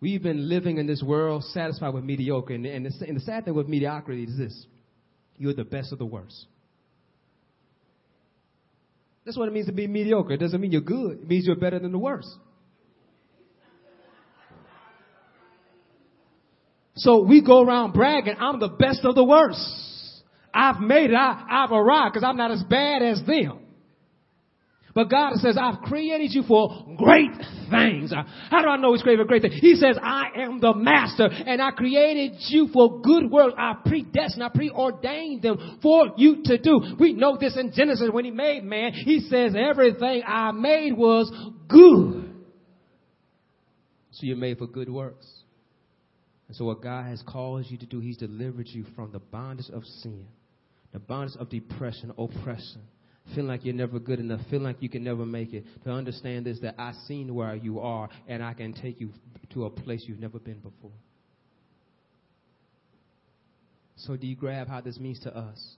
We've 0.01 0.23
been 0.23 0.47
living 0.47 0.77
in 0.77 0.87
this 0.87 1.03
world 1.03 1.43
satisfied 1.45 1.93
with 1.93 2.03
mediocre. 2.03 2.53
And, 2.53 2.65
and, 2.65 2.85
the, 2.85 3.05
and 3.05 3.17
the 3.17 3.21
sad 3.21 3.45
thing 3.45 3.53
with 3.53 3.67
mediocrity 3.67 4.23
is 4.23 4.37
this 4.37 4.65
you're 5.37 5.53
the 5.53 5.63
best 5.63 5.91
of 5.91 5.99
the 5.99 6.05
worst. 6.05 6.45
That's 9.25 9.37
what 9.37 9.47
it 9.47 9.53
means 9.53 9.67
to 9.67 9.71
be 9.71 9.87
mediocre. 9.87 10.33
It 10.33 10.39
doesn't 10.39 10.59
mean 10.59 10.71
you're 10.71 10.81
good, 10.81 11.19
it 11.21 11.27
means 11.27 11.45
you're 11.45 11.55
better 11.55 11.79
than 11.79 11.91
the 11.91 11.99
worst. 11.99 12.29
So 16.95 17.23
we 17.23 17.41
go 17.41 17.63
around 17.63 17.93
bragging, 17.93 18.35
I'm 18.39 18.59
the 18.59 18.67
best 18.67 19.05
of 19.05 19.15
the 19.15 19.23
worst. 19.23 19.59
I've 20.53 20.81
made 20.81 21.11
it, 21.11 21.15
I, 21.15 21.45
I've 21.49 21.71
arrived 21.71 22.13
because 22.13 22.27
I'm 22.27 22.35
not 22.35 22.51
as 22.51 22.63
bad 22.63 23.01
as 23.01 23.21
them. 23.25 23.59
But 24.93 25.09
God 25.09 25.35
says, 25.35 25.57
I've 25.59 25.81
created 25.81 26.33
you 26.33 26.43
for 26.43 26.85
great 26.97 27.31
things. 27.69 28.11
Uh, 28.11 28.23
how 28.49 28.61
do 28.61 28.67
I 28.67 28.77
know 28.77 28.93
He's 28.93 29.03
created 29.03 29.23
for 29.23 29.27
great 29.27 29.43
things? 29.43 29.55
He 29.59 29.75
says, 29.75 29.97
I 30.01 30.29
am 30.37 30.59
the 30.59 30.73
master 30.73 31.29
and 31.29 31.61
I 31.61 31.71
created 31.71 32.37
you 32.47 32.69
for 32.73 33.01
good 33.01 33.29
works. 33.29 33.53
I 33.57 33.75
predestined, 33.85 34.43
I 34.43 34.49
preordained 34.49 35.43
them 35.43 35.79
for 35.81 36.13
you 36.17 36.41
to 36.45 36.57
do. 36.57 36.95
We 36.99 37.13
know 37.13 37.37
this 37.39 37.55
in 37.55 37.71
Genesis 37.73 38.09
when 38.11 38.25
He 38.25 38.31
made 38.31 38.63
man. 38.63 38.93
He 38.93 39.19
says, 39.21 39.53
everything 39.55 40.23
I 40.25 40.51
made 40.51 40.93
was 40.93 41.31
good. 41.67 42.33
So 44.11 44.21
you're 44.25 44.37
made 44.37 44.57
for 44.57 44.67
good 44.67 44.89
works. 44.89 45.27
And 46.47 46.57
so 46.57 46.65
what 46.65 46.81
God 46.81 47.05
has 47.05 47.21
called 47.21 47.65
you 47.69 47.77
to 47.77 47.85
do, 47.85 47.99
He's 47.99 48.17
delivered 48.17 48.67
you 48.67 48.85
from 48.95 49.11
the 49.11 49.19
bondage 49.19 49.69
of 49.71 49.83
sin, 49.85 50.25
the 50.91 50.99
bondage 50.99 51.37
of 51.39 51.49
depression, 51.49 52.11
oppression 52.17 52.81
feeling 53.33 53.47
like 53.47 53.65
you're 53.65 53.75
never 53.75 53.99
good 53.99 54.19
enough, 54.19 54.41
feeling 54.49 54.65
like 54.65 54.81
you 54.81 54.89
can 54.89 55.03
never 55.03 55.25
make 55.25 55.53
it, 55.53 55.65
to 55.83 55.91
understand 55.91 56.45
this 56.45 56.59
that 56.61 56.75
I've 56.77 56.95
seen 57.07 57.33
where 57.33 57.55
you 57.55 57.79
are 57.79 58.09
and 58.27 58.43
I 58.43 58.53
can 58.53 58.73
take 58.73 58.99
you 58.99 59.11
to 59.53 59.65
a 59.65 59.69
place 59.69 60.03
you've 60.07 60.19
never 60.19 60.39
been 60.39 60.59
before. 60.59 60.91
So, 63.95 64.15
do 64.15 64.27
you 64.27 64.35
grab 64.35 64.67
how 64.67 64.81
this 64.81 64.97
means 64.97 65.19
to 65.21 65.35
us? 65.35 65.75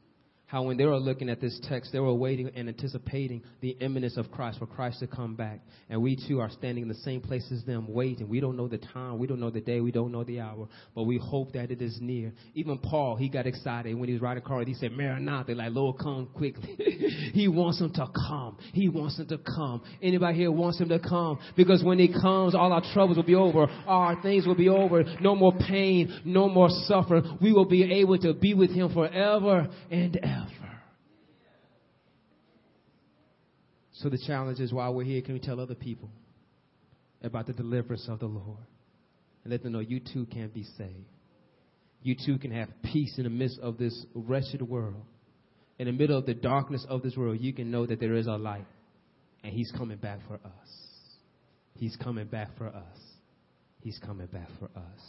How 0.52 0.64
when 0.64 0.76
they 0.76 0.86
were 0.86 1.00
looking 1.00 1.30
at 1.30 1.40
this 1.40 1.58
text, 1.70 1.94
they 1.94 2.00
were 2.02 2.14
waiting 2.14 2.52
and 2.58 2.68
anticipating 2.68 3.42
the 3.62 3.70
imminence 3.80 4.18
of 4.18 4.30
Christ, 4.32 4.60
for 4.60 4.66
Christ 4.66 5.00
to 5.00 5.08
come 5.08 5.34
back. 5.34 5.62
And 5.90 6.02
we 6.02 6.18
too 6.28 6.42
are 6.42 6.50
standing 6.50 6.82
in 6.82 6.90
the 6.90 6.96
same 6.96 7.22
place 7.22 7.50
as 7.54 7.64
them, 7.64 7.86
waiting. 7.88 8.28
We 8.28 8.42
don't 8.42 8.58
know 8.58 8.68
the 8.68 8.78
time, 8.78 9.18
we 9.18 9.28
don't 9.28 9.40
know 9.40 9.50
the 9.50 9.62
day, 9.62 9.80
we 9.80 9.94
don't 9.94 10.12
know 10.12 10.26
the 10.26 10.42
hour, 10.42 10.68
but 10.94 11.04
we 11.04 11.18
hope 11.18 11.54
that 11.54 11.72
it 11.72 11.82
is 11.82 11.98
near. 12.02 12.34
Even 12.54 12.80
Paul, 12.80 13.16
he 13.16 13.30
got 13.30 13.48
excited 13.48 13.96
when 13.96 14.10
he 14.10 14.14
was 14.14 14.22
writing 14.22 14.44
Corinth. 14.44 14.68
He 14.68 14.74
said, 14.74 14.92
Maranatha, 14.92 15.54
like, 15.54 15.72
Lord, 15.72 15.98
come 16.00 16.28
quickly. 16.36 16.76
he 17.34 17.48
wants 17.48 17.80
him 17.80 17.94
to 17.94 18.08
come. 18.28 18.58
He 18.74 18.90
wants 18.90 19.20
him 19.20 19.28
to 19.28 19.38
come. 19.38 19.82
Anybody 20.04 20.38
here 20.38 20.52
wants 20.52 20.82
him 20.82 20.90
to 20.90 21.00
come? 21.00 21.40
Because 21.56 21.82
when 21.82 21.98
he 21.98 22.10
comes, 22.12 22.56
all 22.56 22.74
our 22.74 22.84
troubles 22.94 23.16
will 23.16 23.24
be 23.24 23.36
over. 23.36 23.68
all 23.88 24.02
Our 24.02 24.22
things 24.22 24.46
will 24.46 24.56
be 24.56 24.68
over. 24.68 25.06
No 25.22 25.34
more 25.34 25.54
pain, 25.54 26.20
no 26.26 26.50
more 26.50 26.68
suffering. 26.88 27.38
We 27.42 27.54
will 27.54 27.64
be 27.64 28.02
able 28.02 28.18
to 28.18 28.34
be 28.34 28.54
with 28.54 28.72
him 28.72 28.94
forever 28.94 29.70
and 29.90 30.18
ever. 30.18 30.41
So 34.02 34.10
the 34.10 34.18
challenge 34.26 34.60
is 34.60 34.74
while 34.74 34.94
we're 34.94 35.04
here, 35.04 35.22
can 35.22 35.36
we 35.36 35.40
tell 35.40 35.60
other 35.60 35.76
people 35.76 36.10
about 37.22 37.46
the 37.46 37.54
deliverance 37.54 38.08
of 38.10 38.20
the 38.20 38.26
Lord? 38.26 38.66
And 39.44 39.52
let 39.52 39.62
them 39.62 39.74
know 39.74 39.80
you 39.80 40.00
too 40.00 40.26
can 40.26 40.50
be 40.50 40.64
saved. 40.78 41.06
You 42.02 42.16
too 42.26 42.40
can 42.40 42.52
have 42.52 42.70
peace 42.84 43.16
in 43.18 43.26
the 43.26 43.30
midst 43.30 43.60
of 43.60 43.78
this 43.78 44.06
wretched 44.16 44.62
world. 44.64 45.04
In 45.78 45.86
the 45.86 45.92
middle 45.92 46.18
of 46.18 46.26
the 46.26 46.34
darkness 46.34 46.86
of 46.90 47.04
this 47.04 47.16
world, 47.16 47.40
you 47.40 47.54
can 47.54 47.70
know 47.70 47.86
that 47.86 48.00
there 48.00 48.16
is 48.16 48.26
a 48.26 48.34
light. 48.34 48.66
And 49.44 49.54
He's 49.54 49.72
coming 49.78 49.98
back 49.98 50.20
for 50.28 50.36
us. 50.36 50.70
He's 51.76 51.96
coming 51.96 52.26
back 52.26 52.50
for 52.58 52.68
us. 52.68 52.98
He's 53.82 54.00
coming 54.00 54.28
back 54.28 54.48
for 54.60 54.66
us. 54.66 55.02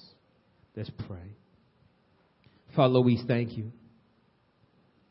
Let's 0.76 0.91
pray. 1.07 1.37
Father, 2.76 3.01
we 3.01 3.22
thank 3.26 3.57
you 3.57 3.72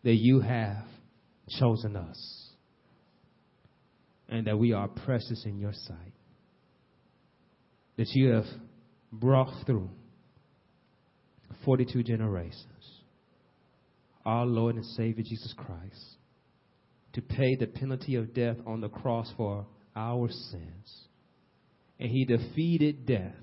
that 0.03 0.15
you 0.15 0.39
have 0.39 0.85
chosen 1.59 1.95
us 1.95 2.49
and 4.29 4.47
that 4.47 4.57
we 4.57 4.73
are 4.73 4.87
precious 4.87 5.43
in 5.45 5.59
your 5.59 5.73
sight. 5.73 6.13
That 7.97 8.07
you 8.13 8.29
have 8.29 8.45
brought 9.11 9.65
through 9.65 9.89
42 11.65 12.03
generations 12.03 12.65
our 14.25 14.45
Lord 14.45 14.75
and 14.75 14.85
Savior 14.85 15.23
Jesus 15.23 15.53
Christ 15.57 16.17
to 17.13 17.21
pay 17.21 17.55
the 17.55 17.67
penalty 17.67 18.15
of 18.15 18.33
death 18.33 18.57
on 18.65 18.81
the 18.81 18.89
cross 18.89 19.31
for 19.35 19.65
our 19.95 20.29
sins. 20.29 21.07
And 21.99 22.09
he 22.09 22.25
defeated 22.25 23.05
death 23.05 23.35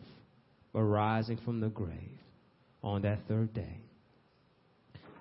by 0.72 0.80
rising 0.80 1.38
from 1.44 1.60
the 1.60 1.68
grave 1.68 2.18
on 2.82 3.02
that 3.02 3.20
third 3.28 3.52
day. 3.52 3.82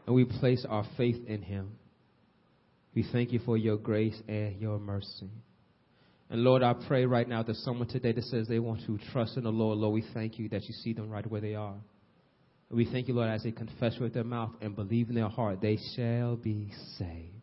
And 0.08 0.16
we 0.16 0.26
place 0.26 0.66
our 0.68 0.86
faith 0.96 1.18
in 1.28 1.42
him. 1.42 1.74
We 2.96 3.06
thank 3.12 3.32
you 3.32 3.40
for 3.46 3.58
your 3.58 3.78
grace 3.78 4.20
and 4.28 4.60
your 4.60 4.80
mercy. 4.80 5.30
And 6.30 6.44
Lord, 6.44 6.64
I 6.64 6.74
pray 6.74 7.06
right 7.06 7.28
now 7.28 7.44
that 7.44 7.56
someone 7.58 7.88
today 7.88 8.14
that 8.14 8.24
says 8.24 8.48
they 8.48 8.60
want 8.60 8.82
to 8.88 8.98
trust 9.12 9.38
in 9.38 9.44
the 9.44 9.52
Lord, 9.52 9.78
Lord, 9.78 9.94
we 9.94 10.04
thank 10.14 10.40
you 10.40 10.50
that 10.50 10.64
you 10.64 10.74
see 10.84 10.94
them 10.94 11.10
right 11.10 11.30
where 11.30 11.42
they 11.42 11.56
are. 11.56 11.76
We 12.70 12.86
thank 12.86 13.08
you, 13.08 13.14
Lord, 13.14 13.30
as 13.30 13.44
they 13.44 13.52
confess 13.52 13.98
with 14.00 14.14
their 14.14 14.26
mouth 14.26 14.52
and 14.62 14.76
believe 14.76 15.10
in 15.10 15.16
their 15.16 15.30
heart, 15.30 15.62
they 15.62 15.78
shall 15.96 16.36
be 16.36 16.74
saved. 16.98 17.34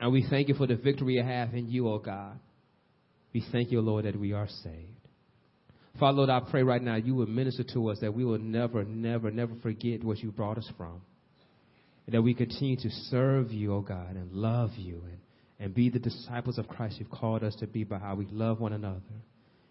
And 0.00 0.12
we 0.12 0.26
thank 0.28 0.48
you 0.48 0.54
for 0.54 0.66
the 0.66 0.76
victory 0.76 1.14
you 1.14 1.22
have 1.22 1.54
in 1.54 1.68
you, 1.68 1.88
O 1.88 1.94
oh 1.94 1.98
God. 1.98 2.38
We 3.32 3.44
thank 3.52 3.70
you, 3.70 3.80
Lord, 3.80 4.06
that 4.06 4.18
we 4.18 4.32
are 4.32 4.48
saved. 4.48 4.98
Father, 6.00 6.18
Lord, 6.18 6.30
I 6.30 6.40
pray 6.50 6.62
right 6.62 6.82
now 6.82 6.96
you 6.96 7.14
will 7.14 7.26
minister 7.26 7.64
to 7.74 7.90
us 7.90 7.98
that 8.00 8.14
we 8.14 8.24
will 8.24 8.38
never, 8.38 8.84
never, 8.84 9.30
never 9.30 9.54
forget 9.62 10.02
what 10.02 10.18
you 10.18 10.30
brought 10.30 10.58
us 10.58 10.70
from. 10.76 11.00
And 12.08 12.14
that 12.14 12.22
we 12.22 12.32
continue 12.32 12.76
to 12.78 12.90
serve 13.10 13.52
you, 13.52 13.74
O 13.74 13.76
oh 13.76 13.80
God, 13.82 14.16
and 14.16 14.32
love 14.32 14.70
you 14.76 15.02
and 15.04 15.18
and 15.60 15.74
be 15.74 15.90
the 15.90 15.98
disciples 15.98 16.58
of 16.58 16.68
Christ 16.68 16.96
you've 16.98 17.10
called 17.10 17.42
us 17.42 17.54
to 17.56 17.66
be 17.66 17.84
by 17.84 17.98
how 17.98 18.14
we 18.14 18.26
love 18.30 18.60
one 18.60 18.72
another. 18.72 19.00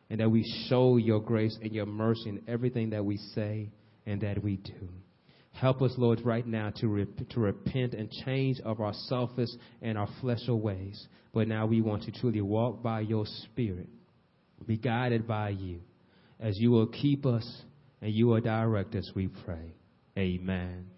And 0.09 0.19
that 0.19 0.29
we 0.29 0.43
show 0.69 0.97
your 0.97 1.19
grace 1.19 1.57
and 1.61 1.73
your 1.73 1.85
mercy 1.85 2.29
in 2.29 2.41
everything 2.47 2.91
that 2.91 3.03
we 3.03 3.17
say 3.17 3.69
and 4.05 4.21
that 4.21 4.41
we 4.41 4.57
do. 4.57 4.89
Help 5.51 5.81
us, 5.81 5.93
Lord, 5.97 6.21
right 6.23 6.45
now 6.45 6.71
to, 6.77 6.87
rep- 6.87 7.29
to 7.29 7.39
repent 7.39 7.93
and 7.93 8.09
change 8.25 8.59
of 8.63 8.79
our 8.79 8.93
selfish 8.93 9.49
and 9.81 9.97
our 9.97 10.07
fleshly 10.21 10.53
ways. 10.53 11.07
But 11.33 11.47
now 11.47 11.65
we 11.65 11.81
want 11.81 12.03
to 12.03 12.11
truly 12.11 12.41
walk 12.41 12.81
by 12.81 13.01
your 13.01 13.25
Spirit, 13.25 13.89
be 14.65 14.77
guided 14.77 15.27
by 15.27 15.49
you, 15.49 15.81
as 16.39 16.57
you 16.57 16.71
will 16.71 16.87
keep 16.87 17.25
us 17.25 17.61
and 18.01 18.13
you 18.13 18.27
will 18.27 18.41
direct 18.41 18.95
us, 18.95 19.11
we 19.15 19.27
pray. 19.27 19.73
Amen. 20.17 20.96